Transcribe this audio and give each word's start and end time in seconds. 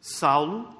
Saulo, 0.00 0.76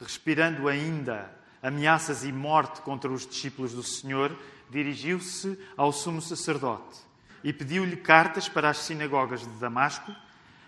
respirando 0.00 0.68
ainda 0.68 1.30
ameaças 1.62 2.24
e 2.24 2.32
morte 2.32 2.80
contra 2.80 3.10
os 3.10 3.26
discípulos 3.26 3.72
do 3.72 3.82
Senhor, 3.82 4.36
dirigiu-se 4.70 5.58
ao 5.76 5.92
sumo 5.92 6.20
sacerdote 6.20 7.00
e 7.44 7.52
pediu-lhe 7.52 7.96
cartas 7.96 8.48
para 8.48 8.70
as 8.70 8.78
sinagogas 8.78 9.40
de 9.40 9.58
Damasco, 9.58 10.14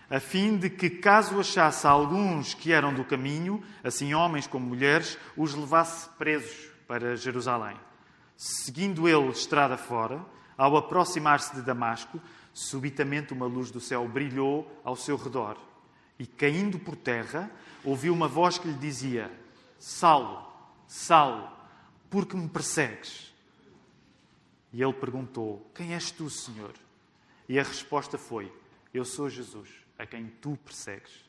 a 0.09 0.19
fim 0.19 0.57
de 0.57 0.69
que, 0.69 0.89
caso 0.89 1.39
achasse 1.39 1.87
alguns 1.87 2.53
que 2.53 2.71
eram 2.71 2.93
do 2.93 3.03
caminho, 3.03 3.63
assim 3.83 4.13
homens 4.13 4.45
como 4.45 4.67
mulheres, 4.67 5.17
os 5.35 5.55
levasse 5.55 6.07
presos 6.17 6.69
para 6.87 7.15
Jerusalém. 7.15 7.77
Seguindo 8.37 9.07
ele 9.07 9.29
estrada 9.29 9.77
fora, 9.77 10.23
ao 10.57 10.77
aproximar-se 10.77 11.55
de 11.55 11.61
Damasco, 11.61 12.21
subitamente 12.53 13.33
uma 13.33 13.47
luz 13.47 13.71
do 13.71 13.79
céu 13.79 14.07
brilhou 14.07 14.71
ao 14.83 14.95
seu 14.95 15.17
redor. 15.17 15.57
E 16.17 16.25
caindo 16.25 16.79
por 16.79 16.95
terra, 16.95 17.51
ouviu 17.83 18.13
uma 18.13 18.27
voz 18.27 18.57
que 18.57 18.67
lhe 18.67 18.73
dizia: 18.73 19.31
Saulo, 19.77 20.45
Saulo, 20.87 21.49
por 22.09 22.25
que 22.25 22.35
me 22.35 22.47
persegues? 22.47 23.33
E 24.71 24.81
ele 24.81 24.93
perguntou: 24.93 25.69
Quem 25.73 25.93
és 25.93 26.11
tu, 26.11 26.29
Senhor? 26.29 26.73
E 27.47 27.59
a 27.59 27.63
resposta 27.63 28.17
foi: 28.17 28.51
Eu 28.93 29.05
sou 29.05 29.29
Jesus, 29.29 29.69
a 29.97 30.05
quem 30.05 30.27
tu 30.41 30.57
persegues. 30.63 31.25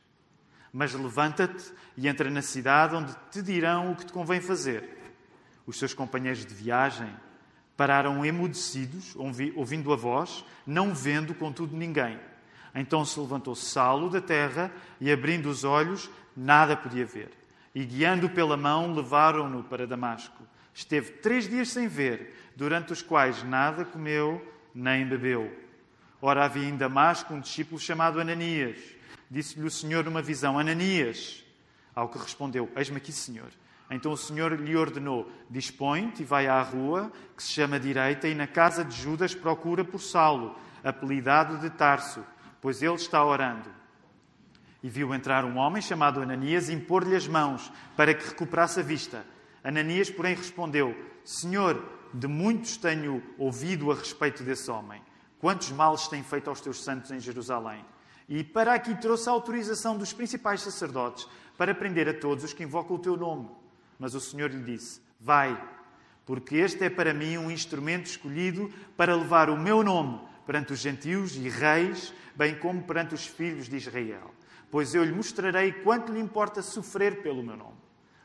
Mas 0.73 0.92
levanta-te 0.92 1.73
e 1.97 2.06
entra 2.06 2.30
na 2.30 2.42
cidade 2.42 2.95
onde 2.95 3.14
te 3.30 3.41
dirão 3.42 3.92
o 3.92 3.97
que 3.97 4.06
te 4.06 4.12
convém 4.12 4.41
fazer. 4.41 4.97
Os 5.66 5.78
seus 5.78 5.95
companheiros 5.95 6.45
de 6.45 6.55
viagem 6.55 7.09
pararam 7.77 8.25
emudecidos, 8.25 9.14
ouvindo 9.55 9.92
a 9.92 9.97
voz, 9.97 10.45
não 10.66 10.95
vendo, 10.95 11.34
contudo, 11.34 11.77
ninguém. 11.77 12.19
Então 12.77 13.05
se 13.07 13.19
levantou 13.19 13.55
Saulo 13.55 14.11
da 14.11 14.21
terra 14.21 14.71
e, 15.01 15.11
abrindo 15.11 15.48
os 15.48 15.65
olhos, 15.65 16.11
nada 16.37 16.77
podia 16.77 17.07
ver. 17.07 17.30
E, 17.75 17.84
guiando 17.84 18.29
pela 18.29 18.57
mão, 18.57 18.95
levaram-no 18.95 19.65
para 19.65 19.87
Damasco. 19.87 20.45
Esteve 20.75 21.12
três 21.12 21.48
dias 21.48 21.70
sem 21.70 21.89
ver, 21.89 22.53
durante 22.55 22.92
os 22.92 23.00
quais 23.00 23.42
nada 23.42 23.83
comeu 23.84 24.47
nem 24.75 25.06
bebeu. 25.06 25.50
Ora, 26.20 26.45
havia 26.45 26.69
em 26.69 26.77
Damasco 26.77 27.33
um 27.33 27.41
discípulo 27.41 27.81
chamado 27.81 28.20
Ananias. 28.20 28.78
Disse-lhe 29.31 29.67
o 29.67 29.70
Senhor 29.70 30.05
numa 30.05 30.20
visão: 30.20 30.59
Ananias. 30.59 31.43
Ao 31.95 32.11
que 32.11 32.19
respondeu: 32.19 32.70
Eis-me 32.77 32.98
aqui, 32.98 33.12
Senhor. 33.12 33.48
Então 33.91 34.12
o 34.12 34.17
Senhor 34.17 34.53
lhe 34.53 34.77
ordenou: 34.77 35.31
Dispõe-te 35.48 36.22
e 36.22 36.27
vai 36.27 36.47
à 36.47 36.61
rua, 36.61 37.11
que 37.34 37.43
se 37.43 37.53
chama 37.53 37.81
Direita, 37.81 38.28
e 38.28 38.34
na 38.34 38.47
casa 38.47 38.84
de 38.84 38.95
Judas 38.95 39.34
procura 39.34 39.83
por 39.83 40.00
Saulo, 40.00 40.55
apelidado 40.84 41.59
de 41.59 41.70
Tarso, 41.70 42.22
pois 42.67 42.83
ele 42.83 42.95
está 42.95 43.25
orando. 43.25 43.70
E 44.83 44.89
viu 44.89 45.14
entrar 45.14 45.45
um 45.45 45.56
homem 45.56 45.81
chamado 45.81 46.20
Ananias 46.20 46.69
e 46.69 46.72
impor-lhe 46.72 47.14
as 47.14 47.28
mãos 47.28 47.72
para 47.97 48.12
que 48.12 48.27
recuperasse 48.27 48.81
a 48.81 48.83
vista. 48.83 49.25
Ananias, 49.62 50.11
porém, 50.11 50.34
respondeu: 50.34 50.92
Senhor, 51.25 51.81
de 52.12 52.27
muitos 52.27 52.77
tenho 52.77 53.22
ouvido 53.39 53.92
a 53.92 53.94
respeito 53.94 54.42
desse 54.42 54.69
homem. 54.69 55.00
Quantos 55.39 55.70
males 55.70 56.09
tem 56.09 56.25
feito 56.25 56.50
aos 56.50 56.61
teus 56.61 56.83
santos 56.83 57.12
em 57.12 57.20
Jerusalém? 57.20 57.84
E 58.28 58.42
para 58.42 58.75
aqui 58.75 58.97
trouxe 58.97 59.28
a 59.28 59.33
autorização 59.33 59.97
dos 59.97 60.12
principais 60.12 60.61
sacerdotes 60.61 61.28
para 61.56 61.72
prender 61.72 62.09
a 62.09 62.14
todos 62.14 62.42
os 62.42 62.53
que 62.53 62.64
invocam 62.64 62.97
o 62.97 62.98
teu 63.00 63.17
nome. 63.17 63.48
Mas 63.97 64.12
o 64.12 64.20
Senhor 64.20 64.50
lhe 64.50 64.64
disse: 64.64 65.00
Vai, 65.20 65.56
porque 66.25 66.56
este 66.56 66.83
é 66.83 66.91
para 66.91 67.14
mim 67.14 67.39
um 67.39 67.48
instrumento 67.48 68.06
escolhido 68.06 68.69
para 68.97 69.14
levar 69.14 69.50
o 69.50 69.56
meu 69.56 69.84
nome 69.84 70.19
perante 70.47 70.72
os 70.72 70.78
gentios 70.78 71.36
e 71.36 71.48
reis, 71.48 72.14
bem 72.34 72.55
como 72.55 72.83
perante 72.83 73.14
os 73.14 73.27
filhos 73.27 73.69
de 73.69 73.77
Israel. 73.77 74.33
Pois 74.70 74.94
eu 74.94 75.05
lhe 75.05 75.12
mostrarei 75.12 75.72
quanto 75.72 76.12
lhe 76.12 76.20
importa 76.20 76.62
sofrer 76.62 77.22
pelo 77.22 77.42
meu 77.42 77.56
nome. 77.56 77.77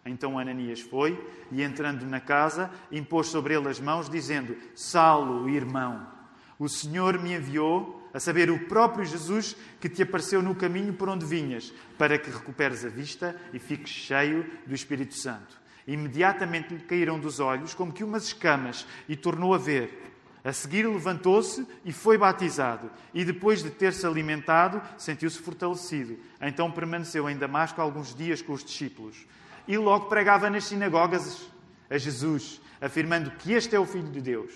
Então 0.05 0.39
Ananias 0.39 0.81
foi 0.81 1.19
e, 1.52 1.61
entrando 1.61 2.05
na 2.05 2.19
casa, 2.19 2.72
impôs 2.91 3.28
sobre 3.28 3.53
ele 3.53 3.69
as 3.69 3.80
mãos, 3.80 4.09
dizendo: 4.09 4.55
Saulo, 4.73 5.47
irmão, 5.50 6.08
o 6.57 6.68
Senhor 6.68 7.19
me 7.19 7.34
enviou, 7.34 8.09
a 8.13 8.19
saber, 8.19 8.51
o 8.51 8.67
próprio 8.67 9.06
Jesus 9.06 9.56
que 9.79 9.88
te 9.88 10.03
apareceu 10.03 10.41
no 10.41 10.56
caminho 10.56 10.94
por 10.94 11.07
onde 11.07 11.25
vinhas, 11.25 11.73
para 11.97 12.17
que 12.17 12.29
recuperes 12.29 12.84
a 12.84 12.90
vista 12.90 13.35
e 13.53 13.59
fiques 13.59 13.91
cheio 13.91 14.46
do 14.66 14.75
Espírito 14.75 15.16
Santo. 15.16 15.59
Imediatamente 15.88 16.73
lhe 16.73 16.84
caíram 16.84 17.19
dos 17.19 17.40
olhos 17.40 17.73
como 17.73 17.94
que 17.94 18.03
umas 18.03 18.25
escamas 18.25 18.85
e 19.07 19.16
tornou 19.16 19.53
a 19.53 19.57
ver. 19.57 20.10
A 20.44 20.52
seguir 20.52 20.88
levantou-se 20.88 21.68
e 21.85 21.94
foi 21.94 22.18
batizado, 22.18 22.90
e 23.13 23.24
depois 23.24 23.62
de 23.62 23.69
ter-se 23.69 24.06
alimentado, 24.07 24.81
sentiu-se 24.97 25.38
fortalecido. 25.38 26.18
Então 26.41 26.72
permaneceu 26.72 27.29
em 27.29 27.38
Damasco 27.38 27.79
alguns 27.79 28.16
dias 28.16 28.41
com 28.41 28.53
os 28.53 28.63
discípulos. 28.63 29.28
E 29.68 29.78
logo 29.78 30.07
pregava 30.07 30.50
nas 30.50 30.63
sinagogas 30.63 31.46
a 31.90 31.97
Jesus, 31.97 32.59
afirmando 32.81 33.29
que 33.31 33.53
este 33.53 33.75
é 33.75 33.79
o 33.79 33.85
Filho 33.85 34.09
de 34.09 34.19
Deus. 34.19 34.52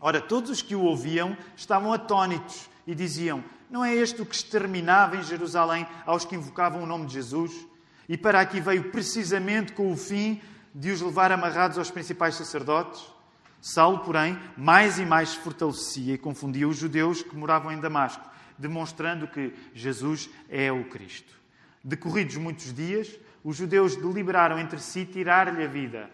Ora, 0.00 0.20
todos 0.20 0.50
os 0.50 0.62
que 0.62 0.74
o 0.74 0.82
ouviam 0.82 1.36
estavam 1.54 1.92
atônitos 1.92 2.70
e 2.86 2.94
diziam: 2.94 3.44
Não 3.68 3.84
é 3.84 3.94
este 3.94 4.22
o 4.22 4.26
que 4.26 4.34
exterminava 4.34 5.16
em 5.16 5.22
Jerusalém 5.22 5.86
aos 6.06 6.24
que 6.24 6.36
invocavam 6.36 6.82
o 6.82 6.86
nome 6.86 7.06
de 7.06 7.14
Jesus? 7.14 7.52
E 8.08 8.16
para 8.16 8.40
aqui 8.40 8.60
veio 8.60 8.90
precisamente 8.90 9.72
com 9.72 9.92
o 9.92 9.96
fim 9.96 10.40
de 10.74 10.90
os 10.90 11.02
levar 11.02 11.32
amarrados 11.32 11.76
aos 11.76 11.90
principais 11.90 12.34
sacerdotes? 12.34 13.15
Saulo, 13.66 13.98
porém, 13.98 14.38
mais 14.56 14.96
e 14.96 15.04
mais 15.04 15.30
se 15.30 15.38
fortalecia 15.38 16.14
e 16.14 16.18
confundia 16.18 16.68
os 16.68 16.76
judeus 16.76 17.20
que 17.20 17.36
moravam 17.36 17.72
em 17.72 17.80
Damasco, 17.80 18.24
demonstrando 18.56 19.26
que 19.26 19.52
Jesus 19.74 20.30
é 20.48 20.70
o 20.70 20.84
Cristo. 20.84 21.34
Decorridos 21.82 22.36
muitos 22.36 22.72
dias, 22.72 23.18
os 23.42 23.56
judeus 23.56 23.96
deliberaram 23.96 24.56
entre 24.56 24.78
si 24.78 25.04
tirar-lhe 25.04 25.64
a 25.64 25.66
vida. 25.66 26.08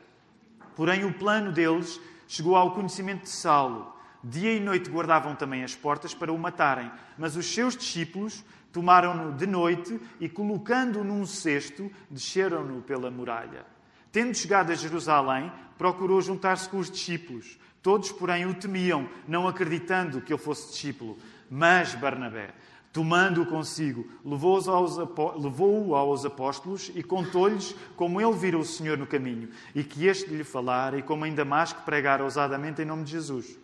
Porém, 0.74 1.04
o 1.04 1.12
plano 1.12 1.52
deles 1.52 2.00
chegou 2.26 2.56
ao 2.56 2.72
conhecimento 2.72 3.24
de 3.24 3.28
Saulo. 3.28 3.94
Dia 4.24 4.54
e 4.54 4.58
noite 4.58 4.88
guardavam 4.88 5.36
também 5.36 5.62
as 5.62 5.74
portas 5.74 6.14
para 6.14 6.32
o 6.32 6.38
matarem, 6.38 6.90
mas 7.18 7.36
os 7.36 7.44
seus 7.44 7.76
discípulos 7.76 8.42
tomaram-no 8.72 9.30
de 9.30 9.46
noite 9.46 10.00
e, 10.18 10.26
colocando-o 10.26 11.04
num 11.04 11.26
cesto, 11.26 11.92
desceram-no 12.10 12.80
pela 12.80 13.10
muralha. 13.10 13.66
Tendo 14.12 14.36
chegado 14.36 14.70
a 14.70 14.74
Jerusalém, 14.74 15.50
procurou 15.78 16.20
juntar-se 16.20 16.68
com 16.68 16.78
os 16.78 16.90
discípulos. 16.90 17.58
Todos, 17.82 18.12
porém, 18.12 18.46
o 18.46 18.54
temiam, 18.54 19.08
não 19.26 19.48
acreditando 19.48 20.20
que 20.20 20.32
ele 20.32 20.40
fosse 20.40 20.70
discípulo. 20.70 21.18
Mas 21.50 21.94
Barnabé, 21.94 22.54
tomando-o 22.92 23.46
consigo, 23.46 24.06
levou-o 24.22 25.94
aos, 25.94 26.24
apóstolos 26.24 26.92
e 26.94 27.02
contou-lhes 27.02 27.74
como 27.96 28.20
ele 28.20 28.32
vira 28.34 28.58
o 28.58 28.64
Senhor 28.64 28.98
no 28.98 29.06
caminho 29.06 29.48
e 29.74 29.82
que 29.82 30.06
este 30.06 30.30
lhe 30.30 30.44
falara 30.44 30.98
e 30.98 31.02
como 31.02 31.26
em 31.26 31.34
Damasco 31.34 31.82
pregara 31.82 32.22
ousadamente 32.22 32.82
em 32.82 32.84
nome 32.84 33.04
de 33.04 33.12
Jesus. 33.12 33.58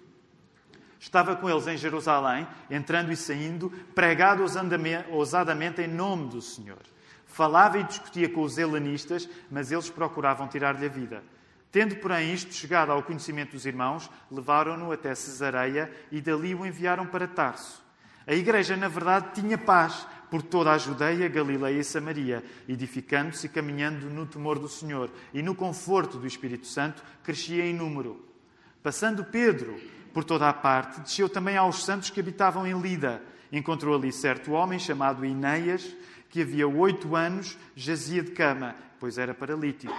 Estava 0.99 1.37
com 1.37 1.49
eles 1.49 1.67
em 1.69 1.77
Jerusalém, 1.77 2.47
entrando 2.69 3.13
e 3.13 3.17
saindo, 3.17 3.71
pregado 3.95 4.43
ousadamente 5.11 5.81
em 5.83 5.87
nome 5.87 6.29
do 6.29 6.43
Senhor. 6.43 6.81
Falava 7.39 7.79
e 7.79 7.85
discutia 7.85 8.29
com 8.29 8.43
os 8.43 8.59
helenistas, 8.59 9.29
mas 9.49 9.71
eles 9.71 9.89
procuravam 9.89 10.49
tirar-lhe 10.49 10.85
a 10.85 10.89
vida. 10.89 11.23
Tendo, 11.71 11.95
porém, 11.95 12.35
isto 12.35 12.53
chegado 12.53 12.91
ao 12.91 13.01
conhecimento 13.01 13.53
dos 13.53 13.65
irmãos, 13.65 14.11
levaram-no 14.29 14.91
até 14.91 15.15
Cesareia 15.15 15.89
e 16.11 16.21
dali 16.21 16.53
o 16.53 16.67
enviaram 16.67 17.07
para 17.07 17.29
Tarso. 17.29 17.81
A 18.27 18.35
igreja, 18.35 18.77
na 18.77 18.89
verdade, 18.89 19.41
tinha 19.41 19.57
paz 19.57 20.05
por 20.29 20.43
toda 20.43 20.73
a 20.73 20.79
Judeia, 20.79 21.29
Galileia 21.29 21.79
e 21.79 21.85
Samaria, 21.85 22.43
edificando-se 22.69 23.47
e 23.47 23.51
caminhando 23.51 24.11
no 24.11 24.27
temor 24.27 24.59
do 24.59 24.69
Senhor 24.69 25.09
e 25.33 25.41
no 25.41 25.55
conforto 25.55 26.19
do 26.19 26.27
Espírito 26.27 26.67
Santo, 26.67 27.05
crescia 27.23 27.65
em 27.65 27.73
número. 27.73 28.21
Passando 28.83 29.23
Pedro 29.23 29.81
por 30.13 30.25
toda 30.25 30.49
a 30.49 30.53
parte, 30.53 31.03
desceu 31.03 31.29
também 31.29 31.57
aos 31.57 31.85
santos 31.85 32.11
que 32.11 32.19
habitavam 32.19 32.67
em 32.67 32.77
Lida. 32.81 33.23
Encontrou 33.53 33.95
ali 33.95 34.13
certo 34.13 34.51
homem 34.51 34.79
chamado 34.81 35.25
Ineias, 35.25 35.95
que 36.29 36.43
havia 36.43 36.69
oito 36.69 37.17
anos 37.17 37.59
jazia 37.75 38.23
de 38.23 38.33
cama, 38.33 38.75
pois 38.99 39.19
era 39.19 39.35
paralítico. 39.35 39.95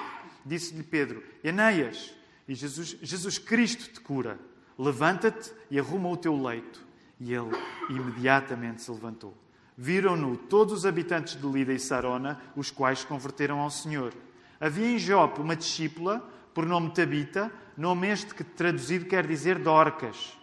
Disse-lhe 0.45 0.83
Pedro: 0.83 1.24
Eneias, 1.44 2.13
e 2.48 2.56
Jesus, 2.56 2.98
Jesus 3.01 3.38
Cristo 3.38 3.94
te 3.94 4.00
cura. 4.00 4.39
Levanta-te 4.77 5.51
e 5.69 5.77
arruma 5.77 6.09
o 6.09 6.18
teu 6.18 6.42
leito. 6.42 6.83
E 7.19 7.33
ele 7.33 7.51
imediatamente 7.89 8.81
se 8.81 8.89
levantou. 8.89 9.38
Viram-no 9.77 10.36
todos 10.36 10.74
os 10.74 10.86
habitantes 10.86 11.39
de 11.39 11.48
Lida 11.48 11.74
e 11.74 11.80
Sarona, 11.80 12.42
os 12.56 12.71
quais 12.71 13.00
se 13.00 13.06
converteram 13.06 13.59
ao 13.59 13.69
Senhor. 13.69 14.13
Havia 14.59 14.88
em 14.88 14.98
Jope 14.98 15.42
uma 15.42 15.56
discípula, 15.56 16.27
por 16.54 16.65
nome 16.65 16.92
Tabita, 16.92 17.51
nome 17.77 18.07
este 18.09 18.33
que 18.33 18.44
traduzido 18.44 19.06
quer 19.06 19.27
dizer 19.27 19.59
Dorcas. 19.59 20.38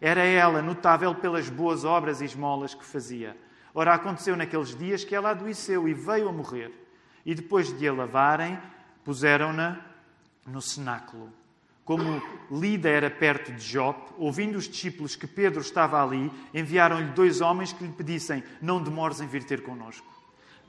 Era 0.00 0.22
ela 0.22 0.62
notável 0.62 1.14
pelas 1.14 1.48
boas 1.48 1.84
obras 1.84 2.20
e 2.20 2.24
esmolas 2.24 2.72
que 2.72 2.84
fazia. 2.84 3.36
Ora, 3.74 3.94
aconteceu 3.94 4.36
naqueles 4.36 4.74
dias 4.74 5.04
que 5.04 5.14
ela 5.14 5.30
adoeceu 5.30 5.88
e 5.88 5.94
veio 5.94 6.28
a 6.28 6.32
morrer. 6.32 6.72
E 7.24 7.34
depois 7.34 7.76
de 7.76 7.86
a 7.86 7.92
lavarem, 7.92 8.58
puseram-na 9.04 9.80
no 10.46 10.60
cenáculo. 10.60 11.32
Como 11.84 12.22
Lida 12.50 12.88
era 12.88 13.10
perto 13.10 13.50
de 13.52 13.62
Jope, 13.62 14.12
ouvindo 14.18 14.56
os 14.56 14.68
discípulos 14.68 15.16
que 15.16 15.26
Pedro 15.26 15.60
estava 15.60 16.02
ali, 16.02 16.30
enviaram-lhe 16.52 17.12
dois 17.12 17.40
homens 17.40 17.72
que 17.72 17.84
lhe 17.84 17.92
pedissem: 17.92 18.44
Não 18.60 18.82
demores 18.82 19.20
em 19.20 19.26
vir 19.26 19.44
ter 19.44 19.62
connosco. 19.62 20.06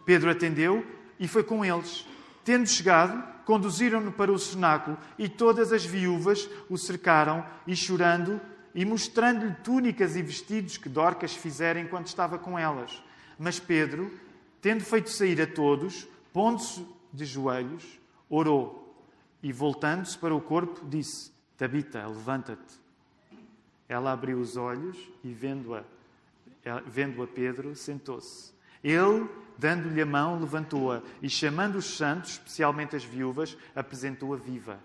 Pedro 0.06 0.32
atendeu 0.32 0.86
e 1.20 1.28
foi 1.28 1.44
com 1.44 1.66
eles. 1.66 2.08
Tendo 2.46 2.68
chegado, 2.68 3.22
conduziram-no 3.44 4.12
para 4.12 4.32
o 4.32 4.40
cenáculo 4.40 4.98
e 5.18 5.28
todas 5.28 5.74
as 5.74 5.84
viúvas 5.84 6.50
o 6.70 6.78
cercaram 6.78 7.46
e 7.68 7.76
chorando 7.76 8.40
e 8.74 8.86
mostrando-lhe 8.86 9.56
túnicas 9.64 10.16
e 10.16 10.22
vestidos 10.22 10.78
que 10.78 10.90
Dorcas 10.90 11.36
fizera 11.36 11.80
enquanto 11.80 12.08
estava 12.08 12.38
com 12.38 12.58
elas. 12.58 13.02
Mas 13.38 13.60
Pedro, 13.60 14.12
tendo 14.62 14.84
feito 14.84 15.10
sair 15.10 15.42
a 15.42 15.48
todos, 15.48 16.08
pondo-se 16.34 16.86
de 17.12 17.26
joelhos, 17.26 18.00
orou 18.30 19.04
e, 19.42 19.52
voltando-se 19.52 20.18
para 20.18 20.36
o 20.36 20.42
corpo, 20.42 20.86
disse: 20.86 21.32
Tabita, 21.58 22.06
levanta-te. 22.06 22.80
Ela 23.88 24.12
abriu 24.12 24.40
os 24.40 24.56
olhos 24.56 24.98
e, 25.24 25.34
vendo-a, 25.34 25.84
vendo 26.86 27.24
a 27.24 27.28
Pedro, 27.28 27.76
sentou-se. 27.76 28.54
Ele, 28.84 29.28
dando-lhe 29.58 30.02
a 30.02 30.06
mão, 30.06 30.40
levantou-a 30.40 31.02
e, 31.22 31.30
chamando 31.30 31.78
os 31.78 31.98
santos, 31.98 32.32
especialmente 32.32 32.96
as 32.96 33.04
viúvas, 33.04 33.58
apresentou-a 33.76 34.38
viva. 34.38 34.80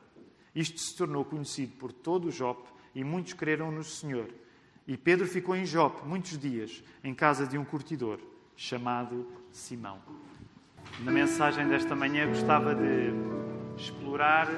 Isto 0.55 0.81
se 0.81 0.97
tornou 0.97 1.25
conhecido 1.25 1.77
por 1.77 1.93
todo 1.93 2.29
o 2.29 2.31
Jope 2.31 2.74
e 2.94 3.02
muitos 3.02 3.32
creram 3.32 3.70
no 3.70 3.82
Senhor. 3.82 4.29
E 4.87 4.96
Pedro 4.96 5.26
ficou 5.26 5.56
em 5.56 5.64
Jope 5.64 6.06
muitos 6.06 6.38
dias, 6.38 6.82
em 7.02 7.14
casa 7.14 7.46
de 7.46 7.56
um 7.56 7.64
curtidor, 7.64 8.19
chamado 8.56 9.26
Simão. 9.50 9.99
Na 11.00 11.11
mensagem 11.11 11.67
desta 11.67 11.96
manhã 11.96 12.26
gostava 12.29 12.75
de 12.75 13.11
explorar 13.76 14.49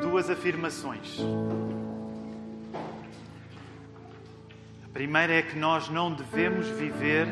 duas 0.00 0.28
afirmações. 0.28 1.18
A 4.84 4.88
primeira 4.92 5.34
é 5.34 5.42
que 5.42 5.56
nós 5.56 5.88
não 5.88 6.12
devemos 6.12 6.66
viver 6.66 7.28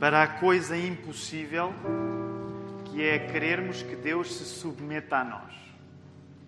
para 0.00 0.22
a 0.22 0.26
coisa 0.26 0.76
impossível 0.76 1.72
que 2.86 3.02
é 3.02 3.18
querermos 3.18 3.82
que 3.82 3.94
Deus 3.94 4.34
se 4.34 4.44
submeta 4.44 5.18
a 5.18 5.24
nós. 5.24 5.71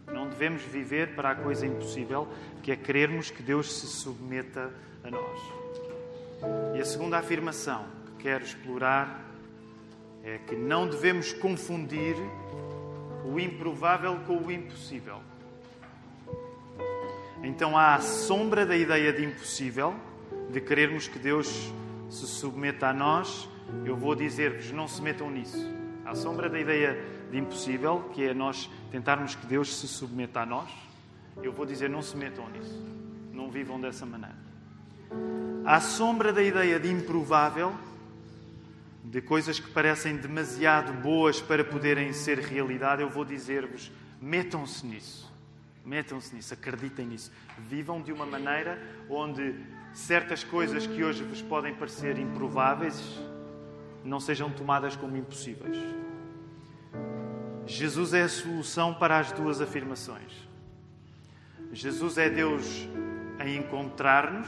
Não 0.06 0.28
devemos 0.28 0.62
viver 0.62 1.14
para 1.14 1.30
a 1.30 1.34
coisa 1.34 1.66
impossível 1.66 2.28
que 2.62 2.72
é 2.72 2.76
querermos 2.76 3.30
que 3.30 3.42
Deus 3.42 3.72
se 3.72 3.86
submeta 3.86 4.72
a 5.02 5.10
nós. 5.10 5.40
E 6.76 6.80
a 6.80 6.84
segunda 6.84 7.18
afirmação 7.18 7.86
que 8.06 8.24
quero 8.24 8.44
explorar 8.44 9.24
é 10.22 10.38
que 10.38 10.56
não 10.56 10.88
devemos 10.88 11.32
confundir 11.32 12.16
o 13.24 13.38
improvável 13.38 14.18
com 14.26 14.38
o 14.38 14.50
impossível. 14.50 15.20
Então 17.42 17.76
há 17.76 17.94
a 17.94 18.00
sombra 18.00 18.64
da 18.64 18.76
ideia 18.76 19.12
de 19.12 19.24
impossível, 19.24 19.94
de 20.50 20.60
querermos 20.60 21.06
que 21.06 21.18
Deus 21.18 21.72
se 22.08 22.26
submeta 22.26 22.88
a 22.88 22.92
nós. 22.92 23.48
Eu 23.84 23.96
vou 23.96 24.14
dizer-vos: 24.14 24.70
não 24.70 24.88
se 24.88 25.02
metam 25.02 25.30
nisso. 25.30 25.70
Há 26.04 26.10
a 26.10 26.14
sombra 26.14 26.48
da 26.48 26.58
ideia 26.58 26.98
de 27.34 27.40
impossível, 27.40 28.08
que 28.14 28.28
é 28.28 28.32
nós 28.32 28.70
tentarmos 28.92 29.34
que 29.34 29.44
Deus 29.44 29.74
se 29.76 29.88
submeta 29.88 30.40
a 30.40 30.46
nós. 30.46 30.70
Eu 31.42 31.52
vou 31.52 31.66
dizer: 31.66 31.90
não 31.90 32.00
se 32.00 32.16
metam 32.16 32.48
nisso. 32.50 32.80
Não 33.32 33.50
vivam 33.50 33.80
dessa 33.80 34.06
maneira. 34.06 34.36
A 35.64 35.80
sombra 35.80 36.32
da 36.32 36.42
ideia 36.42 36.78
de 36.78 36.88
improvável, 36.88 37.74
de 39.02 39.20
coisas 39.20 39.58
que 39.58 39.68
parecem 39.68 40.16
demasiado 40.16 40.92
boas 41.02 41.40
para 41.40 41.64
poderem 41.64 42.12
ser 42.12 42.38
realidade, 42.38 43.02
eu 43.02 43.10
vou 43.10 43.24
dizer-vos: 43.24 43.90
metam-se 44.20 44.86
nisso. 44.86 45.32
Metam-se 45.84 46.36
nisso, 46.36 46.54
acreditem 46.54 47.06
nisso. 47.06 47.32
Vivam 47.58 48.00
de 48.00 48.12
uma 48.12 48.24
maneira 48.24 48.80
onde 49.10 49.54
certas 49.92 50.44
coisas 50.44 50.86
que 50.86 51.02
hoje 51.02 51.24
vos 51.24 51.42
podem 51.42 51.74
parecer 51.74 52.16
improváveis 52.16 53.02
não 54.04 54.20
sejam 54.20 54.50
tomadas 54.50 54.96
como 54.96 55.16
impossíveis. 55.16 55.76
Jesus 57.74 58.14
é 58.14 58.22
a 58.22 58.28
solução 58.28 58.94
para 58.94 59.18
as 59.18 59.32
duas 59.32 59.60
afirmações. 59.60 60.32
Jesus 61.72 62.18
é 62.18 62.30
Deus 62.30 62.88
a 63.36 63.48
encontrar-nos 63.48 64.46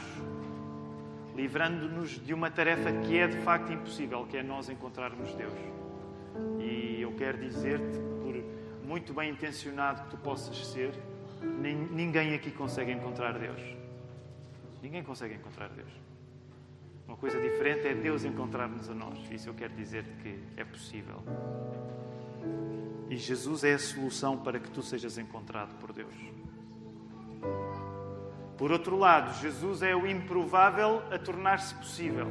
livrando-nos 1.35 2.11
de 2.25 2.33
uma 2.33 2.49
tarefa 2.49 2.89
que 2.91 3.17
é 3.17 3.27
de 3.27 3.37
facto 3.41 3.71
impossível, 3.73 4.25
que 4.25 4.37
é 4.37 4.43
nós 4.43 4.69
encontrarmos 4.69 5.35
Deus. 5.35 5.53
E 6.57 7.01
eu 7.01 7.11
quero 7.17 7.37
dizer-te, 7.37 7.99
por 8.21 8.33
muito 8.87 9.13
bem 9.13 9.29
intencionado 9.31 10.03
que 10.03 10.11
tu 10.11 10.17
possas 10.17 10.65
ser, 10.65 10.93
ninguém 11.91 12.33
aqui 12.33 12.49
consegue 12.49 12.93
encontrar 12.93 13.37
Deus. 13.37 13.61
Ninguém 14.81 15.03
consegue 15.03 15.35
encontrar 15.35 15.67
Deus. 15.67 15.91
Uma 17.05 17.17
coisa 17.17 17.39
diferente 17.41 17.87
é 17.87 17.93
Deus 17.93 18.23
encontrar-nos 18.23 18.89
a 18.89 18.93
nós. 18.95 19.19
Isso 19.29 19.49
eu 19.49 19.53
quero 19.53 19.73
dizer-te 19.73 20.15
que 20.23 20.39
é 20.55 20.63
possível. 20.63 21.21
E 23.09 23.15
Jesus 23.15 23.63
é 23.63 23.73
a 23.73 23.79
solução 23.79 24.37
para 24.37 24.59
que 24.59 24.69
tu 24.69 24.81
sejas 24.81 25.17
encontrado 25.17 25.75
por 25.79 25.93
Deus. 25.93 26.13
Por 28.57 28.71
outro 28.71 28.97
lado, 28.97 29.39
Jesus 29.39 29.81
é 29.81 29.95
o 29.95 30.07
improvável 30.07 31.01
a 31.11 31.17
tornar-se 31.17 31.75
possível. 31.75 32.27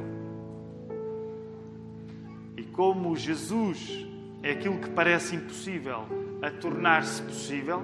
E 2.57 2.63
como 2.63 3.15
Jesus 3.15 4.05
é 4.43 4.51
aquilo 4.51 4.79
que 4.79 4.89
parece 4.89 5.35
impossível 5.35 6.05
a 6.41 6.51
tornar-se 6.51 7.21
possível, 7.23 7.81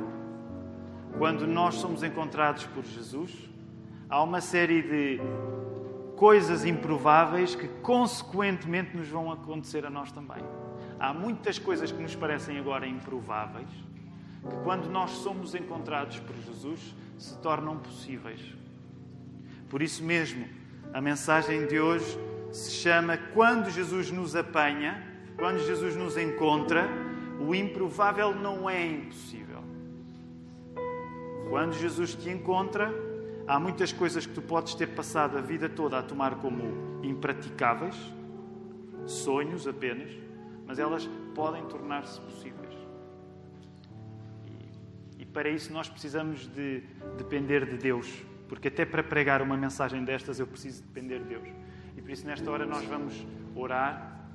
quando 1.17 1.47
nós 1.47 1.75
somos 1.75 2.03
encontrados 2.03 2.65
por 2.65 2.83
Jesus, 2.83 3.49
há 4.09 4.21
uma 4.21 4.41
série 4.41 4.81
de 4.81 5.19
coisas 6.15 6.65
improváveis 6.65 7.55
que, 7.55 7.67
consequentemente, 7.67 8.95
nos 8.95 9.07
vão 9.07 9.31
acontecer 9.31 9.85
a 9.85 9.89
nós 9.89 10.11
também. 10.11 10.43
Há 11.03 11.13
muitas 11.13 11.59
coisas 11.59 11.91
que 11.91 12.01
nos 12.01 12.15
parecem 12.15 12.57
agora 12.57 12.87
improváveis, 12.87 13.67
que, 13.67 14.55
quando 14.63 14.89
nós 14.89 15.11
somos 15.11 15.53
encontrados 15.53 16.17
por 16.19 16.33
Jesus, 16.33 16.95
se 17.17 17.37
tornam 17.39 17.77
possíveis. 17.77 18.39
Por 19.69 19.81
isso 19.81 20.01
mesmo, 20.01 20.47
a 20.93 21.01
mensagem 21.01 21.67
de 21.67 21.77
hoje 21.77 22.17
se 22.53 22.71
chama 22.71 23.17
Quando 23.17 23.69
Jesus 23.69 24.11
nos 24.11 24.33
apanha, 24.33 25.05
quando 25.37 25.59
Jesus 25.59 25.93
nos 25.97 26.15
encontra, 26.15 26.87
o 27.37 27.53
improvável 27.53 28.33
não 28.33 28.69
é 28.69 28.87
impossível. 28.87 29.61
Quando 31.49 31.73
Jesus 31.73 32.15
te 32.15 32.29
encontra, 32.29 32.89
há 33.45 33.59
muitas 33.59 33.91
coisas 33.91 34.25
que 34.25 34.33
tu 34.33 34.41
podes 34.41 34.73
ter 34.73 34.95
passado 34.95 35.37
a 35.37 35.41
vida 35.41 35.67
toda 35.67 35.99
a 35.99 36.01
tomar 36.01 36.35
como 36.35 37.03
impraticáveis, 37.03 37.97
sonhos 39.05 39.67
apenas, 39.67 40.22
mas 40.65 40.79
elas 40.79 41.09
podem 41.33 41.65
tornar-se 41.65 42.19
possíveis. 42.21 42.63
Para 45.33 45.49
isso, 45.49 45.73
nós 45.73 45.89
precisamos 45.89 46.47
de 46.47 46.83
depender 47.17 47.65
de 47.65 47.75
Deus, 47.75 48.07
porque 48.47 48.67
até 48.67 48.85
para 48.85 49.01
pregar 49.01 49.41
uma 49.41 49.57
mensagem 49.57 50.05
destas 50.05 50.39
eu 50.39 50.45
preciso 50.45 50.83
depender 50.83 51.19
de 51.19 51.25
Deus. 51.25 51.47
E 51.97 52.01
por 52.01 52.11
isso, 52.11 52.25
nesta 52.27 52.49
hora, 52.51 52.67
nós 52.67 52.85
vamos 52.85 53.25
orar 53.55 54.29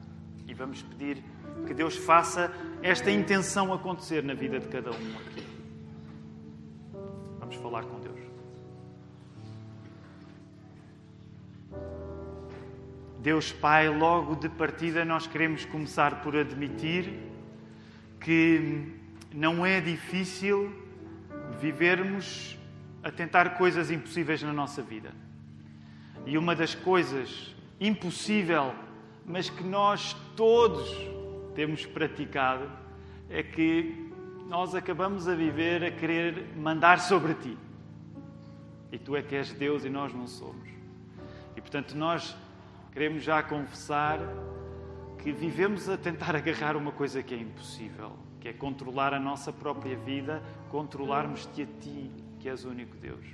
e 0.49 0.53
vamos 0.53 0.83
pedir 0.83 1.23
que 1.69 1.73
Deus 1.73 1.97
faça 1.97 2.53
esta 2.83 3.13
intenção 3.13 3.73
acontecer 3.73 4.25
na 4.25 4.35
vida 4.35 4.59
de 4.59 4.67
cada 4.67 4.91
um 4.91 5.19
aqui. 5.19 5.47
Vamos 7.39 7.55
falar 7.57 7.85
com 7.85 7.98
Deus. 13.29 13.53
Pai, 13.53 13.91
logo 13.91 14.37
de 14.37 14.49
partida, 14.49 15.05
nós 15.05 15.27
queremos 15.27 15.63
começar 15.67 16.23
por 16.23 16.35
admitir 16.35 17.13
que 18.19 18.91
não 19.35 19.67
é 19.67 19.83
difícil 19.83 20.73
vivermos 21.61 22.57
a 23.03 23.11
tentar 23.11 23.59
coisas 23.59 23.91
impossíveis 23.91 24.43
na 24.43 24.55
nossa 24.55 24.81
vida. 24.81 25.13
E 26.25 26.39
uma 26.39 26.57
das 26.57 26.75
coisas 26.75 27.55
impossível, 27.79 28.75
mas 29.27 29.51
que 29.51 29.63
nós 29.63 30.17
todos 30.35 30.91
temos 31.55 31.85
praticado, 31.85 32.67
é 33.29 33.43
que 33.43 34.11
nós 34.49 34.75
acabamos 34.75 35.29
a 35.29 35.35
viver 35.35 35.85
a 35.85 35.91
querer 35.91 36.57
mandar 36.57 36.99
sobre 36.99 37.35
ti. 37.35 37.59
E 38.91 38.97
tu 38.97 39.15
é 39.15 39.21
que 39.21 39.37
és 39.37 39.53
Deus 39.53 39.85
e 39.85 39.91
nós 39.91 40.15
não 40.15 40.27
somos. 40.27 40.67
E 41.55 41.61
portanto, 41.61 41.95
nós 41.95 42.35
queremos 42.93 43.23
já 43.23 43.43
confessar 43.43 44.19
que 45.19 45.33
vivemos 45.33 45.89
a 45.89 45.97
tentar 45.97 46.35
agarrar 46.37 46.77
uma 46.77 46.93
coisa 46.93 47.23
que 47.23 47.35
é 47.35 47.39
impossível 47.39 48.29
que 48.41 48.49
é 48.49 48.53
controlar 48.53 49.13
a 49.13 49.21
nossa 49.21 49.53
própria 49.53 49.97
vida, 49.97 50.43
controlarmos-te 50.71 51.63
a 51.63 51.67
ti, 51.67 52.11
que 52.39 52.49
és 52.49 52.65
o 52.65 52.71
único 52.71 52.97
Deus. 52.97 53.27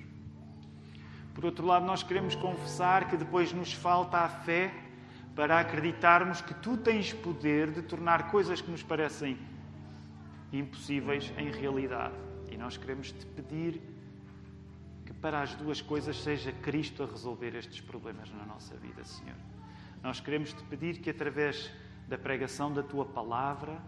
Por 1.35 1.45
outro 1.45 1.67
lado, 1.67 1.85
nós 1.85 2.03
queremos 2.03 2.35
confessar 2.35 3.09
que 3.09 3.17
depois 3.17 3.53
nos 3.53 3.73
falta 3.73 4.19
a 4.19 4.29
fé 4.29 4.73
para 5.35 5.59
acreditarmos 5.59 6.41
que 6.41 6.55
tu 6.55 6.77
tens 6.77 7.13
poder 7.13 7.71
de 7.73 7.83
tornar 7.83 8.31
coisas 8.31 8.61
que 8.61 8.71
nos 8.71 8.83
parecem 8.83 9.37
impossíveis 10.53 11.33
em 11.37 11.51
realidade. 11.51 12.15
E 12.51 12.57
nós 12.57 12.77
queremos 12.77 13.11
te 13.11 13.27
pedir 13.27 13.81
que 15.05 15.13
para 15.13 15.43
as 15.43 15.55
duas 15.55 15.81
coisas 15.81 16.17
seja 16.23 16.53
Cristo 16.53 17.03
a 17.03 17.07
resolver 17.07 17.55
estes 17.55 17.81
problemas 17.81 18.31
na 18.31 18.45
nossa 18.45 18.77
vida, 18.77 19.05
Senhor. 19.05 19.37
Nós 20.03 20.21
queremos 20.21 20.53
te 20.53 20.63
pedir 20.65 20.99
que 20.99 21.11
através 21.11 21.71
da 22.09 22.19
pregação 22.19 22.73
da 22.73 22.83
tua 22.83 23.05
palavra 23.05 23.81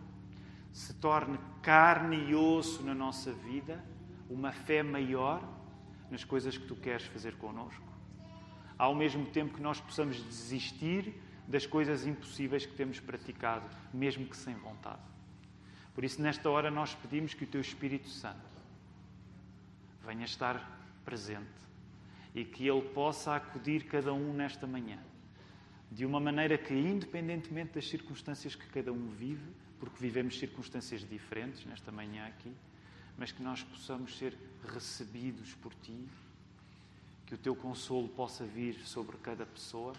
se 0.72 0.94
torne 0.94 1.38
carne 1.62 2.16
e 2.28 2.34
osso 2.34 2.82
na 2.82 2.94
nossa 2.94 3.32
vida, 3.32 3.82
uma 4.28 4.52
fé 4.52 4.82
maior 4.82 5.42
nas 6.10 6.24
coisas 6.24 6.56
que 6.56 6.66
tu 6.66 6.76
queres 6.76 7.06
fazer 7.06 7.36
connosco. 7.36 7.84
Ao 8.78 8.94
mesmo 8.94 9.26
tempo 9.26 9.54
que 9.54 9.62
nós 9.62 9.80
possamos 9.80 10.22
desistir 10.22 11.14
das 11.48 11.64
coisas 11.64 12.06
impossíveis 12.06 12.66
que 12.66 12.74
temos 12.74 13.00
praticado, 13.00 13.64
mesmo 13.92 14.26
que 14.26 14.36
sem 14.36 14.54
vontade. 14.54 15.00
Por 15.94 16.04
isso, 16.04 16.20
nesta 16.20 16.50
hora, 16.50 16.70
nós 16.70 16.94
pedimos 16.94 17.32
que 17.32 17.44
o 17.44 17.46
Teu 17.46 17.60
Espírito 17.60 18.08
Santo 18.08 18.36
venha 20.04 20.24
estar 20.24 20.75
presente 21.06 21.46
e 22.34 22.44
que 22.44 22.68
Ele 22.68 22.82
possa 22.82 23.36
acudir 23.36 23.86
cada 23.86 24.12
um 24.12 24.34
nesta 24.34 24.66
manhã, 24.66 24.98
de 25.90 26.04
uma 26.04 26.20
maneira 26.20 26.58
que, 26.58 26.74
independentemente 26.74 27.72
das 27.72 27.88
circunstâncias 27.88 28.54
que 28.54 28.66
cada 28.66 28.92
um 28.92 29.08
vive, 29.08 29.50
porque 29.78 29.96
vivemos 29.98 30.38
circunstâncias 30.38 31.08
diferentes 31.08 31.64
nesta 31.64 31.92
manhã 31.92 32.26
aqui, 32.26 32.52
mas 33.16 33.32
que 33.32 33.42
nós 33.42 33.62
possamos 33.62 34.18
ser 34.18 34.36
recebidos 34.68 35.54
por 35.54 35.72
Ti, 35.76 36.06
que 37.24 37.34
o 37.34 37.38
Teu 37.38 37.54
consolo 37.56 38.08
possa 38.08 38.44
vir 38.44 38.74
sobre 38.84 39.16
cada 39.18 39.46
pessoa, 39.46 39.94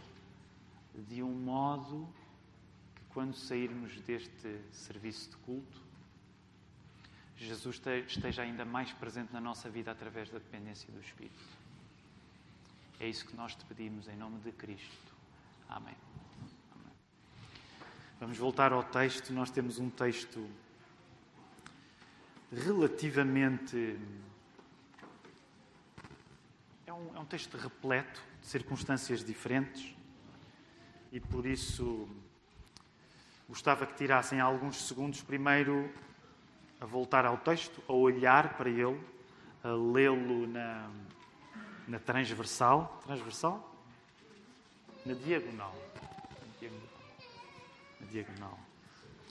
de 1.10 1.24
um 1.24 1.32
modo 1.32 2.08
que, 2.96 3.02
quando 3.14 3.36
sairmos 3.36 4.00
deste 4.02 4.60
serviço 4.72 5.32
de 5.32 5.38
culto, 5.38 5.87
Jesus 7.38 7.80
esteja 8.08 8.42
ainda 8.42 8.66
mais 8.66 8.92
presente 8.94 9.32
na 9.32 9.40
nossa 9.40 9.70
vida 9.70 9.92
através 9.92 10.30
da 10.30 10.40
dependência 10.40 10.92
do 10.92 11.00
Espírito. 11.00 11.36
É 13.00 13.08
isso 13.08 13.26
que 13.26 13.36
nós 13.36 13.56
te 13.56 13.64
pedimos 13.66 14.08
em 14.08 14.16
nome 14.16 14.40
de 14.40 14.52
Cristo. 14.52 15.16
Amém. 15.70 15.96
Vamos 18.20 18.40
voltar 18.40 18.74
ao 18.74 18.84
texto. 18.84 19.32
Nós 19.32 19.52
temos 19.52 19.78
um 19.78 19.88
texto 19.88 20.50
relativamente. 22.52 24.00
É 26.88 26.94
um, 26.94 27.16
é 27.16 27.20
um 27.20 27.26
texto 27.26 27.56
repleto 27.56 28.20
de 28.42 28.48
circunstâncias 28.48 29.24
diferentes 29.24 29.96
e 31.12 31.20
por 31.20 31.46
isso 31.46 32.10
gostava 33.48 33.86
que 33.86 33.94
tirassem 33.94 34.40
alguns 34.40 34.88
segundos 34.88 35.22
primeiro 35.22 35.94
a 36.80 36.86
voltar 36.86 37.26
ao 37.26 37.38
texto, 37.38 37.82
a 37.88 37.94
olhar 37.94 38.56
para 38.58 38.70
ele, 38.70 39.00
a 39.64 39.70
lê-lo 39.70 40.48
na, 40.48 40.90
na 41.88 42.00
transversal. 42.00 43.02
Transversal? 43.06 43.76
Na 45.06 45.14
diagonal 45.14 45.76
diagonal. 48.08 48.58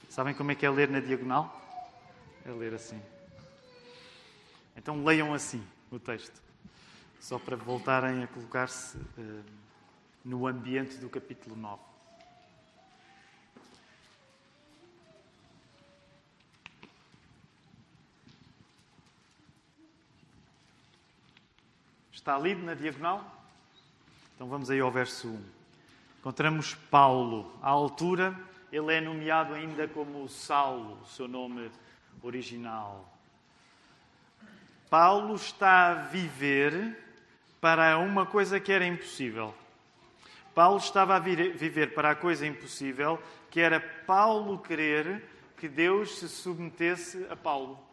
Sabem 0.09 0.35
como 0.35 0.53
é 0.53 0.55
que 0.55 0.65
é 0.65 0.71
ler 0.71 0.89
na 0.89 1.01
diagonal? 1.01 1.61
É 2.45 2.51
ler 2.51 2.75
assim. 2.75 3.01
Então 4.77 5.05
leiam 5.05 5.35
assim 5.35 5.65
o 5.91 5.99
texto, 5.99 6.41
só 7.19 7.39
para 7.39 7.57
voltarem 7.57 8.23
a 8.23 8.27
colocar-se 8.27 8.97
uh, 8.97 9.45
no 10.25 10.47
ambiente 10.47 10.97
do 10.99 11.09
capítulo 11.09 11.57
9. 11.57 11.81
Está 22.27 22.37
lido 22.41 22.65
na 22.65 22.75
diagonal? 22.75 23.25
Então 24.35 24.49
vamos 24.49 24.69
aí 24.69 24.81
ao 24.81 24.91
verso 24.91 25.29
1. 25.29 25.45
Encontramos 26.19 26.75
Paulo 26.75 27.57
à 27.63 27.69
altura 27.69 28.37
ele 28.73 28.93
é 28.93 29.01
nomeado 29.01 29.55
ainda 29.55 29.87
como 29.87 30.29
Saulo, 30.29 30.99
o 31.03 31.07
seu 31.07 31.29
nome 31.29 31.71
original. 32.25 33.17
Paulo 34.91 35.37
está 35.37 35.93
a 35.93 35.95
viver 35.95 36.99
para 37.61 37.97
uma 37.97 38.27
coisa 38.27 38.59
que 38.59 38.73
era 38.73 38.85
impossível. 38.85 39.55
Paulo 40.53 40.79
estava 40.79 41.15
a 41.15 41.21
viver 41.21 41.95
para 41.95 42.11
a 42.11 42.17
coisa 42.17 42.45
impossível, 42.45 43.23
que 43.53 43.61
era 43.61 43.79
Paulo 43.79 44.59
querer 44.59 45.23
que 45.57 45.69
Deus 45.69 46.19
se 46.19 46.29
submetesse 46.29 47.25
a 47.31 47.37
Paulo. 47.37 47.87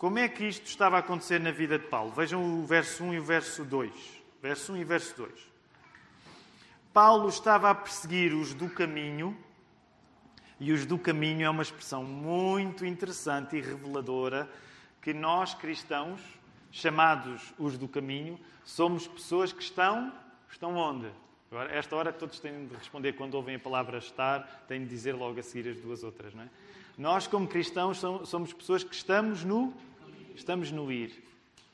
Como 0.00 0.18
é 0.18 0.26
que 0.30 0.46
isto 0.46 0.64
estava 0.64 0.96
a 0.96 1.00
acontecer 1.00 1.38
na 1.38 1.50
vida 1.50 1.78
de 1.78 1.86
Paulo? 1.86 2.10
Vejam 2.10 2.42
o 2.42 2.64
verso 2.64 3.04
1 3.04 3.12
e 3.12 3.18
o 3.18 3.22
verso 3.22 3.66
2. 3.66 3.92
Verso 4.40 4.72
1 4.72 4.76
e 4.78 4.84
verso 4.84 5.14
2. 5.14 5.30
Paulo 6.90 7.28
estava 7.28 7.68
a 7.68 7.74
perseguir 7.74 8.32
os 8.32 8.54
do 8.54 8.66
caminho, 8.70 9.36
e 10.58 10.72
os 10.72 10.86
do 10.86 10.96
caminho 10.98 11.44
é 11.44 11.50
uma 11.50 11.62
expressão 11.62 12.02
muito 12.02 12.86
interessante 12.86 13.56
e 13.56 13.60
reveladora 13.60 14.48
que 15.02 15.12
nós 15.12 15.52
cristãos, 15.52 16.18
chamados 16.72 17.52
os 17.58 17.76
do 17.76 17.86
caminho, 17.86 18.40
somos 18.64 19.06
pessoas 19.06 19.52
que 19.52 19.62
estão, 19.62 20.10
estão 20.50 20.76
onde? 20.76 21.10
Agora, 21.50 21.76
esta 21.76 21.94
hora 21.94 22.10
todos 22.10 22.40
têm 22.40 22.66
de 22.66 22.74
responder 22.74 23.12
quando 23.12 23.34
ouvem 23.34 23.56
a 23.56 23.58
palavra 23.58 23.98
estar, 23.98 24.64
têm 24.66 24.80
de 24.80 24.88
dizer 24.88 25.12
logo 25.12 25.38
a 25.38 25.42
seguir 25.42 25.68
as 25.68 25.78
duas 25.78 26.02
outras, 26.02 26.32
não 26.32 26.44
é? 26.44 26.48
Nós, 26.96 27.26
como 27.26 27.48
cristãos, 27.48 27.98
somos 28.24 28.52
pessoas 28.52 28.84
que 28.84 28.94
estamos 28.94 29.42
no, 29.42 29.72
estamos 30.34 30.70
no 30.70 30.90
ir. 30.90 31.22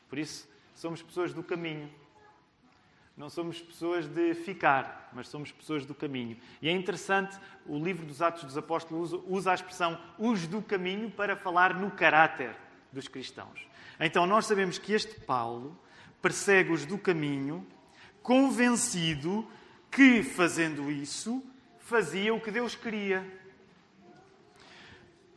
Por 0.09 0.19
isso, 0.19 0.49
somos 0.75 1.03
pessoas 1.03 1.33
do 1.33 1.43
caminho. 1.43 1.91
Não 3.17 3.31
somos 3.31 3.61
pessoas 3.61 4.07
de 4.07 4.35
ficar, 4.35 5.11
mas 5.15 5.29
somos 5.29 5.51
pessoas 5.51 5.87
do 5.87 5.95
caminho. 5.95 6.37
E 6.61 6.69
é 6.69 6.73
interessante, 6.73 7.39
o 7.65 7.83
livro 7.83 8.05
dos 8.05 8.21
Atos 8.21 8.45
dos 8.45 8.59
Apóstolos 8.59 9.13
usa 9.27 9.53
a 9.53 9.55
expressão 9.55 9.99
os 10.19 10.47
do 10.47 10.61
caminho 10.61 11.11
para 11.11 11.35
falar 11.35 11.75
no 11.75 11.91
caráter 11.91 12.55
dos 12.93 13.09
cristãos. 13.09 13.67
Então 13.99 14.27
nós 14.27 14.45
sabemos 14.45 14.77
que 14.77 14.93
este 14.93 15.19
Paulo 15.21 15.79
persegue 16.21 16.73
os 16.73 16.85
do 16.85 16.99
caminho, 16.99 17.67
convencido 18.23 19.49
que, 19.91 20.23
fazendo 20.23 20.91
isso, 20.91 21.43
fazia 21.79 22.35
o 22.35 22.41
que 22.41 22.51
Deus 22.51 22.75
queria. 22.75 23.25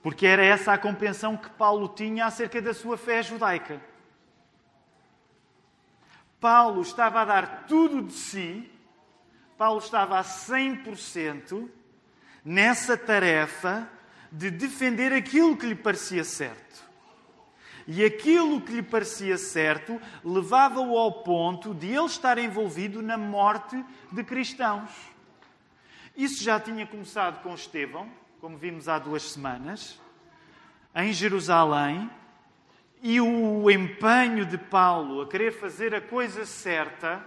Porque 0.01 0.25
era 0.25 0.43
essa 0.43 0.73
a 0.73 0.77
compreensão 0.77 1.35
que 1.35 1.49
Paulo 1.49 1.89
tinha 1.89 2.25
acerca 2.25 2.61
da 2.61 2.73
sua 2.73 2.97
fé 2.97 3.21
judaica. 3.21 3.81
Paulo 6.39 6.81
estava 6.81 7.21
a 7.21 7.25
dar 7.25 7.65
tudo 7.67 8.01
de 8.01 8.13
si, 8.13 8.71
Paulo 9.57 9.79
estava 9.79 10.17
a 10.17 10.23
100% 10.23 11.69
nessa 12.45 12.97
tarefa 12.97 13.89
de 14.31 14.49
defender 14.49 15.11
aquilo 15.11 15.57
que 15.57 15.65
lhe 15.65 15.75
parecia 15.75 16.23
certo. 16.23 16.87
E 17.85 18.05
aquilo 18.05 18.61
que 18.61 18.71
lhe 18.71 18.83
parecia 18.83 19.37
certo 19.37 19.99
levava-o 20.23 20.97
ao 20.97 21.23
ponto 21.23 21.73
de 21.73 21.87
ele 21.87 22.05
estar 22.05 22.37
envolvido 22.37 23.01
na 23.01 23.17
morte 23.17 23.83
de 24.11 24.23
cristãos. 24.23 24.91
Isso 26.15 26.43
já 26.43 26.59
tinha 26.59 26.85
começado 26.85 27.41
com 27.41 27.53
Estevão, 27.53 28.07
como 28.39 28.57
vimos 28.57 28.87
há 28.87 28.97
duas 28.97 29.23
semanas, 29.23 29.99
em 30.95 31.11
Jerusalém, 31.11 32.09
e 33.01 33.19
o 33.19 33.69
empenho 33.69 34.45
de 34.45 34.57
Paulo 34.57 35.21
a 35.21 35.27
querer 35.27 35.51
fazer 35.51 35.93
a 35.93 36.01
coisa 36.01 36.45
certa, 36.45 37.21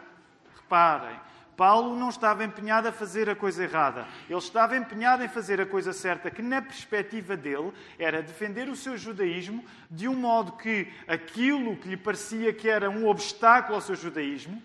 reparem, 0.57 1.19
Paulo 1.57 1.95
não 1.97 2.09
estava 2.09 2.45
empenhado 2.45 2.89
a 2.89 2.93
fazer 2.93 3.29
a 3.29 3.37
coisa 3.37 3.63
errada. 3.63 4.07
Ele 4.29 4.39
estava 4.39 4.77
empenhado 4.77 5.23
em 5.23 5.29
fazer 5.29 5.61
a 5.61 5.67
coisa 5.67 5.93
certa, 5.93 6.31
que 6.31 6.41
na 6.41 6.63
perspectiva 6.63 7.37
dele 7.37 7.73
era 7.99 8.23
defender 8.23 8.69
o 8.69 8.77
seu 8.77 8.97
judaísmo 8.97 9.63
de 9.91 10.09
um 10.09 10.15
modo 10.15 10.53
que 10.53 10.89
aquilo 11.07 11.77
que 11.77 11.89
lhe 11.89 11.97
parecia 11.97 12.53
que 12.55 12.69
era 12.69 12.89
um 12.89 13.07
obstáculo 13.07 13.75
ao 13.75 13.83
seu 13.83 13.95
judaísmo, 13.95 14.63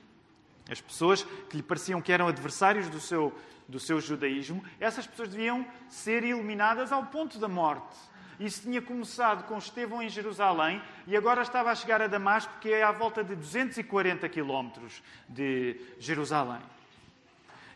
as 0.69 0.81
pessoas 0.81 1.23
que 1.49 1.57
lhe 1.57 1.63
pareciam 1.63 2.01
que 2.01 2.11
eram 2.11 2.27
adversários 2.27 2.89
do 2.89 2.99
seu, 2.99 3.33
do 3.67 3.79
seu 3.79 3.99
judaísmo, 3.99 4.63
essas 4.79 5.05
pessoas 5.05 5.29
deviam 5.29 5.65
ser 5.89 6.23
eliminadas 6.23 6.91
ao 6.91 7.05
ponto 7.07 7.37
da 7.37 7.47
morte. 7.47 7.97
Isso 8.39 8.61
tinha 8.61 8.81
começado 8.81 9.45
com 9.45 9.57
Estevão 9.57 10.01
em 10.01 10.09
Jerusalém 10.09 10.81
e 11.07 11.17
agora 11.17 11.41
estava 11.41 11.71
a 11.71 11.75
chegar 11.75 12.01
a 12.01 12.07
Damasco, 12.07 12.53
que 12.61 12.71
é 12.71 12.83
à 12.83 12.91
volta 12.91 13.23
de 13.23 13.35
240 13.35 14.29
quilómetros 14.29 15.01
de 15.27 15.75
Jerusalém. 15.99 16.61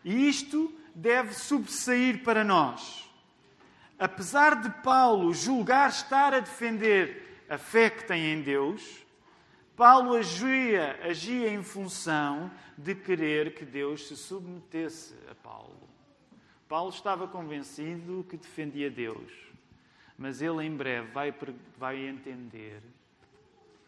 E 0.04 0.28
isto 0.28 0.72
deve 0.94 1.34
subsair 1.34 2.22
para 2.22 2.44
nós. 2.44 3.10
Apesar 3.98 4.60
de 4.60 4.70
Paulo 4.82 5.34
julgar 5.34 5.88
estar 5.88 6.32
a 6.32 6.40
defender 6.40 7.44
a 7.48 7.58
fé 7.58 7.90
que 7.90 8.04
tem 8.04 8.32
em 8.32 8.42
Deus, 8.42 9.01
Paulo 9.76 10.14
agia, 10.14 10.98
agia 11.02 11.48
em 11.52 11.62
função 11.62 12.50
de 12.76 12.94
querer 12.94 13.54
que 13.54 13.64
Deus 13.64 14.06
se 14.06 14.16
submetesse 14.16 15.14
a 15.30 15.34
Paulo. 15.34 15.88
Paulo 16.68 16.90
estava 16.90 17.26
convencido 17.26 18.26
que 18.28 18.36
defendia 18.36 18.90
Deus. 18.90 19.32
Mas 20.16 20.40
ele 20.42 20.64
em 20.64 20.76
breve 20.76 21.10
vai, 21.10 21.34
vai 21.78 22.06
entender 22.06 22.82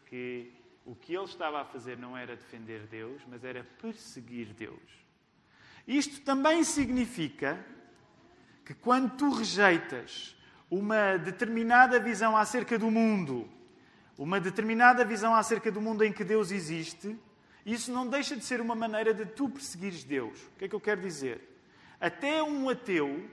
que 0.06 0.52
o 0.84 0.94
que 0.94 1.14
ele 1.14 1.24
estava 1.24 1.60
a 1.60 1.64
fazer 1.64 1.96
não 1.96 2.16
era 2.16 2.36
defender 2.36 2.86
Deus, 2.86 3.22
mas 3.28 3.44
era 3.44 3.64
perseguir 3.80 4.48
Deus. 4.48 5.04
Isto 5.86 6.20
também 6.22 6.64
significa 6.64 7.64
que 8.64 8.74
quando 8.74 9.16
tu 9.16 9.30
rejeitas 9.30 10.36
uma 10.70 11.16
determinada 11.18 12.00
visão 12.00 12.36
acerca 12.36 12.78
do 12.78 12.90
mundo, 12.90 13.48
uma 14.16 14.40
determinada 14.40 15.04
visão 15.04 15.34
acerca 15.34 15.70
do 15.70 15.80
mundo 15.80 16.04
em 16.04 16.12
que 16.12 16.24
Deus 16.24 16.50
existe, 16.50 17.16
isso 17.64 17.90
não 17.90 18.06
deixa 18.06 18.36
de 18.36 18.44
ser 18.44 18.60
uma 18.60 18.74
maneira 18.74 19.12
de 19.14 19.24
tu 19.24 19.48
perseguires 19.48 20.04
Deus. 20.04 20.38
O 20.38 20.58
que 20.58 20.66
é 20.66 20.68
que 20.68 20.74
eu 20.74 20.80
quero 20.80 21.00
dizer? 21.00 21.40
Até 22.00 22.42
um 22.42 22.68
ateu, 22.68 23.24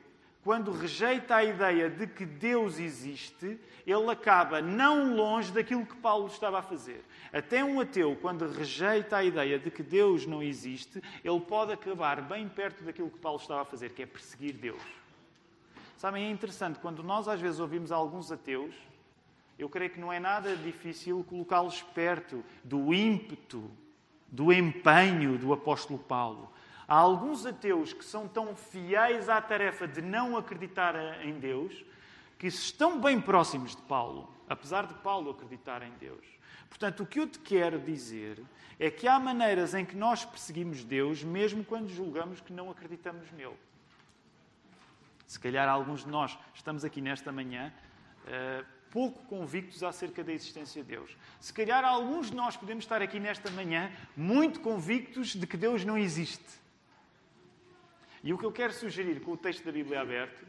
quando 0.43 0.71
rejeita 0.71 1.35
a 1.35 1.43
ideia 1.43 1.89
de 1.89 2.07
que 2.07 2.25
Deus 2.25 2.79
existe, 2.79 3.59
ele 3.85 4.09
acaba 4.09 4.61
não 4.61 5.15
longe 5.15 5.51
daquilo 5.51 5.85
que 5.85 5.95
Paulo 5.97 6.27
estava 6.27 6.59
a 6.59 6.63
fazer. 6.63 7.03
Até 7.33 7.63
um 7.63 7.79
ateu, 7.79 8.17
quando 8.21 8.47
rejeita 8.47 9.17
a 9.17 9.23
ideia 9.23 9.59
de 9.59 9.69
que 9.69 9.83
Deus 9.83 10.25
não 10.25 10.41
existe, 10.41 11.01
ele 11.23 11.39
pode 11.41 11.73
acabar 11.73 12.21
bem 12.21 12.47
perto 12.47 12.83
daquilo 12.83 13.09
que 13.09 13.19
Paulo 13.19 13.39
estava 13.39 13.61
a 13.61 13.65
fazer, 13.65 13.89
que 13.89 14.01
é 14.01 14.05
perseguir 14.05 14.53
Deus. 14.53 14.81
Sabem, 15.97 16.25
é 16.25 16.31
interessante, 16.31 16.79
quando 16.79 17.03
nós 17.03 17.27
às 17.27 17.39
vezes 17.39 17.59
ouvimos 17.59 17.91
alguns 17.91 18.31
ateus, 18.31 18.73
eu 19.61 19.69
creio 19.69 19.91
que 19.91 19.99
não 19.99 20.11
é 20.11 20.19
nada 20.19 20.55
difícil 20.55 21.23
colocá-los 21.23 21.83
perto 21.83 22.43
do 22.63 22.91
ímpeto, 22.93 23.69
do 24.27 24.51
empenho 24.51 25.37
do 25.37 25.53
apóstolo 25.53 25.99
Paulo. 25.99 26.51
Há 26.87 26.95
alguns 26.95 27.45
ateus 27.45 27.93
que 27.93 28.03
são 28.03 28.27
tão 28.27 28.55
fiéis 28.55 29.29
à 29.29 29.39
tarefa 29.39 29.87
de 29.87 30.01
não 30.01 30.35
acreditar 30.35 30.95
em 31.23 31.39
Deus 31.39 31.85
que 32.39 32.47
estão 32.47 32.99
bem 32.99 33.21
próximos 33.21 33.75
de 33.75 33.81
Paulo, 33.83 34.33
apesar 34.49 34.87
de 34.87 34.95
Paulo 34.95 35.29
acreditar 35.29 35.83
em 35.83 35.91
Deus. 35.99 36.25
Portanto, 36.67 37.03
o 37.03 37.05
que 37.05 37.19
eu 37.19 37.27
te 37.27 37.37
quero 37.37 37.77
dizer 37.77 38.41
é 38.79 38.89
que 38.89 39.07
há 39.07 39.19
maneiras 39.19 39.75
em 39.75 39.85
que 39.85 39.95
nós 39.95 40.25
perseguimos 40.25 40.83
Deus, 40.83 41.23
mesmo 41.23 41.63
quando 41.63 41.87
julgamos 41.87 42.41
que 42.41 42.51
não 42.51 42.71
acreditamos 42.71 43.31
nele. 43.33 43.59
Se 45.27 45.39
calhar 45.39 45.69
alguns 45.69 46.03
de 46.03 46.09
nós 46.09 46.35
estamos 46.55 46.83
aqui 46.83 46.99
nesta 46.99 47.31
manhã 47.31 47.71
uh, 48.25 48.80
pouco 48.91 49.23
convictos 49.25 49.81
acerca 49.83 50.23
da 50.23 50.33
existência 50.33 50.83
de 50.83 50.89
Deus. 50.89 51.17
Se 51.39 51.53
calhar 51.53 51.83
alguns 51.83 52.29
de 52.29 52.35
nós 52.35 52.57
podemos 52.57 52.83
estar 52.83 53.01
aqui 53.01 53.19
nesta 53.19 53.49
manhã 53.49 53.91
muito 54.15 54.59
convictos 54.59 55.29
de 55.29 55.47
que 55.47 55.57
Deus 55.57 55.83
não 55.85 55.97
existe. 55.97 56.61
E 58.23 58.33
o 58.33 58.37
que 58.37 58.45
eu 58.45 58.51
quero 58.51 58.73
sugerir 58.73 59.21
com 59.21 59.31
o 59.31 59.37
texto 59.37 59.63
da 59.63 59.71
Bíblia 59.71 60.01
aberto 60.01 60.45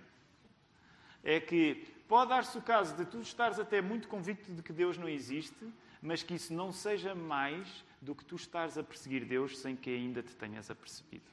é 1.25 1.40
que 1.40 1.87
pode 2.08 2.30
dar-se 2.30 2.58
o 2.58 2.62
caso 2.62 2.94
de 2.96 3.06
tu 3.06 3.20
estares 3.20 3.58
até 3.58 3.80
muito 3.80 4.08
convicto 4.08 4.52
de 4.52 4.62
que 4.62 4.72
Deus 4.72 4.99
não 4.99 5.08
existe, 5.08 5.72
mas 6.02 6.22
que 6.22 6.34
isso 6.34 6.52
não 6.52 6.72
seja 6.72 7.14
mais 7.14 7.84
do 8.00 8.14
que 8.14 8.25
tu 8.25 8.34
estares 8.34 8.76
a 8.76 8.82
perseguir 8.82 9.25
Deus 9.25 9.58
sem 9.58 9.76
que 9.76 9.88
ainda 9.88 10.22
te 10.22 10.34
tenhas 10.34 10.68
apercebido. 10.68 11.25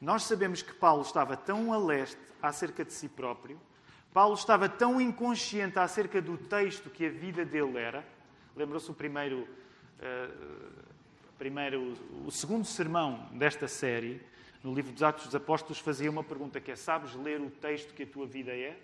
Nós 0.00 0.24
sabemos 0.24 0.60
que 0.60 0.74
Paulo 0.74 1.02
estava 1.02 1.36
tão 1.36 1.72
a 1.72 1.78
leste 1.78 2.20
acerca 2.42 2.84
de 2.84 2.92
si 2.92 3.08
próprio, 3.08 3.58
Paulo 4.16 4.32
estava 4.32 4.66
tão 4.66 4.98
inconsciente 4.98 5.78
acerca 5.78 6.22
do 6.22 6.38
texto 6.38 6.88
que 6.88 7.04
a 7.04 7.10
vida 7.10 7.44
dele 7.44 7.76
era. 7.76 8.02
Lembram-se 8.56 8.90
o 8.90 8.94
primeiro, 8.94 9.46
uh, 10.00 10.82
primeiro, 11.36 11.92
o 12.24 12.30
segundo 12.30 12.64
sermão 12.64 13.28
desta 13.32 13.68
série, 13.68 14.22
no 14.64 14.72
livro 14.72 14.90
dos 14.90 15.02
Atos 15.02 15.26
dos 15.26 15.34
Apóstolos, 15.34 15.80
fazia 15.80 16.10
uma 16.10 16.24
pergunta 16.24 16.58
que 16.62 16.70
é: 16.70 16.76
sabes 16.76 17.14
ler 17.14 17.42
o 17.42 17.50
texto 17.50 17.92
que 17.92 18.04
a 18.04 18.06
tua 18.06 18.26
vida 18.26 18.52
é? 18.52 18.78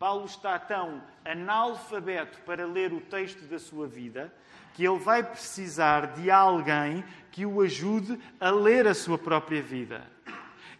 Paulo 0.00 0.24
está 0.24 0.58
tão 0.58 1.00
analfabeto 1.24 2.40
para 2.40 2.66
ler 2.66 2.92
o 2.92 3.00
texto 3.00 3.42
da 3.42 3.60
sua 3.60 3.86
vida 3.86 4.34
que 4.74 4.84
ele 4.84 4.98
vai 4.98 5.22
precisar 5.22 6.08
de 6.08 6.28
alguém 6.28 7.04
que 7.30 7.46
o 7.46 7.60
ajude 7.60 8.18
a 8.40 8.50
ler 8.50 8.88
a 8.88 8.94
sua 8.94 9.16
própria 9.16 9.62
vida. 9.62 10.10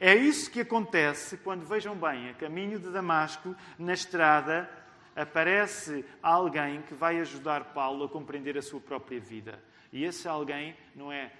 É 0.04 0.16
isso 0.16 0.50
que 0.50 0.62
acontece 0.62 1.36
quando, 1.36 1.64
vejam 1.64 1.94
bem, 1.94 2.28
a 2.28 2.34
caminho 2.34 2.76
de 2.76 2.90
Damasco, 2.90 3.54
na 3.78 3.92
estrada, 3.92 4.68
aparece 5.14 6.04
alguém 6.20 6.82
que 6.82 6.92
vai 6.92 7.20
ajudar 7.20 7.66
Paulo 7.66 8.06
a 8.06 8.08
compreender 8.08 8.58
a 8.58 8.62
sua 8.62 8.80
própria 8.80 9.20
vida. 9.20 9.62
E 9.92 10.02
esse 10.02 10.26
alguém 10.26 10.76
não 10.96 11.12
é 11.12 11.32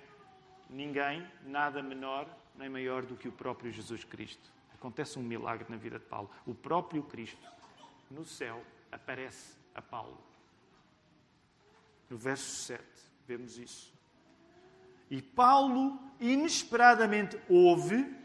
ninguém, 0.70 1.26
nada 1.44 1.82
menor 1.82 2.28
nem 2.54 2.68
maior 2.68 3.04
do 3.04 3.16
que 3.16 3.26
o 3.26 3.32
próprio 3.32 3.72
Jesus 3.72 4.04
Cristo. 4.04 4.48
Acontece 4.72 5.18
um 5.18 5.24
milagre 5.24 5.66
na 5.68 5.76
vida 5.76 5.98
de 5.98 6.04
Paulo. 6.04 6.30
O 6.46 6.54
próprio 6.54 7.02
Cristo, 7.02 7.44
no 8.08 8.24
céu, 8.24 8.62
aparece 8.92 9.56
a 9.74 9.82
Paulo. 9.82 10.22
No 12.08 12.16
verso 12.16 12.62
7, 12.62 12.80
vemos 13.26 13.58
isso. 13.58 13.92
E 15.10 15.20
Paulo, 15.20 15.98
inesperadamente, 16.20 17.37
ouve 17.48 18.21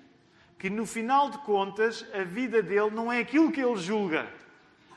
que 0.58 0.70
no 0.70 0.86
final 0.86 1.30
de 1.30 1.38
contas 1.40 2.06
a 2.14 2.24
vida 2.24 2.62
dele 2.62 2.90
não 2.90 3.12
é 3.12 3.20
aquilo 3.20 3.52
que 3.52 3.62
ele 3.62 3.78
julga. 3.78 4.28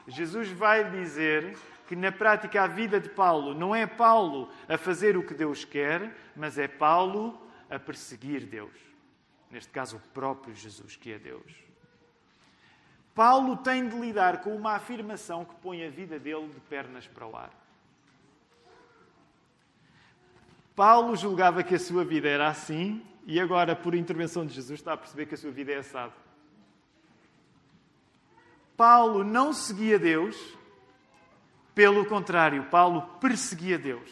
Jesus 0.06 0.48
vai 0.48 0.90
dizer 0.90 1.56
que 1.86 1.94
na 1.94 2.10
prática 2.10 2.62
a 2.62 2.66
vida 2.66 3.00
de 3.00 3.08
Paulo 3.08 3.54
não 3.54 3.74
é 3.74 3.86
Paulo 3.86 4.48
a 4.68 4.78
fazer 4.78 5.16
o 5.16 5.22
que 5.22 5.34
Deus 5.34 5.64
quer, 5.64 6.14
mas 6.34 6.56
é 6.56 6.66
Paulo 6.66 7.38
a 7.68 7.78
perseguir 7.78 8.46
Deus. 8.46 8.72
Neste 9.50 9.70
caso, 9.72 9.96
o 9.96 10.00
próprio 10.14 10.54
Jesus, 10.54 10.96
que 10.96 11.12
é 11.12 11.18
Deus. 11.18 11.52
Paulo 13.14 13.56
tem 13.56 13.88
de 13.88 13.98
lidar 13.98 14.40
com 14.40 14.54
uma 14.54 14.74
afirmação 14.74 15.44
que 15.44 15.54
põe 15.56 15.84
a 15.84 15.90
vida 15.90 16.18
dele 16.18 16.48
de 16.48 16.60
pernas 16.60 17.06
para 17.08 17.26
o 17.26 17.36
ar. 17.36 17.50
Paulo 20.74 21.16
julgava 21.16 21.62
que 21.62 21.74
a 21.74 21.78
sua 21.78 22.04
vida 22.04 22.28
era 22.28 22.48
assim 22.48 23.04
e 23.30 23.38
agora, 23.38 23.76
por 23.76 23.94
intervenção 23.94 24.44
de 24.44 24.52
Jesus, 24.52 24.80
está 24.80 24.94
a 24.94 24.96
perceber 24.96 25.24
que 25.24 25.36
a 25.36 25.38
sua 25.38 25.52
vida 25.52 25.70
é 25.70 25.76
assado. 25.76 26.12
Paulo 28.76 29.22
não 29.22 29.52
seguia 29.52 30.00
Deus, 30.00 30.36
pelo 31.72 32.04
contrário, 32.06 32.64
Paulo 32.64 33.02
perseguia 33.20 33.78
Deus. 33.78 34.10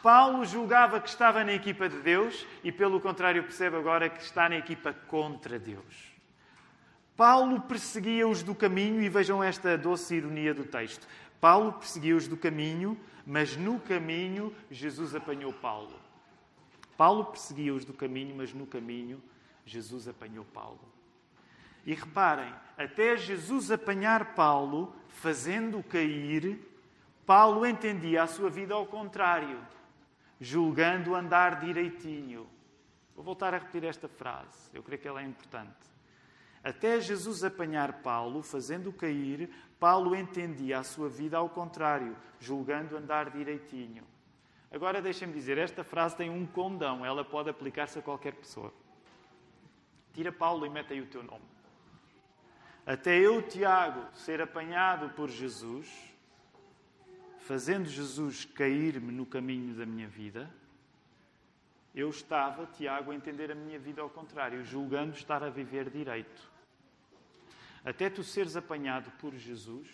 Paulo 0.00 0.44
julgava 0.44 1.00
que 1.00 1.08
estava 1.08 1.42
na 1.42 1.52
equipa 1.52 1.88
de 1.88 1.98
Deus 1.98 2.46
e, 2.62 2.70
pelo 2.70 3.00
contrário, 3.00 3.42
percebe 3.42 3.74
agora 3.74 4.08
que 4.08 4.22
está 4.22 4.48
na 4.48 4.58
equipa 4.58 4.92
contra 4.92 5.58
Deus. 5.58 6.12
Paulo 7.16 7.62
perseguia-os 7.62 8.44
do 8.44 8.54
caminho, 8.54 9.02
e 9.02 9.08
vejam 9.08 9.42
esta 9.42 9.76
doce 9.76 10.14
ironia 10.14 10.54
do 10.54 10.64
texto. 10.64 11.04
Paulo 11.40 11.72
perseguia-os 11.72 12.28
do 12.28 12.36
caminho, 12.36 12.96
mas 13.26 13.56
no 13.56 13.80
caminho 13.80 14.54
Jesus 14.70 15.16
apanhou 15.16 15.52
Paulo. 15.52 15.97
Paulo 16.98 17.26
perseguia-os 17.26 17.84
do 17.84 17.94
caminho, 17.94 18.34
mas 18.34 18.52
no 18.52 18.66
caminho 18.66 19.22
Jesus 19.64 20.08
apanhou 20.08 20.44
Paulo. 20.44 20.80
E 21.86 21.94
reparem, 21.94 22.52
até 22.76 23.16
Jesus 23.16 23.70
apanhar 23.70 24.34
Paulo, 24.34 24.92
fazendo-o 25.06 25.80
cair, 25.80 26.58
Paulo 27.24 27.64
entendia 27.64 28.24
a 28.24 28.26
sua 28.26 28.50
vida 28.50 28.74
ao 28.74 28.84
contrário, 28.84 29.64
julgando 30.40 31.14
andar 31.14 31.60
direitinho. 31.60 32.48
Vou 33.14 33.24
voltar 33.24 33.54
a 33.54 33.58
repetir 33.58 33.84
esta 33.84 34.08
frase, 34.08 34.68
eu 34.74 34.82
creio 34.82 35.00
que 35.00 35.06
ela 35.06 35.22
é 35.22 35.24
importante. 35.24 35.88
Até 36.64 37.00
Jesus 37.00 37.44
apanhar 37.44 38.02
Paulo, 38.02 38.42
fazendo-o 38.42 38.92
cair, 38.92 39.48
Paulo 39.78 40.16
entendia 40.16 40.80
a 40.80 40.84
sua 40.84 41.08
vida 41.08 41.38
ao 41.38 41.48
contrário, 41.48 42.16
julgando 42.40 42.96
andar 42.96 43.30
direitinho. 43.30 44.02
Agora 44.70 45.00
deixem-me 45.00 45.32
dizer, 45.32 45.56
esta 45.56 45.82
frase 45.82 46.16
tem 46.16 46.28
um 46.28 46.46
condão, 46.46 47.04
ela 47.04 47.24
pode 47.24 47.48
aplicar-se 47.48 47.98
a 47.98 48.02
qualquer 48.02 48.34
pessoa. 48.34 48.72
Tira 50.12 50.30
Paulo 50.30 50.66
e 50.66 50.70
mete 50.70 50.92
aí 50.92 51.00
o 51.00 51.06
teu 51.06 51.22
nome. 51.22 51.44
Até 52.84 53.18
eu, 53.18 53.42
Tiago, 53.42 54.14
ser 54.14 54.40
apanhado 54.40 55.10
por 55.10 55.28
Jesus, 55.28 55.88
fazendo 57.40 57.88
Jesus 57.88 58.44
cair-me 58.44 59.12
no 59.12 59.24
caminho 59.24 59.74
da 59.74 59.86
minha 59.86 60.08
vida, 60.08 60.50
eu 61.94 62.08
estava, 62.10 62.66
Tiago, 62.66 63.10
a 63.10 63.14
entender 63.14 63.50
a 63.50 63.54
minha 63.54 63.78
vida 63.78 64.00
ao 64.02 64.10
contrário, 64.10 64.64
julgando 64.64 65.14
estar 65.14 65.42
a 65.42 65.50
viver 65.50 65.90
direito. 65.90 66.50
Até 67.84 68.10
tu 68.10 68.22
seres 68.22 68.56
apanhado 68.56 69.10
por 69.12 69.34
Jesus, 69.34 69.88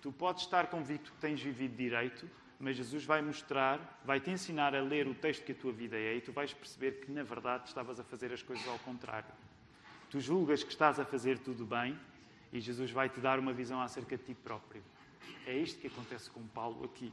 tu 0.00 0.12
podes 0.12 0.44
estar 0.44 0.68
convicto 0.68 1.12
que 1.12 1.18
tens 1.18 1.40
vivido 1.40 1.76
direito, 1.76 2.28
mas 2.58 2.76
Jesus 2.76 3.04
vai 3.04 3.20
mostrar, 3.20 4.00
vai 4.04 4.18
te 4.18 4.30
ensinar 4.30 4.74
a 4.74 4.80
ler 4.80 5.06
o 5.06 5.14
texto 5.14 5.44
que 5.44 5.52
a 5.52 5.54
tua 5.54 5.72
vida 5.72 5.96
é 5.96 6.16
e 6.16 6.20
tu 6.20 6.32
vais 6.32 6.52
perceber 6.52 7.00
que, 7.00 7.10
na 7.10 7.22
verdade, 7.22 7.68
estavas 7.68 8.00
a 8.00 8.04
fazer 8.04 8.32
as 8.32 8.42
coisas 8.42 8.66
ao 8.66 8.78
contrário. 8.78 9.28
Tu 10.10 10.20
julgas 10.20 10.62
que 10.62 10.70
estás 10.70 10.98
a 10.98 11.04
fazer 11.04 11.38
tudo 11.38 11.66
bem 11.66 11.98
e 12.52 12.60
Jesus 12.60 12.90
vai 12.90 13.08
te 13.08 13.20
dar 13.20 13.38
uma 13.38 13.52
visão 13.52 13.80
acerca 13.82 14.16
de 14.16 14.24
ti 14.24 14.34
próprio. 14.34 14.82
É 15.46 15.54
isto 15.54 15.80
que 15.80 15.86
acontece 15.86 16.30
com 16.30 16.46
Paulo 16.46 16.84
aqui. 16.84 17.12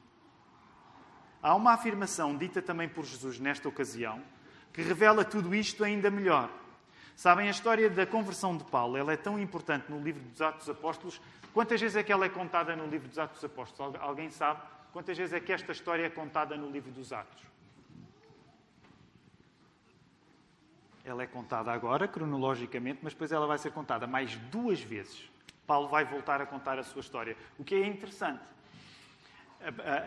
Há 1.42 1.56
uma 1.56 1.74
afirmação 1.74 2.38
dita 2.38 2.62
também 2.62 2.88
por 2.88 3.04
Jesus 3.04 3.40
nesta 3.40 3.68
ocasião 3.68 4.24
que 4.72 4.82
revela 4.82 5.26
tudo 5.26 5.54
isto 5.54 5.84
ainda 5.84 6.10
melhor. 6.10 6.50
Sabem, 7.16 7.48
a 7.48 7.52
história 7.52 7.90
da 7.90 8.06
conversão 8.08 8.58
de 8.58 8.64
Paulo 8.64 8.98
ela 8.98 9.14
é 9.14 9.18
tão 9.18 9.40
importante 9.40 9.86
no 9.90 10.02
livro 10.02 10.24
dos 10.24 10.42
Atos 10.42 10.66
dos 10.66 10.76
Apóstolos. 10.76 11.22
Quantas 11.54 11.80
vezes 11.80 11.96
é 11.96 12.02
que 12.02 12.12
ela 12.12 12.26
é 12.26 12.30
contada 12.30 12.76
no 12.76 12.88
livro 12.88 13.08
dos 13.08 13.20
Atos 13.20 13.36
dos 13.36 13.46
Apóstolos? 13.46 13.96
Alguém 14.00 14.32
sabe? 14.32 14.62
Quantas 14.94 15.18
vezes 15.18 15.34
é 15.34 15.40
que 15.40 15.52
esta 15.52 15.72
história 15.72 16.06
é 16.06 16.10
contada 16.10 16.56
no 16.56 16.70
livro 16.70 16.92
dos 16.92 17.12
Atos? 17.12 17.44
Ela 21.04 21.24
é 21.24 21.28
contada 21.28 21.72
agora, 21.72 22.08
cronologicamente, 22.08 23.00
mas 23.02 23.14
depois 23.14 23.32
ela 23.32 23.48
vai 23.48 23.58
ser 23.58 23.72
contada 23.72 24.06
mais 24.06 24.36
duas 24.52 24.80
vezes. 24.80 25.30
Paulo 25.66 25.90
vai 25.90 26.06
voltar 26.06 26.40
a 26.40 26.46
contar 26.46 26.78
a 26.78 26.84
sua 26.84 27.02
história, 27.02 27.36
o 27.58 27.64
que 27.64 27.74
é 27.74 27.88
interessante 27.88 28.44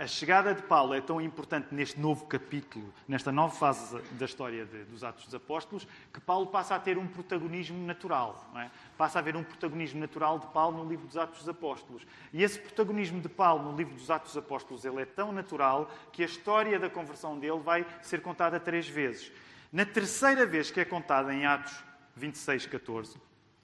a, 0.03 0.07
chegada 0.07 0.55
de 0.55 0.63
Paulo 0.63 0.93
é 0.93 1.01
tão 1.01 1.21
importante 1.21 1.69
neste 1.75 1.99
novo 1.99 2.27
capítulo, 2.27 2.93
nesta 3.09 3.33
nova 3.33 3.55
fase 3.55 4.01
da 4.13 4.25
história 4.25 4.67
de, 4.67 4.85
dos 4.85 5.03
Atos 5.03 5.25
dos 5.25 5.35
Apóstolos, 5.35 5.87
que 6.13 6.21
Paulo 6.21 6.47
passa 6.49 6.75
a 6.75 6.79
ter 6.79 6.99
um 6.99 7.07
protagonismo 7.07 7.87
natural. 7.87 8.51
É? 8.57 8.71
Passa 8.99 9.19
a 9.19 9.21
haver 9.21 9.37
um 9.37 9.43
protagonismo 9.43 9.99
natural 10.01 10.39
de 10.39 10.47
Paulo 10.49 10.85
no 10.85 10.89
livro 10.89 11.07
dos 11.07 11.17
Atos 11.17 11.39
dos 11.39 11.49
Apóstolos. 11.49 12.07
E 12.33 12.43
esse 12.43 12.59
protagonismo 12.59 13.21
de 13.21 13.29
Paulo 13.29 13.71
no 13.71 13.77
livro 13.77 13.95
dos 13.95 14.11
Atos 14.11 14.35
dos 14.35 14.43
Apóstolos 14.43 14.85
ele 14.85 15.01
é 15.01 15.07
tão 15.07 15.33
natural 15.33 15.91
que 16.13 16.23
a 16.23 16.27
história 16.27 16.79
da 16.79 16.91
conversão 16.91 17.39
dele 17.39 17.61
vai 17.61 17.87
ser 18.03 18.21
contada 18.21 18.61
três 18.61 18.89
vezes. 18.89 19.33
Na 19.73 19.85
terceira 19.85 20.47
vez 20.47 20.71
que 20.71 20.81
é 20.81 20.85
contada 20.85 21.33
em 21.33 21.47
Atos 21.47 21.83
26, 22.15 22.67
14, 22.67 23.17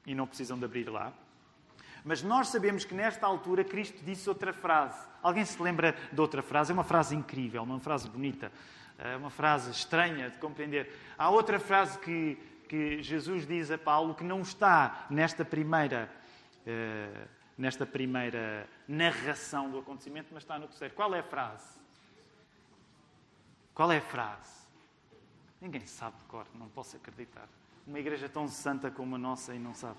e 0.06 0.14
não 0.14 0.26
precisam 0.26 0.58
de 0.58 0.64
abrir 0.64 0.88
lá, 0.88 1.12
mas 2.04 2.22
nós 2.22 2.48
sabemos 2.48 2.84
que 2.84 2.94
nesta 2.94 3.26
altura 3.26 3.62
Cristo 3.64 4.02
disse 4.04 4.28
outra 4.28 4.52
frase. 4.52 5.06
Alguém 5.22 5.44
se 5.44 5.60
lembra 5.62 5.96
de 6.12 6.20
outra 6.20 6.42
frase? 6.42 6.72
É 6.72 6.74
uma 6.74 6.84
frase 6.84 7.14
incrível, 7.14 7.62
uma 7.62 7.78
frase 7.78 8.08
bonita, 8.08 8.50
é 8.98 9.16
uma 9.16 9.30
frase 9.30 9.70
estranha 9.70 10.30
de 10.30 10.38
compreender. 10.38 10.92
Há 11.16 11.30
outra 11.30 11.60
frase 11.60 11.98
que, 11.98 12.36
que 12.68 13.02
Jesus 13.02 13.46
diz 13.46 13.70
a 13.70 13.78
Paulo 13.78 14.14
que 14.14 14.24
não 14.24 14.40
está 14.40 15.06
nesta 15.08 15.44
primeira, 15.44 16.10
uh, 16.66 17.28
nesta 17.56 17.86
primeira 17.86 18.68
narração 18.88 19.70
do 19.70 19.78
acontecimento, 19.78 20.28
mas 20.32 20.42
está 20.42 20.58
no 20.58 20.66
terceiro. 20.66 20.94
Qual 20.94 21.14
é 21.14 21.20
a 21.20 21.24
frase? 21.24 21.80
Qual 23.74 23.90
é 23.90 23.98
a 23.98 24.02
frase? 24.02 24.62
Ninguém 25.60 25.86
sabe 25.86 26.16
de 26.18 26.24
cor, 26.24 26.46
não 26.54 26.68
posso 26.68 26.96
acreditar. 26.96 27.48
Uma 27.86 28.00
igreja 28.00 28.28
tão 28.28 28.48
santa 28.48 28.90
como 28.90 29.14
a 29.14 29.18
nossa 29.18 29.54
e 29.54 29.58
não 29.58 29.74
sabe. 29.74 29.96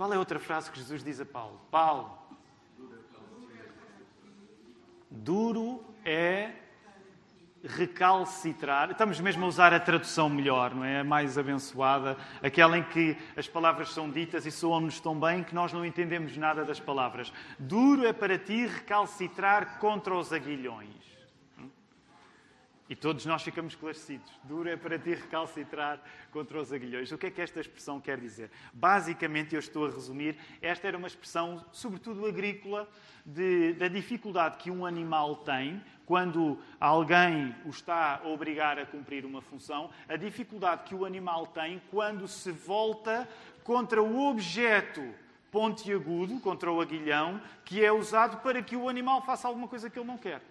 Qual 0.00 0.10
é 0.14 0.18
outra 0.18 0.38
frase 0.38 0.70
que 0.70 0.78
Jesus 0.78 1.04
diz 1.04 1.20
a 1.20 1.26
Paulo? 1.26 1.60
Paulo, 1.70 2.10
duro 5.10 5.84
é 6.06 6.52
recalcitrar. 7.62 8.92
Estamos 8.92 9.20
mesmo 9.20 9.44
a 9.44 9.48
usar 9.48 9.74
a 9.74 9.78
tradução 9.78 10.30
melhor, 10.30 10.74
não 10.74 10.86
é? 10.86 11.00
A 11.00 11.04
mais 11.04 11.36
abençoada, 11.36 12.16
aquela 12.42 12.78
em 12.78 12.82
que 12.82 13.14
as 13.36 13.46
palavras 13.46 13.90
são 13.90 14.10
ditas 14.10 14.46
e 14.46 14.50
soam-nos 14.50 14.98
tão 15.00 15.20
bem 15.20 15.44
que 15.44 15.54
nós 15.54 15.70
não 15.70 15.84
entendemos 15.84 16.34
nada 16.34 16.64
das 16.64 16.80
palavras. 16.80 17.30
Duro 17.58 18.06
é 18.06 18.12
para 18.14 18.38
ti 18.38 18.64
recalcitrar 18.64 19.78
contra 19.78 20.14
os 20.14 20.32
aguilhões. 20.32 21.19
E 22.90 22.96
todos 22.96 23.24
nós 23.24 23.44
ficamos 23.44 23.74
esclarecidos. 23.74 24.32
Duro 24.42 24.68
é 24.68 24.76
para 24.76 24.98
ti 24.98 25.10
recalcitrar 25.10 26.02
contra 26.32 26.60
os 26.60 26.72
aguilhões. 26.72 27.12
O 27.12 27.16
que 27.16 27.26
é 27.26 27.30
que 27.30 27.40
esta 27.40 27.60
expressão 27.60 28.00
quer 28.00 28.18
dizer? 28.18 28.50
Basicamente, 28.72 29.54
eu 29.54 29.60
estou 29.60 29.86
a 29.86 29.90
resumir, 29.90 30.36
esta 30.60 30.88
era 30.88 30.98
uma 30.98 31.06
expressão, 31.06 31.64
sobretudo 31.70 32.26
agrícola, 32.26 32.88
de, 33.24 33.74
da 33.74 33.86
dificuldade 33.86 34.56
que 34.56 34.72
um 34.72 34.84
animal 34.84 35.36
tem 35.36 35.80
quando 36.04 36.58
alguém 36.80 37.54
o 37.64 37.68
está 37.68 38.20
a 38.24 38.26
obrigar 38.26 38.76
a 38.76 38.84
cumprir 38.84 39.24
uma 39.24 39.40
função, 39.40 39.90
a 40.08 40.16
dificuldade 40.16 40.82
que 40.82 40.94
o 40.96 41.04
animal 41.04 41.46
tem 41.46 41.80
quando 41.92 42.26
se 42.26 42.50
volta 42.50 43.28
contra 43.62 44.02
o 44.02 44.28
objeto 44.28 45.14
pontiagudo, 45.52 46.40
contra 46.40 46.72
o 46.72 46.80
aguilhão, 46.80 47.40
que 47.64 47.84
é 47.84 47.92
usado 47.92 48.38
para 48.38 48.60
que 48.60 48.74
o 48.74 48.88
animal 48.88 49.22
faça 49.22 49.46
alguma 49.46 49.68
coisa 49.68 49.88
que 49.88 49.96
ele 49.96 50.08
não 50.08 50.18
quer. 50.18 50.42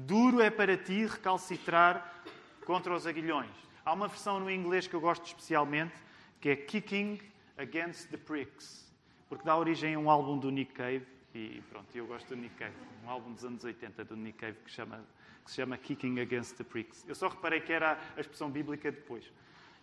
Duro 0.00 0.40
é 0.40 0.48
para 0.48 0.76
ti 0.76 1.06
recalcitrar 1.06 2.22
contra 2.64 2.94
os 2.94 3.04
aguilhões. 3.04 3.50
Há 3.84 3.92
uma 3.92 4.06
versão 4.06 4.38
no 4.38 4.48
inglês 4.48 4.86
que 4.86 4.94
eu 4.94 5.00
gosto 5.00 5.26
especialmente, 5.26 5.92
que 6.40 6.50
é 6.50 6.54
Kicking 6.54 7.20
Against 7.56 8.08
the 8.08 8.16
Pricks, 8.16 8.88
porque 9.28 9.44
dá 9.44 9.56
origem 9.56 9.96
a 9.96 9.98
um 9.98 10.08
álbum 10.08 10.38
do 10.38 10.52
Nick 10.52 10.72
Cave, 10.72 11.04
e 11.34 11.60
pronto, 11.68 11.88
eu 11.96 12.06
gosto 12.06 12.28
do 12.28 12.36
Nick 12.36 12.54
Cave, 12.54 12.76
um 13.04 13.10
álbum 13.10 13.32
dos 13.32 13.44
anos 13.44 13.64
80 13.64 14.04
do 14.04 14.14
Nick 14.14 14.38
Cave 14.38 14.56
que, 14.64 14.70
chama, 14.70 15.04
que 15.44 15.50
se 15.50 15.56
chama 15.56 15.76
Kicking 15.76 16.20
Against 16.20 16.56
the 16.56 16.62
Pricks. 16.62 17.04
Eu 17.08 17.16
só 17.16 17.26
reparei 17.26 17.60
que 17.60 17.72
era 17.72 17.98
a 18.16 18.20
expressão 18.20 18.48
bíblica 18.48 18.92
depois. 18.92 19.24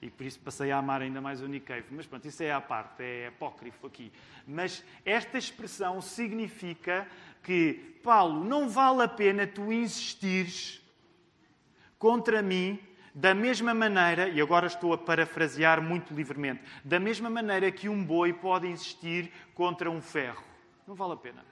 E 0.05 0.09
por 0.11 0.23
isso 0.23 0.39
passei 0.39 0.71
a 0.71 0.77
amar 0.77 1.01
ainda 1.01 1.19
mais 1.19 1.41
o 1.41 1.47
Nick 1.47 1.65
Cave. 1.65 1.87
Mas 1.89 2.05
pronto, 2.05 2.27
isso 2.27 2.43
é 2.43 2.51
à 2.51 2.61
parte, 2.61 3.01
é 3.01 3.27
apócrifo 3.27 3.87
aqui. 3.87 4.11
Mas 4.45 4.83
esta 5.03 5.35
expressão 5.35 5.99
significa 5.99 7.07
que, 7.41 7.99
Paulo, 8.03 8.43
não 8.43 8.69
vale 8.69 9.01
a 9.01 9.07
pena 9.07 9.47
tu 9.47 9.73
insistires 9.73 10.79
contra 11.97 12.43
mim 12.43 12.79
da 13.15 13.33
mesma 13.33 13.73
maneira, 13.73 14.29
e 14.29 14.39
agora 14.39 14.67
estou 14.67 14.93
a 14.93 14.97
parafrasear 14.97 15.81
muito 15.81 16.13
livremente, 16.13 16.61
da 16.83 16.99
mesma 16.99 17.29
maneira 17.29 17.71
que 17.71 17.89
um 17.89 18.03
boi 18.03 18.31
pode 18.31 18.67
insistir 18.67 19.31
contra 19.55 19.89
um 19.89 20.01
ferro. 20.01 20.43
Não 20.85 20.93
vale 20.93 21.13
a 21.13 21.17
pena. 21.17 21.43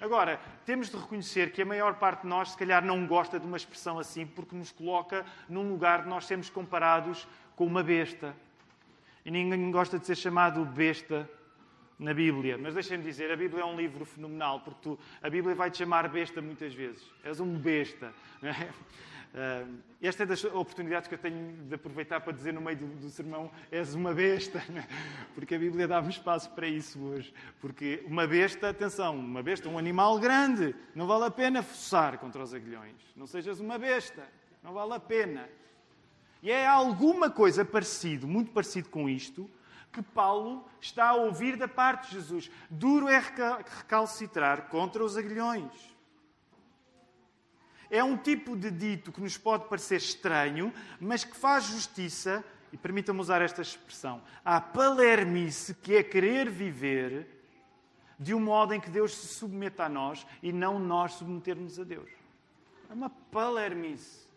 Agora, 0.00 0.40
temos 0.64 0.88
de 0.88 0.96
reconhecer 0.96 1.52
que 1.52 1.60
a 1.60 1.66
maior 1.66 1.94
parte 1.94 2.22
de 2.22 2.28
nós, 2.28 2.52
se 2.52 2.56
calhar, 2.56 2.84
não 2.84 3.06
gosta 3.06 3.38
de 3.38 3.46
uma 3.46 3.56
expressão 3.56 3.98
assim, 3.98 4.26
porque 4.26 4.54
nos 4.54 4.70
coloca 4.70 5.26
num 5.48 5.68
lugar 5.68 6.04
de 6.04 6.08
nós 6.08 6.24
sermos 6.24 6.48
comparados 6.48 7.26
com 7.60 7.66
uma 7.66 7.82
besta. 7.82 8.34
E 9.22 9.30
ninguém 9.30 9.70
gosta 9.70 9.98
de 9.98 10.06
ser 10.06 10.16
chamado 10.16 10.64
besta 10.64 11.28
na 11.98 12.14
Bíblia. 12.14 12.56
Mas 12.56 12.72
deixem-me 12.72 13.04
dizer, 13.04 13.30
a 13.30 13.36
Bíblia 13.36 13.60
é 13.60 13.66
um 13.66 13.76
livro 13.76 14.06
fenomenal, 14.06 14.60
porque 14.60 14.78
tu, 14.80 14.98
a 15.22 15.28
Bíblia 15.28 15.54
vai 15.54 15.70
te 15.70 15.76
chamar 15.76 16.08
besta 16.08 16.40
muitas 16.40 16.72
vezes. 16.72 17.02
És 17.22 17.38
um 17.38 17.58
besta. 17.58 18.14
Uh, 18.42 19.78
esta 20.00 20.22
é 20.22 20.26
das 20.26 20.42
oportunidades 20.42 21.06
que 21.06 21.14
eu 21.14 21.18
tenho 21.18 21.52
de 21.68 21.74
aproveitar 21.74 22.22
para 22.22 22.32
dizer 22.32 22.54
no 22.54 22.62
meio 22.62 22.78
do, 22.78 22.86
do 22.96 23.10
sermão: 23.10 23.50
és 23.70 23.94
uma 23.94 24.14
besta, 24.14 24.64
né? 24.70 24.88
porque 25.34 25.54
a 25.54 25.58
Bíblia 25.58 25.86
dá-me 25.86 26.08
espaço 26.08 26.50
para 26.52 26.66
isso 26.66 26.98
hoje. 26.98 27.30
Porque 27.60 28.02
uma 28.06 28.26
besta, 28.26 28.70
atenção, 28.70 29.18
uma 29.18 29.42
besta, 29.42 29.68
um 29.68 29.76
animal 29.76 30.18
grande, 30.18 30.74
não 30.94 31.06
vale 31.06 31.26
a 31.26 31.30
pena 31.30 31.62
forçar 31.62 32.16
contra 32.16 32.42
os 32.42 32.54
aguilhões. 32.54 32.96
Não 33.14 33.26
sejas 33.26 33.60
uma 33.60 33.78
besta, 33.78 34.26
não 34.62 34.72
vale 34.72 34.94
a 34.94 34.98
pena. 34.98 35.46
E 36.42 36.50
é 36.50 36.66
alguma 36.66 37.30
coisa 37.30 37.64
parecido, 37.64 38.26
muito 38.26 38.50
parecido 38.52 38.88
com 38.88 39.08
isto, 39.08 39.50
que 39.92 40.02
Paulo 40.02 40.64
está 40.80 41.08
a 41.08 41.14
ouvir 41.14 41.56
da 41.56 41.68
parte 41.68 42.08
de 42.08 42.14
Jesus. 42.14 42.50
Duro 42.70 43.08
é 43.08 43.18
recalcitrar 43.18 44.68
contra 44.68 45.04
os 45.04 45.16
aguilhões. 45.16 45.72
É 47.90 48.02
um 48.04 48.16
tipo 48.16 48.56
de 48.56 48.70
dito 48.70 49.10
que 49.10 49.20
nos 49.20 49.36
pode 49.36 49.68
parecer 49.68 49.96
estranho, 49.96 50.72
mas 51.00 51.24
que 51.24 51.36
faz 51.36 51.64
justiça, 51.64 52.44
e 52.72 52.76
permitam-me 52.76 53.20
usar 53.20 53.42
esta 53.42 53.62
expressão, 53.62 54.22
à 54.44 54.60
palermice 54.60 55.74
que 55.74 55.96
é 55.96 56.02
querer 56.04 56.48
viver 56.48 57.26
de 58.16 58.32
um 58.32 58.38
modo 58.38 58.74
em 58.74 58.80
que 58.80 58.90
Deus 58.90 59.16
se 59.16 59.26
submeta 59.26 59.84
a 59.84 59.88
nós 59.88 60.24
e 60.40 60.52
não 60.52 60.78
nós 60.78 61.14
submetermos 61.14 61.80
a 61.80 61.84
Deus. 61.84 62.08
É 62.88 62.92
uma 62.92 63.10
palermice. 63.10 64.29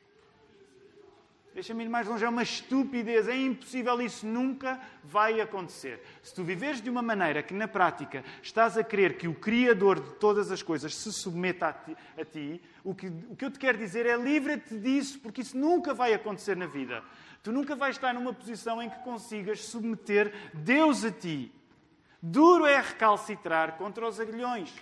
Deixa-me 1.54 1.84
ir 1.84 1.90
mais 1.90 2.08
longe, 2.08 2.26
é 2.26 2.30
uma 2.30 2.42
estupidez, 2.42 3.28
é 3.28 3.38
impossível, 3.38 4.02
isso 4.02 4.26
nunca 4.26 4.80
vai 5.04 5.40
acontecer. 5.40 6.02
Se 6.24 6.34
tu 6.34 6.44
viveres 6.44 6.82
de 6.82 6.90
uma 6.90 7.04
maneira 7.04 7.44
que 7.44 7.54
na 7.54 7.68
prática 7.68 8.24
estás 8.42 8.76
a 8.76 8.84
querer 8.84 9.18
que 9.18 9.28
o 9.28 9.36
Criador 9.36 10.00
de 10.00 10.16
todas 10.16 10.52
as 10.52 10.64
coisas 10.64 10.96
se 10.96 11.14
submeta 11.14 11.68
a 11.68 11.74
ti, 11.74 11.98
a 12.20 12.26
ti 12.26 12.62
o, 12.84 12.96
que, 12.96 13.08
o 13.30 13.36
que 13.36 13.46
eu 13.46 13.52
te 13.52 13.60
quero 13.60 13.78
dizer 13.78 14.08
é 14.08 14.18
livra-te 14.18 14.80
disso, 14.80 15.20
porque 15.20 15.42
isso 15.42 15.56
nunca 15.56 15.94
vai 15.94 16.12
acontecer 16.14 16.58
na 16.58 16.66
vida. 16.66 17.04
Tu 17.44 17.52
nunca 17.52 17.76
vais 17.76 17.96
estar 17.96 18.14
numa 18.16 18.34
posição 18.34 18.82
em 18.82 18.90
que 18.90 19.00
consigas 19.04 19.64
submeter 19.64 20.34
Deus 20.56 21.06
a 21.06 21.12
ti. 21.12 21.52
Duro 22.20 22.66
é 22.66 22.82
recalcitrar 22.82 23.78
contra 23.78 24.08
os 24.08 24.20
aguilhões. 24.20 24.74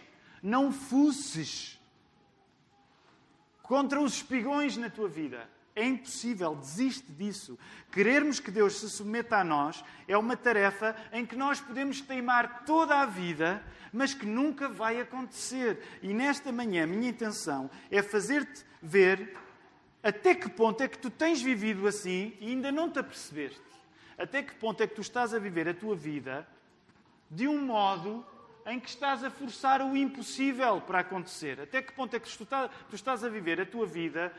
Não 0.42 0.72
fuces 0.72 1.80
contra 3.62 4.00
os 4.00 4.14
espigões 4.14 4.78
na 4.78 4.90
tua 4.90 5.10
vida. 5.10 5.50
É 5.76 5.86
impossível, 5.86 6.56
desiste 6.56 7.12
disso. 7.12 7.58
Querermos 7.92 8.40
que 8.40 8.52
Deus 8.52 8.80
se 8.80 8.90
submeta 8.90 9.38
a 9.38 9.44
nós 9.44 9.84
é 10.08 10.18
uma 10.18 10.36
tarefa 10.36 10.96
em 11.14 11.26
que 11.26 11.36
nós 11.36 11.62
podemos 11.62 12.02
teimar 12.02 12.66
toda 12.66 12.98
a 12.98 13.06
vida, 13.06 13.64
mas 13.94 14.14
que 14.14 14.26
nunca 14.26 14.68
vai 14.68 15.00
acontecer. 15.00 15.82
E 16.02 16.14
nesta 16.14 16.52
manhã, 16.52 16.84
a 16.84 16.88
minha 16.88 17.10
intenção 17.10 17.70
é 17.90 18.02
fazer-te 18.02 18.66
ver 18.82 19.38
até 20.04 20.34
que 20.34 20.50
ponto 20.50 20.82
é 20.82 20.88
que 20.88 20.98
tu 20.98 21.10
tens 21.10 21.42
vivido 21.42 21.88
assim 21.88 22.36
e 22.40 22.48
ainda 22.50 22.72
não 22.72 22.90
te 22.90 23.00
apercebeste. 23.00 23.62
Até 24.18 24.44
que 24.44 24.54
ponto 24.56 24.82
é 24.82 24.88
que 24.88 24.96
tu 24.96 25.02
estás 25.02 25.34
a 25.34 25.40
viver 25.40 25.70
a 25.70 25.74
tua 25.74 25.96
vida 25.96 26.48
de 27.30 27.48
um 27.48 27.62
modo 27.66 28.26
em 28.66 28.80
que 28.80 28.90
estás 28.90 29.24
a 29.24 29.30
forçar 29.30 29.82
o 29.82 29.96
impossível 29.96 30.82
para 30.82 31.00
acontecer. 31.00 31.62
Até 31.62 31.82
que 31.82 31.94
ponto 31.94 32.16
é 32.16 32.20
que 32.20 32.30
tu 32.38 32.96
estás 32.96 33.24
a 33.24 33.30
viver 33.30 33.62
a 33.62 33.66
tua 33.66 33.86
vida 33.86 34.34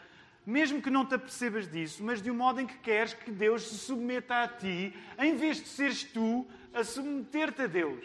mesmo 0.44 0.82
que 0.82 0.90
não 0.90 1.06
te 1.06 1.14
apercebas 1.14 1.70
disso, 1.70 2.02
mas 2.02 2.20
de 2.20 2.30
um 2.30 2.34
modo 2.34 2.60
em 2.60 2.66
que 2.66 2.78
queres 2.78 3.14
que 3.14 3.30
Deus 3.30 3.62
se 3.62 3.78
submeta 3.78 4.42
a 4.42 4.48
ti, 4.48 4.94
em 5.18 5.36
vez 5.36 5.58
de 5.58 5.68
seres 5.68 6.02
tu 6.02 6.46
a 6.74 6.82
submeter-te 6.82 7.62
a 7.62 7.66
Deus. 7.66 8.04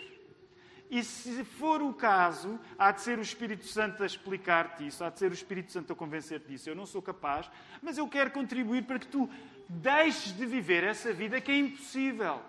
E 0.89 1.03
se 1.03 1.43
for 1.43 1.81
o 1.81 1.93
caso, 1.93 2.57
há 2.77 2.91
de 2.91 3.01
ser 3.01 3.19
o 3.19 3.21
Espírito 3.21 3.65
Santo 3.65 4.03
a 4.03 4.05
explicar-te 4.05 4.87
isso, 4.87 5.03
há 5.03 5.09
de 5.09 5.19
ser 5.19 5.31
o 5.31 5.33
Espírito 5.33 5.71
Santo 5.71 5.91
a 5.91 5.95
convencer-te 5.95 6.47
disso. 6.47 6.69
Eu 6.69 6.75
não 6.75 6.85
sou 6.85 7.01
capaz, 7.01 7.49
mas 7.81 7.97
eu 7.97 8.07
quero 8.07 8.31
contribuir 8.31 8.83
para 8.83 8.99
que 8.99 9.07
tu 9.07 9.29
deixes 9.67 10.31
de 10.31 10.45
viver 10.45 10.83
essa 10.83 11.11
vida 11.11 11.41
que 11.41 11.51
é 11.51 11.57
impossível. 11.57 12.41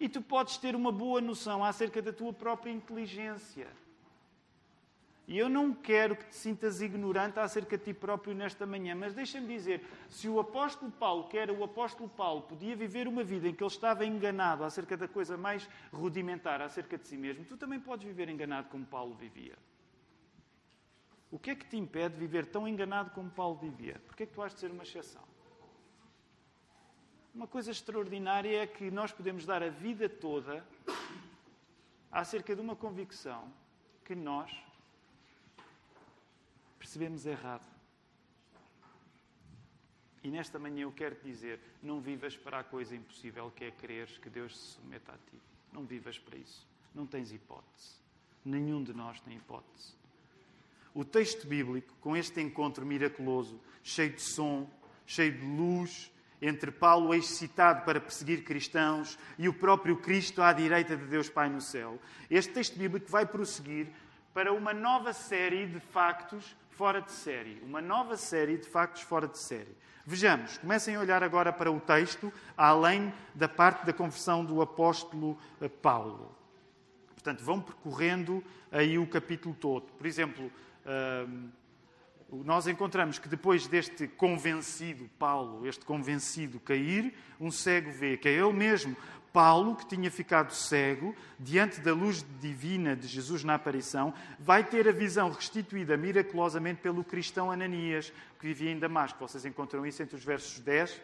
E 0.00 0.08
tu 0.08 0.20
podes 0.20 0.56
ter 0.56 0.74
uma 0.74 0.90
boa 0.90 1.20
noção 1.20 1.62
acerca 1.64 2.02
da 2.02 2.12
tua 2.12 2.32
própria 2.32 2.72
inteligência. 2.72 3.68
E 5.30 5.38
eu 5.38 5.48
não 5.48 5.72
quero 5.72 6.16
que 6.16 6.24
te 6.24 6.34
sintas 6.34 6.80
ignorante 6.80 7.38
acerca 7.38 7.78
de 7.78 7.84
ti 7.84 7.94
próprio 7.94 8.34
nesta 8.34 8.66
manhã, 8.66 8.96
mas 8.96 9.14
deixa-me 9.14 9.46
dizer: 9.46 9.86
se 10.08 10.28
o 10.28 10.40
apóstolo 10.40 10.90
Paulo, 10.90 11.28
que 11.28 11.38
era 11.38 11.52
o 11.52 11.62
apóstolo 11.62 12.08
Paulo, 12.08 12.42
podia 12.42 12.74
viver 12.74 13.06
uma 13.06 13.22
vida 13.22 13.46
em 13.46 13.54
que 13.54 13.62
ele 13.62 13.70
estava 13.70 14.04
enganado 14.04 14.64
acerca 14.64 14.96
da 14.96 15.06
coisa 15.06 15.36
mais 15.36 15.70
rudimentar 15.92 16.60
acerca 16.60 16.98
de 16.98 17.06
si 17.06 17.16
mesmo, 17.16 17.44
tu 17.44 17.56
também 17.56 17.78
podes 17.78 18.04
viver 18.04 18.28
enganado 18.28 18.70
como 18.70 18.84
Paulo 18.84 19.14
vivia. 19.14 19.56
O 21.30 21.38
que 21.38 21.52
é 21.52 21.54
que 21.54 21.64
te 21.64 21.76
impede 21.76 22.14
de 22.14 22.20
viver 22.20 22.46
tão 22.46 22.66
enganado 22.66 23.10
como 23.10 23.30
Paulo 23.30 23.54
vivia? 23.54 24.02
Por 24.08 24.16
que 24.16 24.24
é 24.24 24.26
que 24.26 24.32
tu 24.32 24.42
has 24.42 24.52
de 24.52 24.58
ser 24.58 24.72
uma 24.72 24.82
exceção? 24.82 25.22
Uma 27.32 27.46
coisa 27.46 27.70
extraordinária 27.70 28.64
é 28.64 28.66
que 28.66 28.90
nós 28.90 29.12
podemos 29.12 29.46
dar 29.46 29.62
a 29.62 29.68
vida 29.68 30.08
toda 30.08 30.66
acerca 32.10 32.52
de 32.52 32.60
uma 32.60 32.74
convicção 32.74 33.44
que 34.04 34.16
nós 34.16 34.50
percebemos 36.90 37.24
errado. 37.24 37.64
E 40.24 40.28
nesta 40.28 40.58
manhã 40.58 40.82
eu 40.82 40.90
quero 40.90 41.14
te 41.14 41.22
dizer: 41.22 41.60
não 41.80 42.00
vivas 42.00 42.36
para 42.36 42.58
a 42.58 42.64
coisa 42.64 42.96
impossível 42.96 43.52
que 43.54 43.64
é 43.64 43.70
creres 43.70 44.18
que 44.18 44.28
Deus 44.28 44.58
se 44.58 44.72
submeta 44.72 45.12
a 45.12 45.30
ti. 45.30 45.40
Não 45.72 45.84
vivas 45.84 46.18
para 46.18 46.36
isso. 46.36 46.66
Não 46.92 47.06
tens 47.06 47.30
hipótese. 47.30 47.94
Nenhum 48.44 48.82
de 48.82 48.92
nós 48.92 49.20
tem 49.20 49.36
hipótese. 49.36 49.94
O 50.92 51.04
texto 51.04 51.46
bíblico, 51.46 51.94
com 52.00 52.16
este 52.16 52.40
encontro 52.40 52.84
miraculoso, 52.84 53.60
cheio 53.84 54.12
de 54.12 54.22
som, 54.22 54.68
cheio 55.06 55.30
de 55.30 55.46
luz, 55.46 56.10
entre 56.42 56.72
Paulo, 56.72 57.14
excitado 57.14 57.84
para 57.84 58.00
perseguir 58.00 58.42
cristãos, 58.42 59.16
e 59.38 59.48
o 59.48 59.54
próprio 59.54 59.96
Cristo 59.98 60.42
à 60.42 60.52
direita 60.52 60.96
de 60.96 61.06
Deus 61.06 61.30
Pai 61.30 61.48
no 61.48 61.60
céu, 61.60 62.00
este 62.28 62.52
texto 62.52 62.76
bíblico 62.76 63.08
vai 63.08 63.24
prosseguir 63.24 63.86
para 64.34 64.52
uma 64.52 64.74
nova 64.74 65.12
série 65.12 65.68
de 65.68 65.78
factos 65.78 66.56
fora 66.80 67.02
de 67.02 67.12
série. 67.12 67.60
Uma 67.62 67.82
nova 67.82 68.16
série 68.16 68.56
de 68.56 68.66
factos 68.66 69.02
fora 69.02 69.28
de 69.28 69.36
série. 69.36 69.76
Vejamos, 70.06 70.56
comecem 70.56 70.96
a 70.96 71.00
olhar 71.00 71.22
agora 71.22 71.52
para 71.52 71.70
o 71.70 71.78
texto, 71.78 72.32
além 72.56 73.12
da 73.34 73.46
parte 73.46 73.84
da 73.84 73.92
conversão 73.92 74.42
do 74.42 74.62
apóstolo 74.62 75.36
eh, 75.60 75.68
Paulo. 75.68 76.34
Portanto, 77.08 77.44
vão 77.44 77.60
percorrendo 77.60 78.42
aí 78.72 78.98
o 78.98 79.06
capítulo 79.06 79.54
todo. 79.54 79.92
Por 79.92 80.06
exemplo, 80.06 80.50
ehm, 80.86 81.50
nós 82.32 82.66
encontramos 82.66 83.18
que 83.18 83.28
depois 83.28 83.66
deste 83.66 84.08
convencido 84.08 85.06
Paulo, 85.18 85.66
este 85.66 85.84
convencido 85.84 86.58
cair, 86.60 87.12
um 87.38 87.50
cego 87.50 87.92
vê, 87.92 88.16
que 88.16 88.26
é 88.26 88.32
ele 88.32 88.54
mesmo 88.54 88.96
Paulo, 89.32 89.76
que 89.76 89.86
tinha 89.86 90.10
ficado 90.10 90.52
cego, 90.52 91.14
diante 91.38 91.80
da 91.80 91.92
luz 91.92 92.24
divina 92.40 92.96
de 92.96 93.06
Jesus 93.06 93.44
na 93.44 93.54
aparição, 93.54 94.12
vai 94.38 94.64
ter 94.64 94.88
a 94.88 94.92
visão 94.92 95.30
restituída 95.30 95.96
miraculosamente 95.96 96.80
pelo 96.80 97.04
cristão 97.04 97.50
Ananias, 97.50 98.12
que 98.38 98.46
vivia 98.46 98.70
em 98.70 98.78
Damasco. 98.78 99.18
Vocês 99.18 99.44
encontram 99.44 99.86
isso 99.86 100.02
entre 100.02 100.16
os 100.16 100.24
versos 100.24 100.58
10 100.60 101.00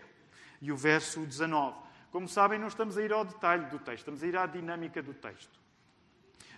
e 0.61 0.73
o 0.73 0.77
verso 0.77 1.21
19. 1.21 1.77
Como 2.11 2.29
sabem, 2.29 2.59
não 2.59 2.69
estamos 2.69 2.97
a 2.99 3.03
ir 3.03 3.13
ao 3.13 3.25
detalhe 3.25 3.67
do 3.67 3.79
texto, 3.79 3.99
estamos 3.99 4.23
a 4.23 4.27
ir 4.27 4.37
à 4.37 4.47
dinâmica 4.47 5.03
do 5.03 5.15
texto. 5.15 5.59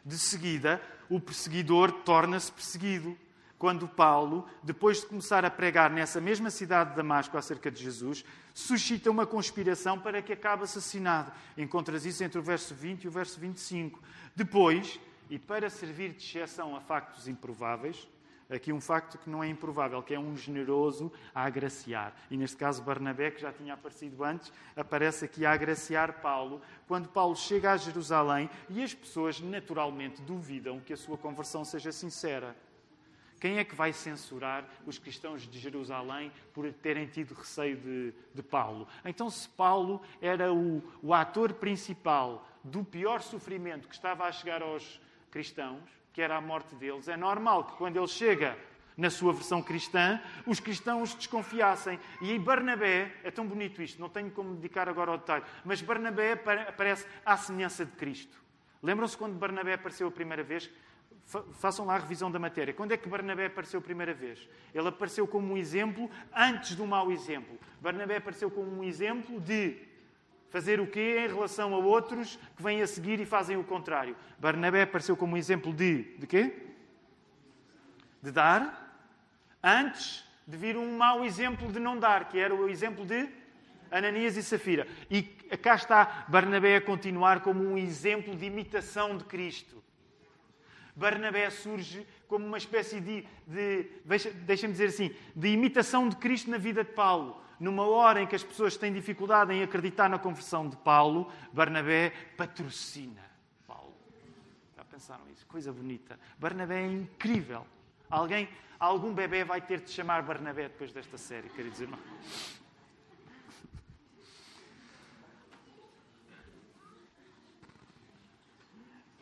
De 0.04 0.18
seguida, 0.18 0.80
o 1.10 1.20
perseguidor 1.20 1.92
torna-se 1.92 2.50
perseguido 2.50 3.16
quando 3.58 3.88
Paulo, 3.88 4.46
depois 4.62 5.00
de 5.00 5.06
começar 5.06 5.44
a 5.44 5.50
pregar 5.50 5.90
nessa 5.90 6.20
mesma 6.20 6.48
cidade 6.48 6.90
de 6.90 6.96
Damasco 6.96 7.36
acerca 7.36 7.70
de 7.70 7.82
Jesus, 7.82 8.24
suscita 8.54 9.10
uma 9.10 9.26
conspiração 9.26 9.98
para 9.98 10.22
que 10.22 10.32
acabe 10.32 10.62
assassinado. 10.62 11.32
Encontras 11.56 12.06
isso 12.06 12.22
entre 12.22 12.38
o 12.38 12.42
verso 12.42 12.74
20 12.74 13.04
e 13.04 13.08
o 13.08 13.10
verso 13.10 13.40
25. 13.40 14.00
Depois, 14.36 15.00
e 15.28 15.38
para 15.38 15.68
servir 15.68 16.12
de 16.12 16.24
exceção 16.24 16.76
a 16.76 16.80
factos 16.80 17.26
improváveis, 17.26 18.08
aqui 18.48 18.72
um 18.72 18.80
facto 18.80 19.18
que 19.18 19.28
não 19.28 19.42
é 19.42 19.48
improvável, 19.48 20.02
que 20.02 20.14
é 20.14 20.20
um 20.20 20.36
generoso 20.36 21.12
a 21.34 21.44
agraciar. 21.44 22.14
E 22.30 22.36
neste 22.36 22.56
caso, 22.56 22.82
Barnabé, 22.82 23.32
que 23.32 23.42
já 23.42 23.52
tinha 23.52 23.74
aparecido 23.74 24.22
antes, 24.24 24.52
aparece 24.76 25.24
aqui 25.24 25.44
a 25.44 25.52
agraciar 25.52 26.20
Paulo, 26.20 26.62
quando 26.86 27.08
Paulo 27.08 27.36
chega 27.36 27.72
a 27.72 27.76
Jerusalém 27.76 28.48
e 28.70 28.82
as 28.82 28.94
pessoas 28.94 29.40
naturalmente 29.40 30.22
duvidam 30.22 30.80
que 30.80 30.92
a 30.92 30.96
sua 30.96 31.18
conversão 31.18 31.64
seja 31.64 31.92
sincera. 31.92 32.56
Quem 33.40 33.58
é 33.58 33.64
que 33.64 33.74
vai 33.74 33.92
censurar 33.92 34.64
os 34.84 34.98
cristãos 34.98 35.42
de 35.42 35.58
Jerusalém 35.58 36.32
por 36.52 36.70
terem 36.72 37.06
tido 37.06 37.34
receio 37.34 37.76
de, 37.76 38.14
de 38.34 38.42
Paulo? 38.42 38.88
Então, 39.04 39.30
se 39.30 39.48
Paulo 39.48 40.02
era 40.20 40.52
o, 40.52 40.82
o 41.02 41.14
ator 41.14 41.52
principal 41.52 42.46
do 42.64 42.84
pior 42.84 43.22
sofrimento 43.22 43.88
que 43.88 43.94
estava 43.94 44.24
a 44.24 44.32
chegar 44.32 44.62
aos 44.62 45.00
cristãos, 45.30 45.82
que 46.12 46.20
era 46.20 46.36
a 46.36 46.40
morte 46.40 46.74
deles, 46.74 47.06
é 47.08 47.16
normal 47.16 47.64
que 47.64 47.76
quando 47.76 47.96
ele 47.96 48.08
chega 48.08 48.58
na 48.96 49.08
sua 49.08 49.32
versão 49.32 49.62
cristã, 49.62 50.20
os 50.44 50.58
cristãos 50.58 51.14
desconfiassem. 51.14 52.00
E 52.20 52.32
em 52.32 52.40
Barnabé, 52.40 53.14
é 53.22 53.30
tão 53.30 53.46
bonito 53.46 53.80
isto, 53.80 54.00
não 54.00 54.08
tenho 54.08 54.28
como 54.32 54.56
dedicar 54.56 54.88
agora 54.88 55.12
ao 55.12 55.18
detalhe, 55.18 55.44
mas 55.64 55.80
Barnabé 55.80 56.32
aparece 56.32 57.06
à 57.24 57.36
semelhança 57.36 57.86
de 57.86 57.92
Cristo. 57.92 58.36
Lembram-se 58.82 59.16
quando 59.16 59.38
Barnabé 59.38 59.74
apareceu 59.74 60.08
a 60.08 60.10
primeira 60.10 60.42
vez? 60.42 60.68
Façam 61.24 61.84
lá 61.84 61.96
a 61.96 61.98
revisão 61.98 62.30
da 62.30 62.38
matéria. 62.38 62.72
Quando 62.72 62.92
é 62.92 62.96
que 62.96 63.08
Barnabé 63.08 63.46
apareceu 63.46 63.80
a 63.80 63.82
primeira 63.82 64.14
vez? 64.14 64.48
Ele 64.74 64.88
apareceu 64.88 65.26
como 65.26 65.52
um 65.52 65.56
exemplo 65.56 66.10
antes 66.34 66.74
do 66.74 66.86
mau 66.86 67.12
exemplo. 67.12 67.58
Barnabé 67.80 68.16
apareceu 68.16 68.50
como 68.50 68.78
um 68.78 68.82
exemplo 68.82 69.38
de 69.38 69.76
fazer 70.50 70.80
o 70.80 70.86
quê 70.86 71.26
em 71.26 71.28
relação 71.28 71.74
a 71.74 71.78
outros 71.78 72.38
que 72.56 72.62
vêm 72.62 72.80
a 72.80 72.86
seguir 72.86 73.20
e 73.20 73.26
fazem 73.26 73.56
o 73.56 73.64
contrário. 73.64 74.16
Barnabé 74.38 74.82
apareceu 74.82 75.16
como 75.16 75.34
um 75.34 75.36
exemplo 75.36 75.72
de 75.72 76.04
de 76.18 76.26
quê? 76.26 76.66
De 78.22 78.32
dar 78.32 79.06
antes 79.62 80.24
de 80.46 80.56
vir 80.56 80.78
um 80.78 80.96
mau 80.96 81.24
exemplo 81.24 81.70
de 81.70 81.78
não 81.78 81.98
dar, 81.98 82.28
que 82.30 82.38
era 82.38 82.54
o 82.54 82.70
exemplo 82.70 83.04
de 83.04 83.28
Ananias 83.90 84.36
e 84.36 84.42
Safira. 84.42 84.86
E 85.10 85.22
cá 85.22 85.74
está 85.74 86.24
Barnabé 86.28 86.76
a 86.76 86.80
continuar 86.80 87.40
como 87.40 87.62
um 87.62 87.76
exemplo 87.76 88.34
de 88.34 88.46
imitação 88.46 89.16
de 89.16 89.24
Cristo. 89.24 89.82
Barnabé 90.98 91.48
surge 91.48 92.04
como 92.26 92.44
uma 92.44 92.58
espécie 92.58 93.00
de, 93.00 93.24
de 93.46 93.84
deixa-me 94.44 94.72
dizer 94.72 94.88
assim, 94.88 95.14
de 95.34 95.48
imitação 95.48 96.08
de 96.08 96.16
Cristo 96.16 96.50
na 96.50 96.58
vida 96.58 96.82
de 96.82 96.90
Paulo. 96.90 97.40
Numa 97.60 97.86
hora 97.86 98.20
em 98.20 98.26
que 98.26 98.34
as 98.34 98.42
pessoas 98.42 98.76
têm 98.76 98.92
dificuldade 98.92 99.52
em 99.52 99.62
acreditar 99.62 100.08
na 100.08 100.18
conversão 100.18 100.68
de 100.68 100.76
Paulo, 100.76 101.30
Barnabé 101.52 102.12
patrocina 102.36 103.22
Paulo. 103.66 103.94
Já 104.76 104.84
pensaram 104.84 105.22
isso? 105.32 105.46
Coisa 105.46 105.72
bonita. 105.72 106.18
Barnabé 106.36 106.82
é 106.82 106.86
incrível. 106.86 107.64
Alguém, 108.10 108.48
algum 108.78 109.14
bebê 109.14 109.44
vai 109.44 109.60
ter 109.60 109.80
de 109.80 109.90
chamar 109.90 110.22
Barnabé 110.22 110.64
depois 110.64 110.92
desta 110.92 111.16
série, 111.16 111.48
quer 111.48 111.68
dizer, 111.68 111.88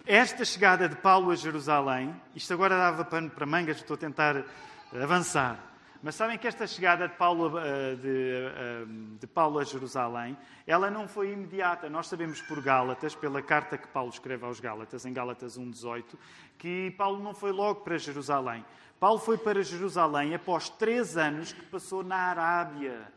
Esta 0.08 0.44
chegada 0.44 0.88
de 0.88 0.94
Paulo 0.94 1.32
a 1.32 1.34
Jerusalém, 1.34 2.14
isto 2.32 2.52
agora 2.54 2.78
dava 2.78 3.04
pano 3.04 3.28
para 3.28 3.44
mangas, 3.44 3.78
estou 3.78 3.94
a 3.94 3.98
tentar 3.98 4.44
avançar. 5.02 5.58
Mas 6.00 6.14
sabem 6.14 6.38
que 6.38 6.46
esta 6.46 6.64
chegada 6.64 7.08
de 7.08 7.16
Paulo, 7.16 7.50
de, 8.00 9.18
de 9.18 9.26
Paulo 9.26 9.58
a 9.58 9.64
Jerusalém, 9.64 10.38
ela 10.64 10.88
não 10.92 11.08
foi 11.08 11.32
imediata. 11.32 11.90
Nós 11.90 12.06
sabemos 12.06 12.40
por 12.40 12.62
Gálatas, 12.62 13.16
pela 13.16 13.42
carta 13.42 13.76
que 13.76 13.88
Paulo 13.88 14.10
escreve 14.10 14.44
aos 14.44 14.60
Gálatas, 14.60 15.04
em 15.04 15.12
Gálatas 15.12 15.58
1,18, 15.58 16.04
que 16.56 16.92
Paulo 16.92 17.20
não 17.20 17.34
foi 17.34 17.50
logo 17.50 17.80
para 17.80 17.98
Jerusalém. 17.98 18.64
Paulo 19.00 19.18
foi 19.18 19.36
para 19.36 19.60
Jerusalém 19.60 20.36
após 20.36 20.68
três 20.68 21.16
anos 21.16 21.52
que 21.52 21.62
passou 21.62 22.04
na 22.04 22.16
Arábia 22.16 23.12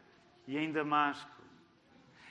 e 0.47 0.58
em 0.58 0.71
Damasco. 0.71 1.30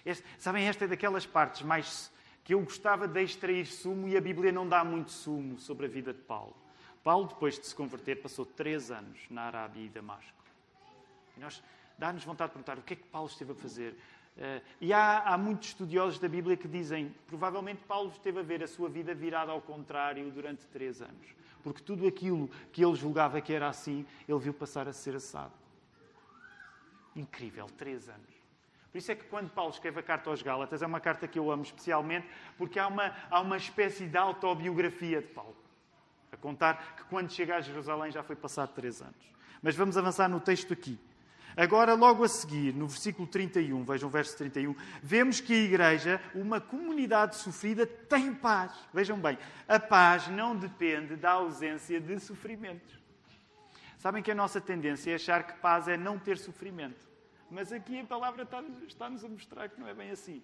Este, 0.05 0.25
sabem, 0.37 0.67
esta 0.67 0.85
é 0.85 0.89
daquelas 0.89 1.25
partes 1.25 1.63
mais 1.63 2.11
que 2.49 2.55
eu 2.55 2.63
gostava 2.63 3.07
de 3.07 3.23
extrair 3.23 3.67
sumo 3.67 4.09
e 4.09 4.17
a 4.17 4.21
Bíblia 4.23 4.51
não 4.51 4.67
dá 4.67 4.83
muito 4.83 5.11
sumo 5.11 5.59
sobre 5.59 5.85
a 5.85 5.89
vida 5.91 6.15
de 6.15 6.21
Paulo. 6.21 6.57
Paulo, 7.05 7.29
depois 7.29 7.59
de 7.59 7.67
se 7.67 7.75
converter, 7.75 8.23
passou 8.23 8.47
três 8.47 8.91
anos 8.91 9.21
na 9.29 9.43
Arábia 9.43 9.85
e 9.85 9.89
Damasco. 9.91 10.43
E 11.37 11.41
nós 11.41 11.63
dá-nos 11.99 12.25
vontade 12.25 12.49
de 12.49 12.55
perguntar 12.55 12.79
o 12.79 12.83
que 12.83 12.95
é 12.95 12.97
que 12.97 13.07
Paulo 13.09 13.29
esteve 13.29 13.53
a 13.53 13.55
fazer. 13.55 13.93
Uh, 13.93 14.65
e 14.81 14.95
há, 14.95 15.25
há, 15.25 15.37
muitos 15.37 15.69
estudiosos 15.69 16.19
da 16.19 16.27
Bíblia 16.27 16.57
que 16.57 16.67
dizem 16.67 17.15
provavelmente 17.27 17.83
Paulo 17.87 18.11
esteve 18.11 18.41
a 18.41 18.43
ver 18.43 18.63
a 18.63 18.67
sua 18.67 18.89
vida 18.89 19.13
virada 19.13 19.53
ao 19.53 19.61
contrário 19.61 20.31
durante 20.31 20.65
três 20.69 21.03
anos. 21.03 21.27
Porque 21.63 21.83
tudo 21.83 22.07
aquilo 22.07 22.49
que 22.73 22.83
ele 22.83 22.95
julgava 22.95 23.43
que 23.43 23.53
era 23.53 23.69
assim, 23.69 24.07
ele 24.27 24.39
viu 24.39 24.55
passar 24.55 24.89
a 24.89 24.93
ser 24.95 25.15
assado. 25.15 25.53
Incrível, 27.15 27.67
três 27.77 28.09
anos. 28.09 28.38
Por 28.91 28.99
isso 28.99 29.13
é 29.13 29.15
que 29.15 29.25
quando 29.25 29.51
Paulo 29.51 29.71
escreve 29.71 30.01
a 30.01 30.03
carta 30.03 30.31
aos 30.31 30.43
Gálatas, 30.43 30.83
é 30.83 30.87
uma 30.87 31.01
carta 31.01 31.29
que 31.29 31.39
eu 31.39 31.51
amo 31.51 31.63
especialmente, 31.63 32.27
porque 32.57 32.79
há 32.79 32.87
uma, 32.87 33.15
há 33.31 33.41
uma 33.41 33.57
espécie 33.57 34.07
de 34.07 34.17
autobiografia 34.17 35.21
de 35.21 35.29
Paulo. 35.29 35.57
A 36.33 36.37
contar 36.37 36.97
que 36.97 37.05
quando 37.05 37.31
chega 37.31 37.57
a 37.57 37.61
Jerusalém 37.61 38.11
já 38.11 38.23
foi 38.23 38.37
passado 38.37 38.73
três 38.75 39.03
anos. 39.03 39.33
Mas 39.63 39.75
vamos 39.75 39.97
avançar 39.97 40.29
no 40.29 40.41
texto 40.41 40.73
aqui. 40.73 40.99
Agora, 41.57 41.95
logo 41.95 42.23
a 42.23 42.29
seguir, 42.29 42.73
no 42.73 42.87
versículo 42.87 43.27
31, 43.27 43.85
vejam 43.85 44.09
o 44.09 44.13
verso 44.13 44.37
31, 44.37 44.77
vemos 45.03 45.41
que 45.41 45.53
a 45.53 45.57
igreja, 45.57 46.21
uma 46.33 46.61
comunidade 46.61 47.35
sofrida, 47.35 47.85
tem 47.85 48.33
paz. 48.33 48.73
Vejam 48.95 49.19
bem, 49.19 49.37
a 49.67 49.81
paz 49.81 50.29
não 50.29 50.57
depende 50.57 51.17
da 51.17 51.33
ausência 51.33 52.01
de 52.01 52.21
sofrimentos. 52.21 52.97
Sabem 53.99 54.23
que 54.23 54.31
a 54.31 54.35
nossa 54.37 54.61
tendência 54.61 55.11
é 55.11 55.15
achar 55.17 55.43
que 55.43 55.55
paz 55.55 55.89
é 55.89 55.97
não 55.97 56.17
ter 56.17 56.39
sofrimento. 56.39 57.08
Mas 57.51 57.73
aqui 57.73 58.01
a 58.01 58.05
palavra 58.05 58.47
está-nos 58.87 59.25
a 59.25 59.29
mostrar 59.29 59.69
que 59.69 59.81
não 59.81 59.89
é 59.89 59.95
bem 59.95 60.11
assim. 60.11 60.43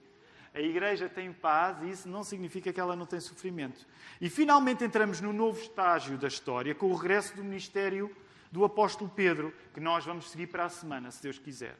A 0.55 0.61
igreja 0.61 1.09
tem 1.09 1.33
paz 1.33 1.83
e 1.83 1.91
isso 1.91 2.09
não 2.09 2.23
significa 2.23 2.73
que 2.73 2.81
ela 2.81 2.95
não 2.95 3.05
tem 3.05 3.21
sofrimento. 3.21 3.87
E 4.21 4.31
finalmente 4.31 4.85
entramos 4.85 5.21
no 5.21 5.33
novo 5.33 5.61
estágio 5.61 6.17
da 6.17 6.29
história, 6.29 6.75
com 6.75 6.87
o 6.87 6.95
regresso 6.95 7.35
do 7.35 7.43
ministério 7.43 8.15
do 8.53 8.65
apóstolo 8.65 9.11
Pedro, 9.11 9.53
que 9.75 9.81
nós 9.81 10.05
vamos 10.05 10.31
seguir 10.31 10.47
para 10.47 10.67
a 10.67 10.69
semana, 10.69 11.11
se 11.11 11.21
Deus 11.21 11.39
quiser, 11.39 11.77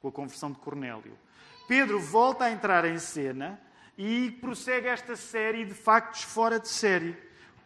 com 0.00 0.08
a 0.08 0.12
conversão 0.12 0.52
de 0.52 0.58
Cornélio. 0.58 1.18
Pedro 1.66 2.00
volta 2.00 2.44
a 2.44 2.52
entrar 2.52 2.84
em 2.84 2.98
cena 2.98 3.60
e 3.98 4.30
prossegue 4.40 4.86
esta 4.86 5.16
série 5.16 5.64
de 5.64 5.74
factos 5.74 6.22
fora 6.22 6.60
de 6.60 6.68
série, 6.68 7.16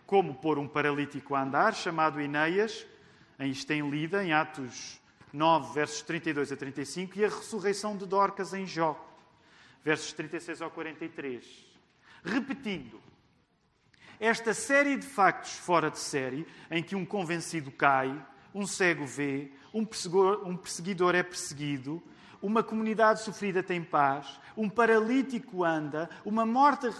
como 0.07 0.35
pôr 0.35 0.59
um 0.59 0.67
paralítico 0.67 1.35
a 1.35 1.43
andar, 1.43 1.75
chamado 1.75 2.23
Ineias, 2.23 2.87
em 3.39 3.91
Lida, 3.91 4.25
em 4.25 4.33
Atos 4.33 4.99
9, 5.33 5.75
versos 5.75 6.03
32 6.03 6.53
a 6.53 6.57
35, 6.57 7.19
e 7.19 7.25
a 7.25 7.29
ressurreição 7.29 7.97
de 7.97 8.07
Dorcas 8.07 8.55
em 8.55 8.67
Jó, 8.67 8.99
versos 9.85 10.13
36 10.13 10.63
ao 10.63 10.71
43. 10.71 11.45
Repetindo, 12.25 13.01
esta 14.21 14.53
série 14.53 14.97
de 14.97 15.07
factos 15.07 15.53
fora 15.53 15.91
de 15.91 15.99
série, 15.99 16.47
em 16.71 16.83
que 16.83 16.97
um 16.97 17.05
convencido 17.05 17.71
cai, 17.71 18.13
um 18.55 18.67
cego 18.67 19.07
vê, 19.07 19.51
um 19.73 19.85
perseguidor, 19.85 20.47
um 20.47 20.57
perseguidor 20.57 21.15
é 21.15 21.23
perseguido, 21.23 22.03
uma 22.41 22.63
comunidade 22.63 23.23
sofrida 23.23 23.63
tem 23.63 23.83
paz, 23.83 24.41
um 24.57 24.69
paralítico 24.69 25.65
anda, 25.65 26.09
uma 26.25 26.47
morta 26.47 26.93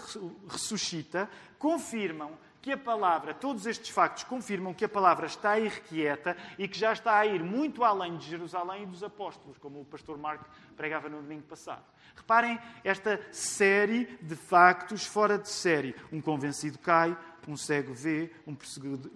ressuscita, 0.47 1.29
confirmam 1.57 2.37
que 2.69 2.73
a 2.73 2.77
palavra, 2.77 3.33
todos 3.33 3.65
estes 3.65 3.89
factos 3.89 4.23
confirmam 4.23 4.75
que 4.75 4.85
a 4.85 4.89
palavra 4.89 5.25
está 5.25 5.57
irrequieta 5.57 6.37
e 6.55 6.67
que 6.67 6.77
já 6.77 6.93
está 6.93 7.17
a 7.17 7.25
ir 7.25 7.43
muito 7.43 7.83
além 7.83 8.15
de 8.15 8.27
Jerusalém 8.27 8.83
e 8.83 8.85
dos 8.85 9.01
apóstolos, 9.01 9.57
como 9.57 9.81
o 9.81 9.85
pastor 9.85 10.19
Marco 10.19 10.47
pregava 10.77 11.09
no 11.09 11.19
domingo 11.19 11.41
passado. 11.41 11.83
Reparem 12.15 12.59
esta 12.83 13.19
série 13.31 14.05
de 14.21 14.35
factos 14.35 15.03
fora 15.03 15.39
de 15.39 15.49
série. 15.49 15.95
Um 16.11 16.21
convencido 16.21 16.77
cai, 16.77 17.17
um 17.47 17.57
cego 17.57 17.91
vê, 17.91 18.31
um 18.45 18.53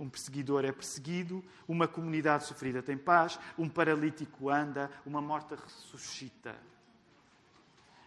perseguidor, 0.09 0.65
é 0.65 0.71
perseguido, 0.71 1.45
uma 1.67 1.87
comunidade 1.87 2.45
sofrida 2.45 2.81
tem 2.81 2.97
paz, 2.97 3.39
um 3.55 3.69
paralítico 3.69 4.49
anda, 4.49 4.89
uma 5.05 5.21
morta 5.21 5.55
ressuscita. 5.55 6.55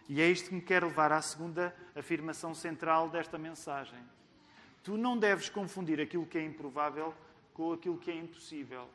E 0.09 0.21
é 0.21 0.29
isto 0.29 0.49
que 0.49 0.55
me 0.55 0.61
quer 0.61 0.83
levar 0.83 1.13
à 1.13 1.21
segunda 1.21 1.73
afirmação 1.95 2.53
central 2.53 3.09
desta 3.09 3.37
mensagem. 3.37 4.16
Tu 4.87 4.95
não 4.95 5.17
deves 5.17 5.49
confundir 5.49 5.99
aquilo 5.99 6.25
que 6.25 6.37
é 6.37 6.45
improvável 6.45 7.13
com 7.53 7.73
aquilo 7.73 7.97
que 7.97 8.09
é 8.09 8.15
impossível. 8.15 8.87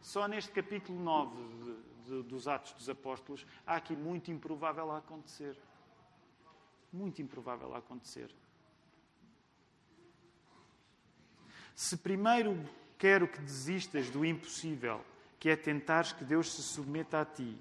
Só 0.00 0.26
neste 0.26 0.50
capítulo 0.50 0.98
9 0.98 1.36
de, 1.36 2.22
de, 2.22 2.22
dos 2.22 2.48
Atos 2.48 2.72
dos 2.72 2.88
Apóstolos 2.88 3.46
há 3.66 3.76
aqui 3.76 3.94
muito 3.94 4.30
improvável 4.30 4.90
a 4.90 4.96
acontecer. 4.96 5.54
Muito 6.90 7.20
improvável 7.20 7.74
a 7.74 7.76
acontecer. 7.76 8.34
Se 11.74 11.98
primeiro 11.98 12.58
quero 12.96 13.28
que 13.28 13.38
desistas 13.38 14.08
do 14.08 14.24
impossível, 14.24 15.04
que 15.38 15.50
é 15.50 15.56
tentares 15.56 16.10
que 16.10 16.24
Deus 16.24 16.54
se 16.54 16.62
submeta 16.62 17.20
a 17.20 17.26
ti, 17.26 17.54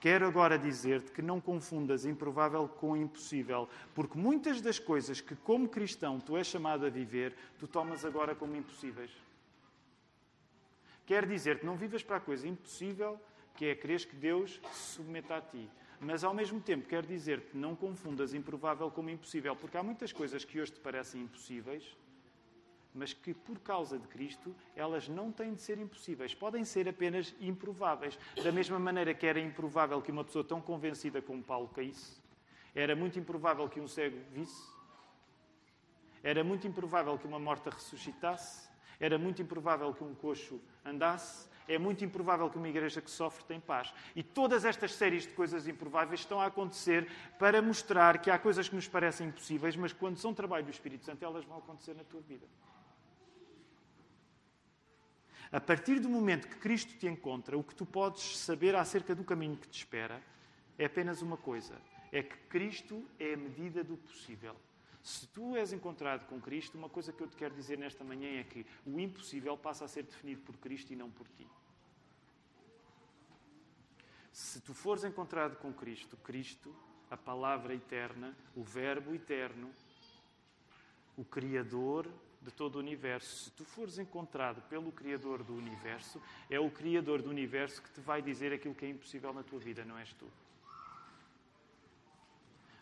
quero 0.00 0.26
agora 0.26 0.58
dizer-te 0.58 1.10
que 1.12 1.22
não 1.22 1.40
confundas 1.40 2.04
improvável 2.04 2.68
com 2.68 2.96
impossível, 2.96 3.68
porque 3.94 4.18
muitas 4.18 4.60
das 4.60 4.78
coisas 4.78 5.20
que, 5.20 5.34
como 5.36 5.68
cristão, 5.68 6.20
tu 6.20 6.36
és 6.36 6.46
chamado 6.46 6.86
a 6.86 6.90
viver, 6.90 7.34
tu 7.58 7.66
tomas 7.66 8.04
agora 8.04 8.34
como 8.34 8.56
impossíveis. 8.56 9.10
Quer 11.04 11.26
dizer-te, 11.26 11.64
não 11.64 11.76
vivas 11.76 12.02
para 12.02 12.16
a 12.16 12.20
coisa 12.20 12.48
impossível, 12.48 13.20
que 13.54 13.66
é 13.66 13.74
creres 13.74 14.04
que 14.04 14.16
Deus 14.16 14.60
se 14.72 14.94
submeta 14.94 15.36
a 15.36 15.40
ti. 15.40 15.68
Mas, 16.00 16.24
ao 16.24 16.34
mesmo 16.34 16.60
tempo, 16.60 16.86
quer 16.86 17.06
dizer-te, 17.06 17.56
não 17.56 17.74
confundas 17.74 18.34
improvável 18.34 18.90
como 18.90 19.08
impossível, 19.08 19.56
porque 19.56 19.78
há 19.78 19.82
muitas 19.82 20.12
coisas 20.12 20.44
que 20.44 20.60
hoje 20.60 20.72
te 20.72 20.80
parecem 20.80 21.22
impossíveis 21.22 21.96
mas 22.96 23.12
que 23.12 23.34
por 23.34 23.58
causa 23.60 23.98
de 23.98 24.08
Cristo 24.08 24.54
elas 24.74 25.08
não 25.08 25.30
têm 25.30 25.54
de 25.54 25.60
ser 25.60 25.78
impossíveis, 25.78 26.34
podem 26.34 26.64
ser 26.64 26.88
apenas 26.88 27.34
improváveis. 27.40 28.18
Da 28.42 28.50
mesma 28.50 28.78
maneira 28.78 29.14
que 29.14 29.26
era 29.26 29.38
improvável 29.38 30.00
que 30.00 30.10
uma 30.10 30.24
pessoa 30.24 30.42
tão 30.42 30.60
convencida 30.60 31.20
como 31.20 31.42
Paulo 31.42 31.68
caísse, 31.68 32.20
era 32.74 32.96
muito 32.96 33.18
improvável 33.18 33.68
que 33.68 33.80
um 33.80 33.86
cego 33.86 34.18
visse, 34.32 34.74
era 36.22 36.42
muito 36.42 36.66
improvável 36.66 37.16
que 37.18 37.26
uma 37.26 37.38
morta 37.38 37.70
ressuscitasse, 37.70 38.68
era 38.98 39.18
muito 39.18 39.40
improvável 39.42 39.92
que 39.94 40.02
um 40.02 40.14
coxo 40.14 40.60
andasse, 40.84 41.48
é 41.68 41.78
muito 41.78 42.04
improvável 42.04 42.48
que 42.48 42.56
uma 42.56 42.68
igreja 42.68 43.00
que 43.00 43.10
sofre 43.10 43.44
tenha 43.44 43.60
paz. 43.60 43.92
E 44.14 44.22
todas 44.22 44.64
estas 44.64 44.94
séries 44.94 45.24
de 45.24 45.32
coisas 45.32 45.66
improváveis 45.66 46.20
estão 46.20 46.40
a 46.40 46.46
acontecer 46.46 47.08
para 47.38 47.60
mostrar 47.60 48.18
que 48.18 48.30
há 48.30 48.38
coisas 48.38 48.68
que 48.68 48.74
nos 48.74 48.88
parecem 48.88 49.28
impossíveis, 49.28 49.76
mas 49.76 49.92
quando 49.92 50.16
são 50.16 50.32
trabalho 50.32 50.64
do 50.64 50.70
Espírito 50.70 51.04
Santo, 51.04 51.24
elas 51.24 51.44
vão 51.44 51.58
acontecer 51.58 51.94
na 51.94 52.04
tua 52.04 52.20
vida. 52.20 52.46
A 55.52 55.60
partir 55.60 56.00
do 56.00 56.08
momento 56.08 56.48
que 56.48 56.56
Cristo 56.56 56.96
te 56.98 57.06
encontra, 57.06 57.56
o 57.56 57.62
que 57.62 57.74
tu 57.74 57.86
podes 57.86 58.38
saber 58.38 58.74
acerca 58.74 59.14
do 59.14 59.24
caminho 59.24 59.56
que 59.56 59.68
te 59.68 59.78
espera 59.78 60.22
é 60.78 60.86
apenas 60.86 61.22
uma 61.22 61.36
coisa: 61.36 61.80
é 62.12 62.22
que 62.22 62.36
Cristo 62.48 63.04
é 63.18 63.34
a 63.34 63.36
medida 63.36 63.84
do 63.84 63.96
possível. 63.96 64.56
Se 65.02 65.26
tu 65.28 65.54
és 65.54 65.72
encontrado 65.72 66.26
com 66.26 66.40
Cristo, 66.40 66.76
uma 66.76 66.88
coisa 66.88 67.12
que 67.12 67.22
eu 67.22 67.28
te 67.28 67.36
quero 67.36 67.54
dizer 67.54 67.78
nesta 67.78 68.02
manhã 68.02 68.40
é 68.40 68.42
que 68.42 68.66
o 68.84 68.98
impossível 68.98 69.56
passa 69.56 69.84
a 69.84 69.88
ser 69.88 70.02
definido 70.02 70.42
por 70.42 70.56
Cristo 70.56 70.92
e 70.92 70.96
não 70.96 71.10
por 71.10 71.28
ti. 71.28 71.46
Se 74.32 74.60
tu 74.60 74.74
fores 74.74 75.04
encontrado 75.04 75.56
com 75.58 75.72
Cristo, 75.72 76.16
Cristo, 76.16 76.74
a 77.08 77.16
palavra 77.16 77.72
eterna, 77.72 78.36
o 78.54 78.64
Verbo 78.64 79.14
eterno, 79.14 79.70
o 81.16 81.24
Criador 81.24 82.10
de 82.46 82.52
todo 82.52 82.76
o 82.76 82.78
universo. 82.78 83.44
Se 83.44 83.50
tu 83.50 83.64
fores 83.64 83.98
encontrado 83.98 84.62
pelo 84.68 84.92
Criador 84.92 85.42
do 85.42 85.52
universo, 85.52 86.22
é 86.48 86.60
o 86.60 86.70
Criador 86.70 87.20
do 87.20 87.28
universo 87.28 87.82
que 87.82 87.90
te 87.90 88.00
vai 88.00 88.22
dizer 88.22 88.52
aquilo 88.52 88.74
que 88.74 88.86
é 88.86 88.88
impossível 88.88 89.32
na 89.34 89.42
tua 89.42 89.58
vida, 89.58 89.84
não 89.84 89.98
és 89.98 90.12
tu. 90.12 90.30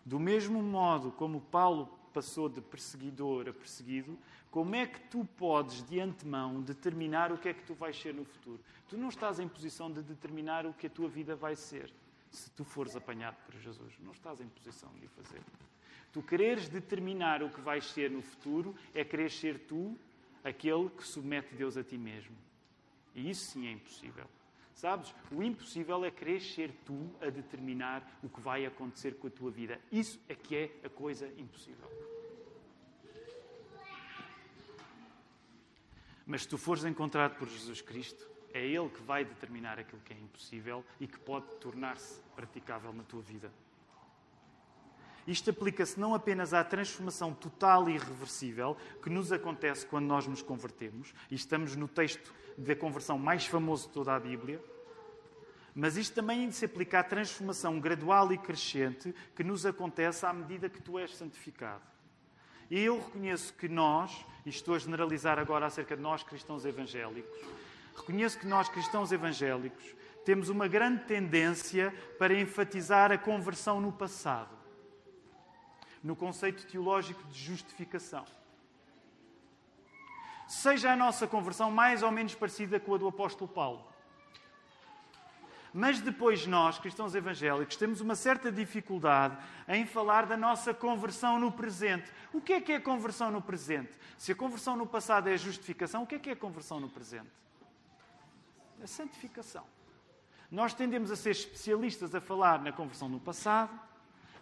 Do 0.04 0.20
mesmo 0.20 0.62
modo 0.62 1.10
como 1.12 1.40
Paulo 1.40 1.86
passou 2.12 2.46
de 2.46 2.60
perseguidor 2.60 3.48
a 3.48 3.54
perseguido, 3.54 4.18
como 4.50 4.74
é 4.74 4.86
que 4.86 5.00
tu 5.08 5.24
podes, 5.36 5.82
de 5.82 5.98
antemão, 5.98 6.60
determinar 6.60 7.32
o 7.32 7.38
que 7.38 7.48
é 7.48 7.54
que 7.54 7.64
tu 7.64 7.74
vais 7.74 7.98
ser 7.98 8.14
no 8.14 8.24
futuro? 8.24 8.60
Tu 8.86 8.98
não 8.98 9.08
estás 9.08 9.40
em 9.40 9.48
posição 9.48 9.90
de 9.90 10.02
determinar 10.02 10.66
o 10.66 10.74
que 10.74 10.88
a 10.88 10.90
tua 10.90 11.08
vida 11.08 11.34
vai 11.34 11.56
ser, 11.56 11.90
se 12.30 12.50
tu 12.50 12.64
fores 12.64 12.94
apanhado 12.94 13.36
por 13.46 13.58
Jesus. 13.58 13.94
Não 14.00 14.12
estás 14.12 14.42
em 14.42 14.48
posição 14.48 14.90
de 15.00 15.06
o 15.06 15.08
fazer. 15.08 15.42
Tu 16.14 16.22
quereres 16.22 16.68
determinar 16.68 17.42
o 17.42 17.50
que 17.50 17.60
vais 17.60 17.84
ser 17.86 18.08
no 18.08 18.22
futuro 18.22 18.72
é 18.94 19.04
querer 19.04 19.32
ser 19.32 19.58
tu 19.58 19.98
aquele 20.44 20.88
que 20.88 21.02
submete 21.02 21.52
Deus 21.56 21.76
a 21.76 21.82
ti 21.82 21.98
mesmo. 21.98 22.36
E 23.16 23.28
isso 23.28 23.50
sim 23.50 23.66
é 23.66 23.72
impossível. 23.72 24.24
Sabes? 24.76 25.12
O 25.32 25.42
impossível 25.42 26.04
é 26.04 26.12
querer 26.12 26.40
ser 26.40 26.70
tu 26.86 27.10
a 27.20 27.30
determinar 27.30 28.08
o 28.22 28.28
que 28.28 28.40
vai 28.40 28.64
acontecer 28.64 29.16
com 29.16 29.26
a 29.26 29.30
tua 29.30 29.50
vida. 29.50 29.80
Isso 29.90 30.20
é 30.28 30.36
que 30.36 30.54
é 30.54 30.70
a 30.84 30.88
coisa 30.88 31.26
impossível. 31.36 31.90
Mas 36.24 36.42
se 36.42 36.48
tu 36.48 36.56
fores 36.56 36.84
encontrado 36.84 37.36
por 37.36 37.48
Jesus 37.48 37.80
Cristo, 37.80 38.30
é 38.52 38.64
Ele 38.64 38.88
que 38.88 39.02
vai 39.02 39.24
determinar 39.24 39.80
aquilo 39.80 40.00
que 40.02 40.12
é 40.12 40.16
impossível 40.16 40.84
e 41.00 41.08
que 41.08 41.18
pode 41.18 41.56
tornar-se 41.56 42.20
praticável 42.36 42.92
na 42.92 43.02
tua 43.02 43.20
vida. 43.20 43.50
Isto 45.26 45.50
aplica-se 45.50 45.98
não 45.98 46.14
apenas 46.14 46.52
à 46.52 46.62
transformação 46.62 47.32
total 47.32 47.88
e 47.88 47.94
irreversível 47.94 48.76
que 49.02 49.08
nos 49.08 49.32
acontece 49.32 49.86
quando 49.86 50.06
nós 50.06 50.26
nos 50.26 50.42
convertemos, 50.42 51.14
e 51.30 51.34
estamos 51.34 51.74
no 51.74 51.88
texto 51.88 52.34
da 52.58 52.76
conversão 52.76 53.18
mais 53.18 53.46
famoso 53.46 53.88
de 53.88 53.94
toda 53.94 54.14
a 54.14 54.20
Bíblia, 54.20 54.62
mas 55.74 55.96
isto 55.96 56.14
também 56.14 56.50
se 56.52 56.66
aplica 56.66 57.00
à 57.00 57.04
transformação 57.04 57.80
gradual 57.80 58.32
e 58.32 58.38
crescente 58.38 59.14
que 59.34 59.42
nos 59.42 59.66
acontece 59.66 60.24
à 60.24 60.32
medida 60.32 60.68
que 60.68 60.80
tu 60.80 60.98
és 60.98 61.16
santificado. 61.16 61.82
E 62.70 62.78
eu 62.78 62.98
reconheço 62.98 63.52
que 63.54 63.68
nós, 63.68 64.24
e 64.46 64.50
estou 64.50 64.74
a 64.74 64.78
generalizar 64.78 65.38
agora 65.38 65.66
acerca 65.66 65.96
de 65.96 66.02
nós 66.02 66.22
cristãos 66.22 66.64
evangélicos, 66.64 67.38
reconheço 67.96 68.38
que 68.38 68.46
nós 68.46 68.68
cristãos 68.68 69.10
evangélicos 69.10 69.82
temos 70.24 70.48
uma 70.48 70.68
grande 70.68 71.04
tendência 71.04 71.92
para 72.18 72.38
enfatizar 72.38 73.10
a 73.10 73.18
conversão 73.18 73.80
no 73.80 73.92
passado 73.92 74.63
no 76.04 76.14
conceito 76.14 76.66
teológico 76.66 77.24
de 77.28 77.42
justificação. 77.42 78.26
Seja 80.46 80.92
a 80.92 80.96
nossa 80.96 81.26
conversão 81.26 81.70
mais 81.70 82.02
ou 82.02 82.10
menos 82.10 82.34
parecida 82.34 82.78
com 82.78 82.94
a 82.94 82.98
do 82.98 83.08
apóstolo 83.08 83.48
Paulo. 83.48 83.88
Mas 85.72 86.00
depois 86.00 86.46
nós, 86.46 86.78
cristãos 86.78 87.14
evangélicos, 87.14 87.74
temos 87.74 88.00
uma 88.02 88.14
certa 88.14 88.52
dificuldade 88.52 89.36
em 89.66 89.86
falar 89.86 90.26
da 90.26 90.36
nossa 90.36 90.74
conversão 90.74 91.40
no 91.40 91.50
presente. 91.50 92.12
O 92.32 92.40
que 92.40 92.52
é 92.52 92.60
que 92.60 92.72
é 92.72 92.78
conversão 92.78 93.30
no 93.30 93.40
presente? 93.40 93.90
Se 94.18 94.30
a 94.30 94.36
conversão 94.36 94.76
no 94.76 94.86
passado 94.86 95.28
é 95.28 95.32
a 95.32 95.38
justificação, 95.38 96.02
o 96.02 96.06
que 96.06 96.16
é 96.16 96.18
que 96.18 96.30
é 96.30 96.34
a 96.34 96.36
conversão 96.36 96.78
no 96.78 96.88
presente? 96.88 97.32
A 98.80 98.86
santificação. 98.86 99.64
Nós 100.50 100.74
tendemos 100.74 101.10
a 101.10 101.16
ser 101.16 101.30
especialistas 101.30 102.14
a 102.14 102.20
falar 102.20 102.60
na 102.60 102.70
conversão 102.70 103.08
no 103.08 103.18
passado 103.18 103.72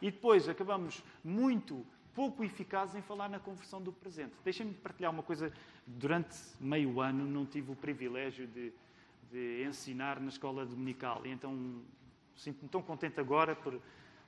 e 0.03 0.11
depois 0.11 0.47
acabamos 0.49 1.03
muito 1.25 1.87
pouco 2.15 2.45
eficazes 2.45 2.95
em 2.95 3.01
falar 3.01 3.31
na 3.31 3.39
conversão 3.39 3.81
do 3.81 3.91
presente. 3.91 4.35
Deixem-me 4.45 4.75
partilhar 4.75 5.11
uma 5.11 5.23
coisa. 5.23 5.51
Durante 5.87 6.37
meio 6.61 7.01
ano 7.01 7.25
não 7.25 7.47
tive 7.47 7.73
o 7.73 7.75
privilégio 7.75 8.47
de 8.47 8.71
de 9.33 9.65
ensinar 9.67 10.21
na 10.21 10.29
escola 10.29 10.67
dominical. 10.67 11.23
E 11.25 11.31
então 11.31 11.83
sinto-me 12.37 12.69
tão 12.69 12.83
contente 12.83 13.19
agora 13.19 13.57
por 13.57 13.81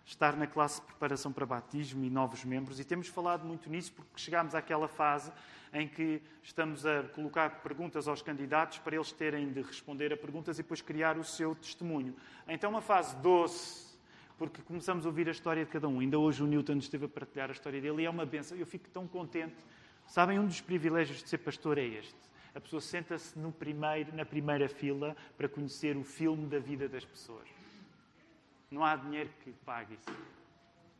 estar 0.06 0.34
na 0.36 0.46
classe 0.46 0.80
de 0.80 0.86
preparação 0.86 1.30
para 1.30 1.44
batismo 1.44 2.04
e 2.04 2.10
novos 2.10 2.44
membros. 2.44 2.80
E 2.80 2.84
temos 2.84 3.08
falado 3.08 3.44
muito 3.44 3.68
nisso 3.68 3.92
porque 3.92 4.10
chegámos 4.16 4.54
àquela 4.54 4.88
fase 4.88 5.30
em 5.72 5.86
que 5.86 6.22
estamos 6.42 6.86
a 6.86 7.02
colocar 7.14 7.62
perguntas 7.62 8.08
aos 8.08 8.22
candidatos 8.22 8.78
para 8.78 8.94
eles 8.94 9.12
terem 9.12 9.52
de 9.52 9.60
responder 9.60 10.12
a 10.12 10.16
perguntas 10.16 10.58
e 10.58 10.62
depois 10.62 10.80
criar 10.80 11.18
o 11.18 11.24
seu 11.24 11.54
testemunho. 11.54 12.14
Então, 12.48 12.70
uma 12.70 12.80
fase 12.80 13.16
doce, 13.16 13.83
porque 14.38 14.62
começamos 14.62 15.04
a 15.06 15.08
ouvir 15.08 15.28
a 15.28 15.30
história 15.30 15.64
de 15.64 15.70
cada 15.70 15.88
um. 15.88 16.00
Ainda 16.00 16.18
hoje 16.18 16.42
o 16.42 16.46
Newton 16.46 16.76
esteve 16.78 17.06
a 17.06 17.08
partilhar 17.08 17.48
a 17.48 17.52
história 17.52 17.80
dele 17.80 18.02
e 18.02 18.06
é 18.06 18.10
uma 18.10 18.26
benção. 18.26 18.56
Eu 18.56 18.66
fico 18.66 18.88
tão 18.90 19.06
contente. 19.06 19.56
Sabem, 20.06 20.38
um 20.38 20.46
dos 20.46 20.60
privilégios 20.60 21.22
de 21.22 21.28
ser 21.28 21.38
pastor 21.38 21.78
é 21.78 21.84
este 21.84 22.24
a 22.54 22.60
pessoa 22.60 22.80
senta-se 22.80 23.36
na 23.36 24.24
primeira 24.24 24.68
fila 24.68 25.16
para 25.36 25.48
conhecer 25.48 25.96
o 25.96 26.04
filme 26.04 26.46
da 26.46 26.60
vida 26.60 26.88
das 26.88 27.04
pessoas. 27.04 27.48
Não 28.70 28.84
há 28.84 28.94
dinheiro 28.94 29.28
que 29.42 29.52
pague 29.64 29.94
isso. 29.94 30.18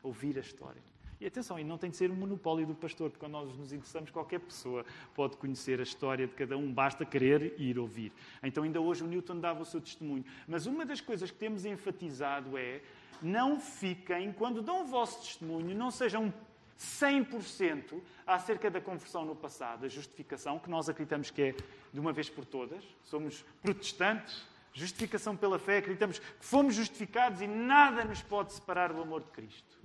Ouvir 0.03 0.37
a 0.37 0.41
história. 0.41 0.83
E 1.25 1.27
atenção, 1.27 1.59
e 1.59 1.65
não 1.65 1.79
tem 1.79 1.89
de 1.89 1.97
ser 1.97 2.11
um 2.11 2.15
monopólio 2.15 2.67
do 2.67 2.75
pastor, 2.75 3.09
porque 3.09 3.19
quando 3.25 3.33
nós 3.33 3.57
nos 3.57 3.73
interessamos, 3.73 4.11
qualquer 4.11 4.41
pessoa 4.41 4.85
pode 5.15 5.39
conhecer 5.39 5.81
a 5.81 5.83
história 5.83 6.27
de 6.27 6.35
cada 6.35 6.55
um, 6.55 6.71
basta 6.71 7.03
querer 7.03 7.59
ir 7.59 7.79
ouvir. 7.79 8.13
Então, 8.43 8.63
ainda 8.63 8.79
hoje 8.79 9.03
o 9.03 9.07
Newton 9.07 9.41
dava 9.41 9.63
o 9.63 9.65
seu 9.65 9.81
testemunho. 9.81 10.23
Mas 10.47 10.67
uma 10.67 10.85
das 10.85 11.01
coisas 11.01 11.31
que 11.31 11.39
temos 11.39 11.65
enfatizado 11.65 12.59
é: 12.59 12.83
não 13.23 13.59
fiquem, 13.59 14.35
quando 14.35 14.61
dão 14.61 14.83
o 14.83 14.85
vosso 14.85 15.21
testemunho, 15.21 15.75
não 15.75 15.91
sejam 15.91 16.31
100% 16.79 18.03
acerca 18.27 18.71
da 18.71 18.83
conversão 18.83 19.25
no 19.25 19.35
passado, 19.35 19.87
a 19.87 19.89
justificação, 19.89 20.59
que 20.59 20.69
nós 20.69 20.91
acreditamos 20.91 21.31
que 21.31 21.41
é 21.41 21.55
de 21.91 21.99
uma 21.99 22.13
vez 22.13 22.29
por 22.29 22.45
todas. 22.45 22.85
Somos 23.03 23.43
protestantes, 23.63 24.47
justificação 24.75 25.35
pela 25.35 25.59
fé, 25.59 25.79
acreditamos 25.79 26.19
que 26.19 26.45
fomos 26.45 26.75
justificados 26.75 27.41
e 27.41 27.47
nada 27.47 28.05
nos 28.05 28.21
pode 28.21 28.53
separar 28.53 28.93
do 28.93 29.01
amor 29.01 29.23
de 29.23 29.31
Cristo. 29.31 29.84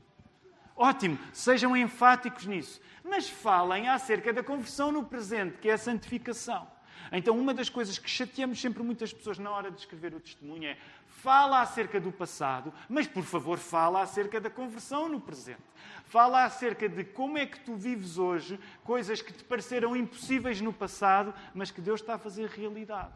Ótimo, 0.82 1.20
sejam 1.34 1.76
enfáticos 1.76 2.46
nisso. 2.46 2.80
Mas 3.04 3.30
falem 3.30 3.90
acerca 3.90 4.32
da 4.32 4.42
conversão 4.42 4.94
no 4.94 5.04
presente, 5.04 5.58
que 5.58 5.68
é 5.68 5.74
a 5.74 5.78
santificação. 5.78 6.66
Então, 7.12 7.38
uma 7.38 7.54
das 7.54 7.68
coisas 7.68 7.98
que 8.00 8.10
chateamos 8.10 8.62
sempre 8.62 8.82
muitas 8.82 9.12
pessoas 9.12 9.38
na 9.38 9.52
hora 9.52 9.70
de 9.70 9.78
escrever 9.78 10.16
o 10.16 10.22
testemunho 10.22 10.70
é 10.70 10.78
fala 11.06 11.60
acerca 11.60 12.00
do 12.00 12.14
passado, 12.14 12.74
mas 12.88 13.06
por 13.06 13.24
favor, 13.24 13.58
fala 13.58 14.02
acerca 14.02 14.40
da 14.40 14.50
conversão 14.50 15.10
no 15.10 15.20
presente. 15.20 15.60
Fala 16.06 16.46
acerca 16.46 16.88
de 16.88 17.04
como 17.04 17.38
é 17.38 17.46
que 17.46 17.60
tu 17.60 17.76
vives 17.76 18.18
hoje 18.18 18.58
coisas 18.82 19.22
que 19.22 19.34
te 19.34 19.44
pareceram 19.44 19.98
impossíveis 19.98 20.62
no 20.62 20.72
passado, 20.72 21.34
mas 21.54 21.72
que 21.72 21.82
Deus 21.82 22.00
está 22.00 22.14
a 22.14 22.20
fazer 22.20 22.48
realidade. 22.48 23.12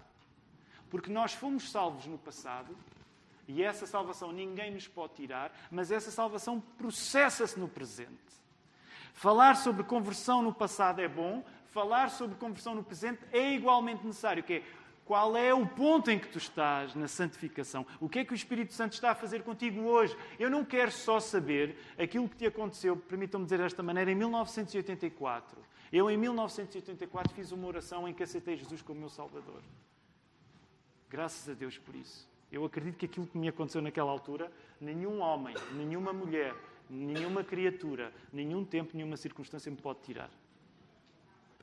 Porque 0.89 1.09
nós 1.09 1.33
fomos 1.33 1.71
salvos 1.71 2.07
no 2.07 2.17
passado 2.17 2.75
e 3.47 3.63
essa 3.63 3.85
salvação 3.85 4.31
ninguém 4.31 4.71
nos 4.71 4.87
pode 4.87 5.13
tirar, 5.13 5.51
mas 5.69 5.91
essa 5.91 6.11
salvação 6.11 6.59
processa-se 6.59 7.59
no 7.59 7.67
presente. 7.67 8.11
Falar 9.13 9.55
sobre 9.55 9.83
conversão 9.83 10.41
no 10.41 10.53
passado 10.53 10.99
é 10.99 11.07
bom, 11.07 11.43
falar 11.67 12.09
sobre 12.09 12.35
conversão 12.35 12.73
no 12.73 12.83
presente 12.83 13.19
é 13.31 13.53
igualmente 13.53 14.05
necessário, 14.05 14.43
que 14.43 14.53
é 14.53 14.63
qual 15.05 15.35
é 15.35 15.53
o 15.53 15.67
ponto 15.67 16.09
em 16.09 16.17
que 16.17 16.29
tu 16.29 16.37
estás 16.37 16.95
na 16.95 17.09
santificação? 17.09 17.85
O 17.99 18.07
que 18.07 18.19
é 18.19 18.25
que 18.25 18.31
o 18.31 18.35
Espírito 18.35 18.73
Santo 18.73 18.93
está 18.93 19.11
a 19.11 19.15
fazer 19.15 19.43
contigo 19.43 19.81
hoje? 19.81 20.15
Eu 20.39 20.49
não 20.49 20.63
quero 20.63 20.91
só 20.91 21.19
saber 21.19 21.77
aquilo 21.97 22.29
que 22.29 22.37
te 22.37 22.45
aconteceu, 22.45 22.95
permitam-me 22.95 23.45
dizer 23.45 23.57
desta 23.57 23.83
maneira, 23.83 24.11
em 24.11 24.15
1984. 24.15 25.61
Eu, 25.91 26.09
em 26.09 26.17
1984, 26.17 27.33
fiz 27.35 27.51
uma 27.51 27.67
oração 27.67 28.07
em 28.07 28.13
que 28.13 28.23
aceitei 28.23 28.55
Jesus 28.55 28.81
como 28.81 29.01
meu 29.01 29.09
Salvador. 29.09 29.61
Graças 31.09 31.49
a 31.49 31.53
Deus 31.53 31.77
por 31.77 31.95
isso. 31.95 32.32
Eu 32.53 32.63
acredito 32.63 32.97
que 32.97 33.07
aquilo 33.07 33.25
que 33.25 33.35
me 33.35 33.47
aconteceu 33.47 33.81
naquela 33.81 34.11
altura, 34.11 34.51
nenhum 34.79 35.21
homem, 35.21 35.55
nenhuma 35.73 36.13
mulher, 36.13 36.55
nenhuma 36.87 37.43
criatura, 37.43 38.13
nenhum 38.31 38.63
tempo, 38.63 38.95
nenhuma 38.95 39.17
circunstância 39.17 39.71
me 39.71 39.77
pode 39.77 40.01
tirar. 40.01 40.29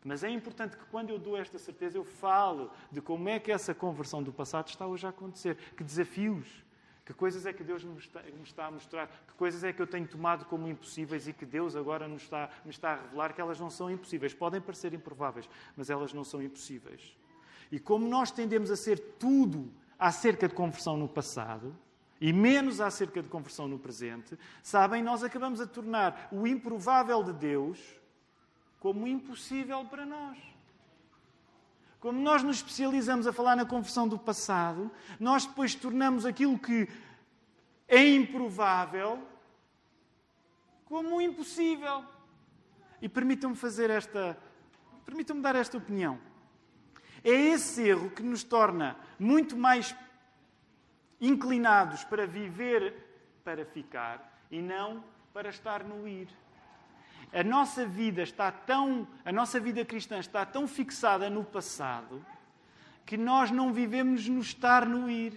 Mas 0.05 0.25
é 0.25 0.31
importante 0.31 0.77
que 0.77 0.85
quando 0.87 1.11
eu 1.11 1.19
dou 1.19 1.37
esta 1.37 1.61
certeza, 1.61 1.97
eu 1.97 2.03
falo 2.03 2.73
de 2.91 3.01
como 3.01 3.29
é 3.29 3.39
que 3.39 3.53
essa 3.53 3.73
conversão 3.73 4.21
do 4.21 4.33
passado 4.33 4.67
está 4.67 4.85
hoje 4.85 5.07
a 5.07 5.11
acontecer. 5.11 5.57
Que 5.77 5.85
desafios, 5.85 6.65
que 7.07 7.15
coisas 7.15 7.47
é 7.47 7.53
que 7.53 7.63
Deus 7.63 7.85
me 7.85 7.97
está, 8.43 8.67
a 8.67 8.71
mostrar, 8.73 9.07
que 9.29 9.35
coisas 9.35 9.63
é 9.63 9.73
que 9.73 9.81
eu 9.81 9.87
tenho 9.87 10.09
tomado 10.09 10.45
como 10.47 10.67
impossíveis 10.67 11.29
e 11.29 11.33
que 11.33 11.47
Deus 11.47 11.77
agora 11.77 12.09
nos 12.09 12.23
está, 12.23 12.51
me 12.65 12.73
está 12.73 12.95
a 12.95 12.97
revelar 12.97 13.33
que 13.33 13.41
elas 13.41 13.61
não 13.61 13.71
são 13.71 13.89
impossíveis. 13.89 14.35
Podem 14.35 14.61
parecer 14.61 14.93
improváveis, 14.93 15.49
mas 15.77 15.89
elas 15.89 16.13
não 16.13 16.25
são 16.25 16.43
impossíveis. 16.43 17.17
E 17.71 17.79
como 17.79 18.09
nós 18.09 18.33
tendemos 18.33 18.73
a 18.73 18.77
ser 18.77 18.99
tudo 19.21 19.71
acerca 20.01 20.49
de 20.49 20.55
conversão 20.55 20.97
no 20.97 21.07
passado, 21.07 21.77
e 22.19 22.33
menos 22.33 22.81
acerca 22.81 23.23
de 23.23 23.29
conversão 23.29 23.69
no 23.69 23.79
presente, 23.79 24.39
sabem, 24.63 25.03
nós 25.03 25.23
acabamos 25.23 25.61
a 25.61 25.67
tornar 25.67 26.29
o 26.33 26.47
improvável 26.47 27.23
de 27.23 27.35
Deus 27.35 27.79
como 28.79 29.07
impossível 29.07 29.85
para 29.85 30.07
nós. 30.07 30.39
Como 32.01 32.19
nós 32.19 32.43
nos 32.43 32.57
especializamos 32.57 33.27
a 33.27 33.33
falar 33.33 33.55
na 33.55 33.67
conversão 33.67 34.09
do 34.09 34.19
passado, 34.19 34.91
nós 35.19 35.45
depois 35.45 35.75
tornamos 35.75 36.25
aquilo 36.25 36.59
que 36.59 36.89
é 37.87 38.07
improvável 38.09 39.23
como 40.87 41.21
impossível. 41.21 42.05
E 43.03 43.09
permitam-me 43.09 43.57
fazer 43.57 43.91
esta. 43.91 44.37
Permitam-me 45.05 45.43
dar 45.43 45.55
esta 45.57 45.77
opinião. 45.77 46.19
É 47.25 47.31
esse 47.31 47.89
erro 47.89 48.11
que 48.11 48.23
nos 48.23 48.43
torna 48.43 48.97
muito 49.19 49.57
mais 49.57 49.95
inclinados 51.21 52.05
para 52.05 52.27
viver 52.27 53.09
para 53.45 53.65
ficar 53.65 54.39
e 54.51 54.61
não 54.61 55.03
para 55.33 55.49
estar 55.49 55.85
no 55.85 56.07
ir 56.07 56.29
a 57.33 57.45
nossa 57.45 57.87
vida 57.87 58.23
está 58.23 58.51
tão, 58.51 59.07
a 59.25 59.31
nossa 59.31 59.61
vida 59.61 59.85
cristã 59.85 60.19
está 60.19 60.45
tão 60.45 60.67
fixada 60.67 61.31
no 61.31 61.45
passado 61.45 62.25
que 63.07 63.17
nós 63.17 63.51
não 63.51 63.73
vivemos 63.73 64.29
no 64.29 64.41
estar 64.41 64.87
no 64.87 65.09
ir, 65.11 65.35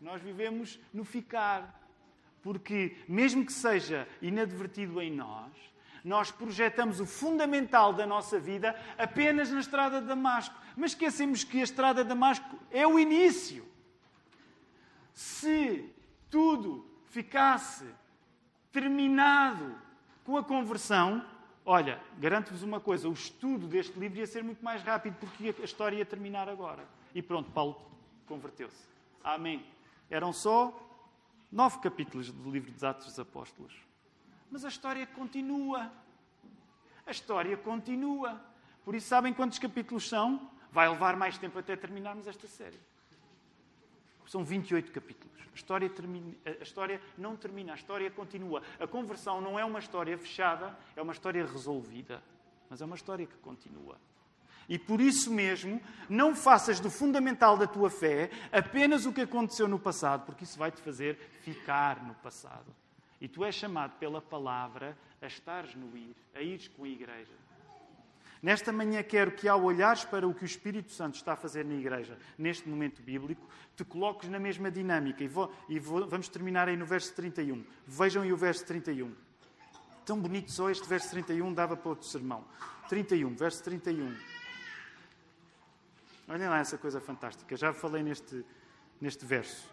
nós 0.00 0.20
vivemos 0.20 0.78
no 0.92 1.04
ficar. 1.04 1.82
Porque, 2.42 2.96
mesmo 3.08 3.44
que 3.46 3.52
seja 3.52 4.06
inadvertido 4.20 5.00
em 5.00 5.10
nós, 5.10 5.50
nós 6.04 6.30
projetamos 6.30 7.00
o 7.00 7.06
fundamental 7.06 7.94
da 7.94 8.06
nossa 8.06 8.38
vida 8.38 8.76
apenas 8.98 9.50
na 9.50 9.60
estrada 9.60 10.00
de 10.00 10.06
Damasco. 10.06 10.54
Mas 10.76 10.92
esquecemos 10.92 11.44
que 11.44 11.60
a 11.60 11.64
estrada 11.64 12.02
de 12.02 12.08
Damasco 12.08 12.58
é 12.70 12.86
o 12.86 12.98
início. 12.98 13.66
Se 15.12 15.92
tudo 16.30 16.84
ficasse 17.10 17.86
terminado 18.72 19.76
com 20.24 20.36
a 20.36 20.42
conversão, 20.42 21.24
Olha, 21.66 21.98
garanto-vos 22.18 22.62
uma 22.62 22.78
coisa: 22.78 23.08
o 23.08 23.12
estudo 23.12 23.66
deste 23.66 23.98
livro 23.98 24.18
ia 24.18 24.26
ser 24.26 24.44
muito 24.44 24.62
mais 24.62 24.82
rápido 24.82 25.16
porque 25.18 25.54
a 25.60 25.64
história 25.64 25.96
ia 25.96 26.04
terminar 26.04 26.48
agora. 26.48 26.86
E 27.14 27.22
pronto, 27.22 27.50
Paulo 27.50 27.80
converteu-se. 28.26 28.84
Amém. 29.22 29.64
Eram 30.10 30.32
só 30.32 30.78
nove 31.50 31.78
capítulos 31.78 32.30
do 32.30 32.50
livro 32.50 32.70
dos 32.70 32.84
Atos 32.84 33.06
dos 33.06 33.18
Apóstolos. 33.18 33.72
Mas 34.50 34.64
a 34.64 34.68
história 34.68 35.06
continua. 35.06 35.90
A 37.06 37.10
história 37.10 37.56
continua. 37.56 38.40
Por 38.84 38.94
isso, 38.94 39.08
sabem 39.08 39.32
quantos 39.32 39.58
capítulos 39.58 40.06
são? 40.06 40.50
Vai 40.74 40.88
levar 40.88 41.16
mais 41.16 41.38
tempo 41.38 41.56
até 41.56 41.76
terminarmos 41.76 42.26
esta 42.26 42.48
série. 42.48 42.80
São 44.26 44.44
28 44.44 44.90
capítulos. 44.90 45.40
A 45.52 45.54
história, 45.54 45.88
termina, 45.88 46.34
a 46.44 46.62
história 46.64 47.00
não 47.16 47.36
termina, 47.36 47.72
a 47.72 47.76
história 47.76 48.10
continua. 48.10 48.60
A 48.80 48.86
conversão 48.86 49.40
não 49.40 49.56
é 49.56 49.64
uma 49.64 49.78
história 49.78 50.18
fechada, 50.18 50.76
é 50.96 51.00
uma 51.00 51.12
história 51.12 51.46
resolvida. 51.46 52.20
Mas 52.68 52.82
é 52.82 52.84
uma 52.84 52.96
história 52.96 53.24
que 53.24 53.36
continua. 53.36 53.96
E 54.68 54.76
por 54.76 55.00
isso 55.00 55.32
mesmo, 55.32 55.80
não 56.08 56.34
faças 56.34 56.80
do 56.80 56.90
fundamental 56.90 57.56
da 57.56 57.68
tua 57.68 57.88
fé 57.88 58.28
apenas 58.50 59.06
o 59.06 59.12
que 59.12 59.20
aconteceu 59.20 59.68
no 59.68 59.78
passado, 59.78 60.26
porque 60.26 60.42
isso 60.42 60.58
vai 60.58 60.72
te 60.72 60.82
fazer 60.82 61.16
ficar 61.42 62.04
no 62.04 62.14
passado. 62.16 62.74
E 63.20 63.28
tu 63.28 63.44
és 63.44 63.54
chamado 63.54 63.96
pela 64.00 64.20
palavra 64.20 64.98
a 65.22 65.26
estares 65.26 65.76
no 65.76 65.96
ir, 65.96 66.16
a 66.34 66.40
ires 66.40 66.66
com 66.66 66.82
a 66.82 66.88
igreja. 66.88 67.43
Nesta 68.44 68.70
manhã 68.70 69.02
quero 69.02 69.30
que, 69.30 69.48
ao 69.48 69.64
olhares 69.64 70.04
para 70.04 70.28
o 70.28 70.34
que 70.34 70.42
o 70.42 70.44
Espírito 70.44 70.92
Santo 70.92 71.14
está 71.14 71.32
a 71.32 71.36
fazer 71.36 71.64
na 71.64 71.72
igreja, 71.72 72.18
neste 72.36 72.68
momento 72.68 73.00
bíblico, 73.00 73.48
te 73.74 73.82
coloques 73.86 74.28
na 74.28 74.38
mesma 74.38 74.70
dinâmica. 74.70 75.24
E, 75.24 75.26
vou, 75.26 75.50
e 75.66 75.78
vou, 75.78 76.06
vamos 76.06 76.28
terminar 76.28 76.68
aí 76.68 76.76
no 76.76 76.84
verso 76.84 77.14
31. 77.14 77.64
Vejam 77.86 78.22
aí 78.22 78.30
o 78.34 78.36
verso 78.36 78.62
31. 78.66 79.14
Tão 80.04 80.20
bonito 80.20 80.52
só 80.52 80.68
este 80.68 80.86
verso 80.86 81.08
31, 81.08 81.54
dava 81.54 81.74
para 81.74 81.88
outro 81.88 82.06
sermão. 82.06 82.44
31, 82.90 83.34
verso 83.34 83.64
31. 83.64 84.14
Olhem 86.28 86.48
lá 86.50 86.58
essa 86.58 86.76
coisa 86.76 87.00
fantástica. 87.00 87.56
Já 87.56 87.72
falei 87.72 88.02
neste, 88.02 88.44
neste 89.00 89.24
verso. 89.24 89.66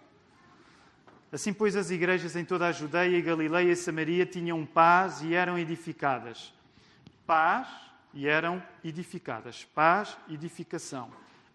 Assim, 1.29 1.51
pois, 1.51 1.75
as 1.75 1.91
igrejas 1.91 2.37
em 2.37 2.45
toda 2.45 2.67
a 2.67 2.71
Judeia, 2.71 3.19
Galileia 3.19 3.73
e 3.73 3.75
Samaria 3.75 4.25
tinham 4.25 4.65
paz 4.65 5.21
e 5.21 5.33
eram 5.33 5.59
edificadas. 5.59 6.53
Paz 7.27 7.90
e 8.13 8.27
eram 8.27 8.61
edificadas. 8.83 9.65
Paz, 9.65 10.17
edificação. 10.29 11.11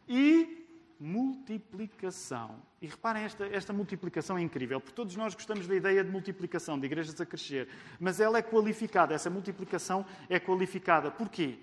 E 0.08 0.66
multiplicação. 0.98 2.62
E 2.80 2.86
reparem, 2.86 3.24
esta, 3.24 3.46
esta 3.46 3.72
multiplicação 3.72 4.38
é 4.38 4.42
incrível, 4.42 4.80
porque 4.80 4.94
todos 4.94 5.14
nós 5.16 5.34
gostamos 5.34 5.66
da 5.66 5.74
ideia 5.74 6.02
de 6.02 6.10
multiplicação, 6.10 6.78
de 6.78 6.86
igrejas 6.86 7.20
a 7.20 7.26
crescer, 7.26 7.68
mas 8.00 8.20
ela 8.20 8.38
é 8.38 8.42
qualificada, 8.42 9.14
essa 9.14 9.28
multiplicação 9.28 10.06
é 10.28 10.40
qualificada. 10.40 11.10
Porquê? 11.10 11.58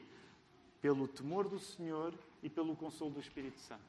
Pelo 0.81 1.07
temor 1.07 1.47
do 1.47 1.59
Senhor 1.59 2.13
e 2.41 2.49
pelo 2.49 2.75
consolo 2.75 3.11
do 3.11 3.19
Espírito 3.19 3.59
Santo. 3.59 3.81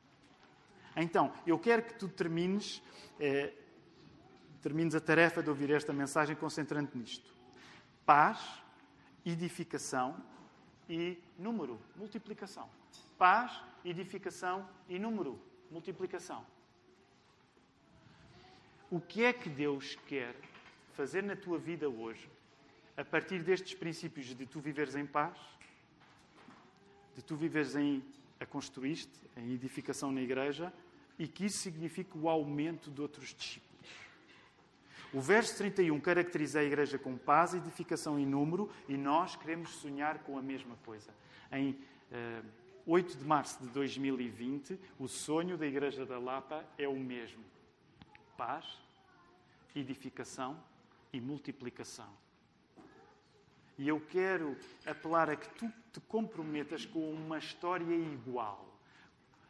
Então, 0.96 1.32
eu 1.46 1.58
quero 1.58 1.82
que 1.82 1.94
tu 1.94 2.08
termines, 2.08 2.80
eh, 3.18 3.52
termines 4.62 4.94
a 4.94 5.00
tarefa 5.00 5.42
de 5.42 5.50
ouvir 5.50 5.70
esta 5.72 5.92
mensagem 5.92 6.36
concentrando 6.36 6.90
nisto. 6.94 7.34
Paz, 8.06 8.62
edificação 9.26 10.14
e 10.88 11.18
número, 11.38 11.80
multiplicação. 11.96 12.68
Paz, 13.18 13.62
edificação 13.84 14.68
e 14.88 14.98
número, 14.98 15.40
multiplicação. 15.70 16.44
O 18.90 19.00
que 19.00 19.24
é 19.24 19.32
que 19.32 19.48
Deus 19.48 19.96
quer 20.06 20.34
fazer 20.94 21.22
na 21.22 21.34
tua 21.34 21.58
vida 21.58 21.88
hoje, 21.88 22.28
a 22.96 23.04
partir 23.04 23.42
destes 23.42 23.74
princípios 23.74 24.26
de 24.26 24.46
tu 24.46 24.60
viveres 24.60 24.94
em 24.94 25.06
paz, 25.06 25.38
de 27.14 27.22
tu 27.22 27.34
viveres 27.36 27.74
em 27.74 28.02
a 28.38 28.46
construíste, 28.46 29.12
em 29.36 29.52
edificação 29.52 30.12
na 30.12 30.20
igreja, 30.20 30.72
e 31.18 31.26
que 31.26 31.46
isso 31.46 31.58
signifique 31.58 32.16
o 32.18 32.28
aumento 32.28 32.90
de 32.90 33.00
outros 33.00 33.34
discípulos. 33.34 33.73
O 35.14 35.20
verso 35.20 35.56
31 35.58 36.00
caracteriza 36.00 36.58
a 36.58 36.64
igreja 36.64 36.98
com 36.98 37.16
paz, 37.16 37.54
edificação 37.54 38.18
e 38.18 38.26
número, 38.26 38.68
e 38.88 38.96
nós 38.96 39.36
queremos 39.36 39.70
sonhar 39.76 40.18
com 40.24 40.36
a 40.36 40.42
mesma 40.42 40.74
coisa. 40.84 41.14
Em 41.52 41.70
uh, 41.70 41.76
eh, 42.10 42.42
8 42.84 43.18
de 43.18 43.24
março 43.24 43.62
de 43.62 43.68
2020, 43.68 44.76
o 44.98 45.06
sonho 45.06 45.56
da 45.56 45.64
Igreja 45.64 46.04
da 46.04 46.18
Lapa 46.18 46.64
é 46.76 46.88
o 46.88 46.98
mesmo: 46.98 47.44
paz, 48.36 48.66
edificação 49.72 50.60
e 51.12 51.20
multiplicação. 51.20 52.10
E 53.78 53.86
eu 53.86 54.00
quero 54.00 54.56
apelar 54.84 55.30
a 55.30 55.36
que 55.36 55.48
tu 55.50 55.72
te 55.92 56.00
comprometas 56.00 56.84
com 56.84 57.12
uma 57.12 57.38
história 57.38 57.94
igual. 57.94 58.73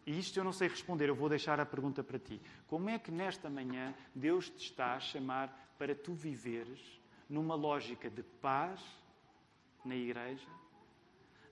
E 0.07 0.19
isto 0.19 0.39
eu 0.39 0.45
não 0.45 0.53
sei 0.53 0.69
responder, 0.69 1.09
eu 1.09 1.15
vou 1.15 1.29
deixar 1.29 1.59
a 1.59 1.67
pergunta 1.67 2.03
para 2.05 2.19
ti. 2.19 2.41
Como 2.67 2.91
é 2.91 2.99
que 2.99 3.11
nesta 3.11 3.49
manhã 3.49 3.95
Deus 4.15 4.51
te 4.51 4.67
está 4.67 4.95
a 4.95 5.01
chamar 5.01 5.75
para 5.79 5.95
tu 5.95 6.13
viveres 6.13 6.81
numa 7.29 7.55
lógica 7.55 8.11
de 8.11 8.23
paz 8.23 8.81
na 9.85 9.97
igreja, 9.97 10.49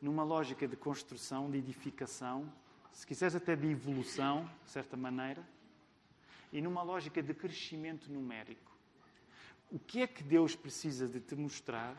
numa 0.01 0.23
lógica 0.23 0.69
de 0.69 0.77
construção, 0.77 1.51
de 1.51 1.59
edificação, 1.59 2.53
se 2.93 3.07
quiseres 3.07 3.35
até 3.35 3.57
de 3.57 3.69
evolução, 3.69 4.49
de 4.65 4.71
certa 4.71 4.97
maneira, 4.97 5.43
e 6.53 6.61
numa 6.61 6.83
lógica 6.83 7.23
de 7.23 7.33
crescimento 7.33 8.13
numérico? 8.13 8.71
O 9.71 9.79
que 9.79 10.03
é 10.03 10.07
que 10.07 10.23
Deus 10.23 10.55
precisa 10.55 11.09
de 11.09 11.21
te 11.21 11.35
mostrar 11.35 11.97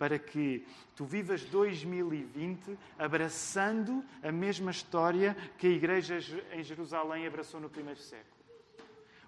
para 0.00 0.18
que 0.18 0.66
tu 0.96 1.04
vivas 1.04 1.44
2020 1.44 2.78
abraçando 2.98 4.02
a 4.22 4.32
mesma 4.32 4.70
história 4.70 5.36
que 5.58 5.66
a 5.66 5.70
igreja 5.70 6.18
em 6.54 6.62
Jerusalém 6.62 7.26
abraçou 7.26 7.60
no 7.60 7.68
primeiro 7.68 8.00
século. 8.00 8.40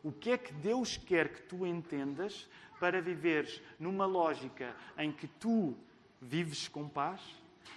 O 0.02 0.10
que 0.10 0.30
é 0.30 0.38
que 0.38 0.50
Deus 0.50 0.96
quer 0.96 1.28
que 1.28 1.42
tu 1.42 1.66
entendas 1.66 2.48
para 2.80 3.02
viveres 3.02 3.60
numa 3.78 4.06
lógica 4.06 4.74
em 4.96 5.12
que 5.12 5.26
tu 5.26 5.76
vives 6.18 6.68
com 6.68 6.88
paz, 6.88 7.20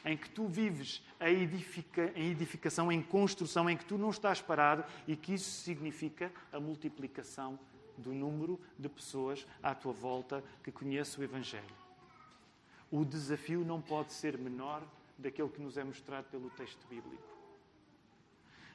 em 0.05 0.15
que 0.15 0.29
tu 0.29 0.47
vives 0.47 1.03
a 1.19 1.29
edifica, 1.29 2.13
em 2.15 2.31
edificação, 2.31 2.89
em 2.89 3.01
construção, 3.01 3.69
em 3.69 3.75
que 3.75 3.83
tu 3.83 3.97
não 3.97 4.09
estás 4.09 4.41
parado 4.41 4.85
e 5.05 5.17
que 5.17 5.33
isso 5.33 5.51
significa 5.63 6.31
a 6.49 6.61
multiplicação 6.61 7.59
do 7.97 8.13
número 8.13 8.57
de 8.79 8.87
pessoas 8.87 9.45
à 9.61 9.75
tua 9.75 9.91
volta 9.91 10.41
que 10.63 10.71
conhecem 10.71 11.19
o 11.19 11.25
Evangelho 11.25 11.84
o 12.95 13.03
desafio 13.03 13.65
não 13.65 13.81
pode 13.81 14.13
ser 14.13 14.37
menor 14.37 14.81
daquele 15.17 15.49
que 15.49 15.61
nos 15.61 15.77
é 15.77 15.83
mostrado 15.83 16.27
pelo 16.29 16.49
texto 16.51 16.87
bíblico. 16.87 17.23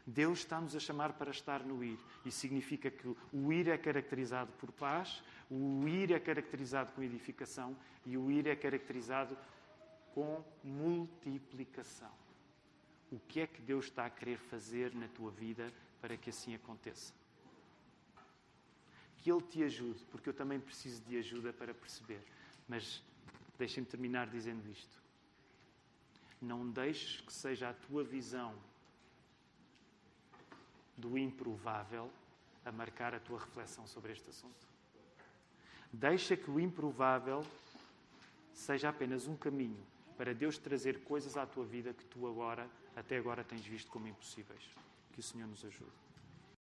Deus 0.07 0.41
está-nos 0.41 0.77
a 0.77 0.81
chamar 0.81 1.15
para 1.15 1.31
estar 1.31 1.61
no 1.65 1.83
ir. 1.83 1.99
E 2.25 2.31
significa 2.31 2.91
que 2.91 3.17
o 3.33 3.53
ir 3.53 3.69
é 3.69 3.79
caracterizado 3.79 4.53
por 4.59 4.71
paz, 4.73 5.23
o 5.51 5.89
ir 5.89 6.13
é 6.13 6.19
caracterizado 6.19 6.93
com 6.93 7.03
edificação 7.03 7.75
e 8.05 8.17
o 8.19 8.31
ir 8.31 8.47
é 8.47 8.55
caracterizado 8.55 9.37
com 10.15 10.45
multiplicação. 10.63 12.11
O 13.11 13.19
que 13.19 13.41
é 13.41 13.47
que 13.47 13.63
Deus 13.63 13.87
está 13.87 14.05
a 14.05 14.11
querer 14.11 14.39
fazer 14.39 14.95
na 14.95 15.09
tua 15.09 15.31
vida 15.31 15.73
para 16.01 16.17
que 16.17 16.29
assim 16.29 16.55
aconteça? 16.55 17.15
Que 19.17 19.31
Ele 19.31 19.43
te 19.43 19.63
ajude, 19.63 20.05
porque 20.11 20.29
eu 20.29 20.35
também 20.35 20.61
preciso 20.61 21.03
de 21.05 21.17
ajuda 21.17 21.53
para 21.53 21.73
perceber. 21.73 22.23
Mas 22.69 23.03
Deixem-me 23.61 23.87
terminar 23.87 24.27
dizendo 24.27 24.67
isto. 24.71 25.03
Não 26.41 26.67
deixes 26.67 27.21
que 27.21 27.31
seja 27.31 27.69
a 27.69 27.75
tua 27.75 28.03
visão 28.03 28.55
do 30.97 31.19
improvável 31.19 32.11
a 32.65 32.73
marcar 32.73 33.15
a 33.15 33.21
tua 33.21 33.39
reflexão 33.39 33.87
sobre 33.87 34.13
este 34.13 34.31
assunto. 34.31 34.67
Deixa 35.93 36.39
que 36.39 36.51
o 36.51 36.59
improvável 36.59 37.45
seja 38.55 38.89
apenas 38.89 39.27
um 39.27 39.37
caminho 39.37 39.87
para 40.17 40.33
Deus 40.33 40.57
trazer 40.57 41.05
coisas 41.05 41.37
à 41.37 41.45
tua 41.45 41.67
vida 41.67 41.93
que 41.93 42.07
tu 42.07 42.27
agora, 42.27 42.67
até 42.97 43.19
agora, 43.19 43.45
tens 43.45 43.67
visto 43.67 43.91
como 43.91 44.09
impossíveis. 44.09 44.63
Que 45.13 45.21
o 45.21 45.23
Senhor 45.23 45.47
nos 45.47 45.63
ajude. 45.67 46.10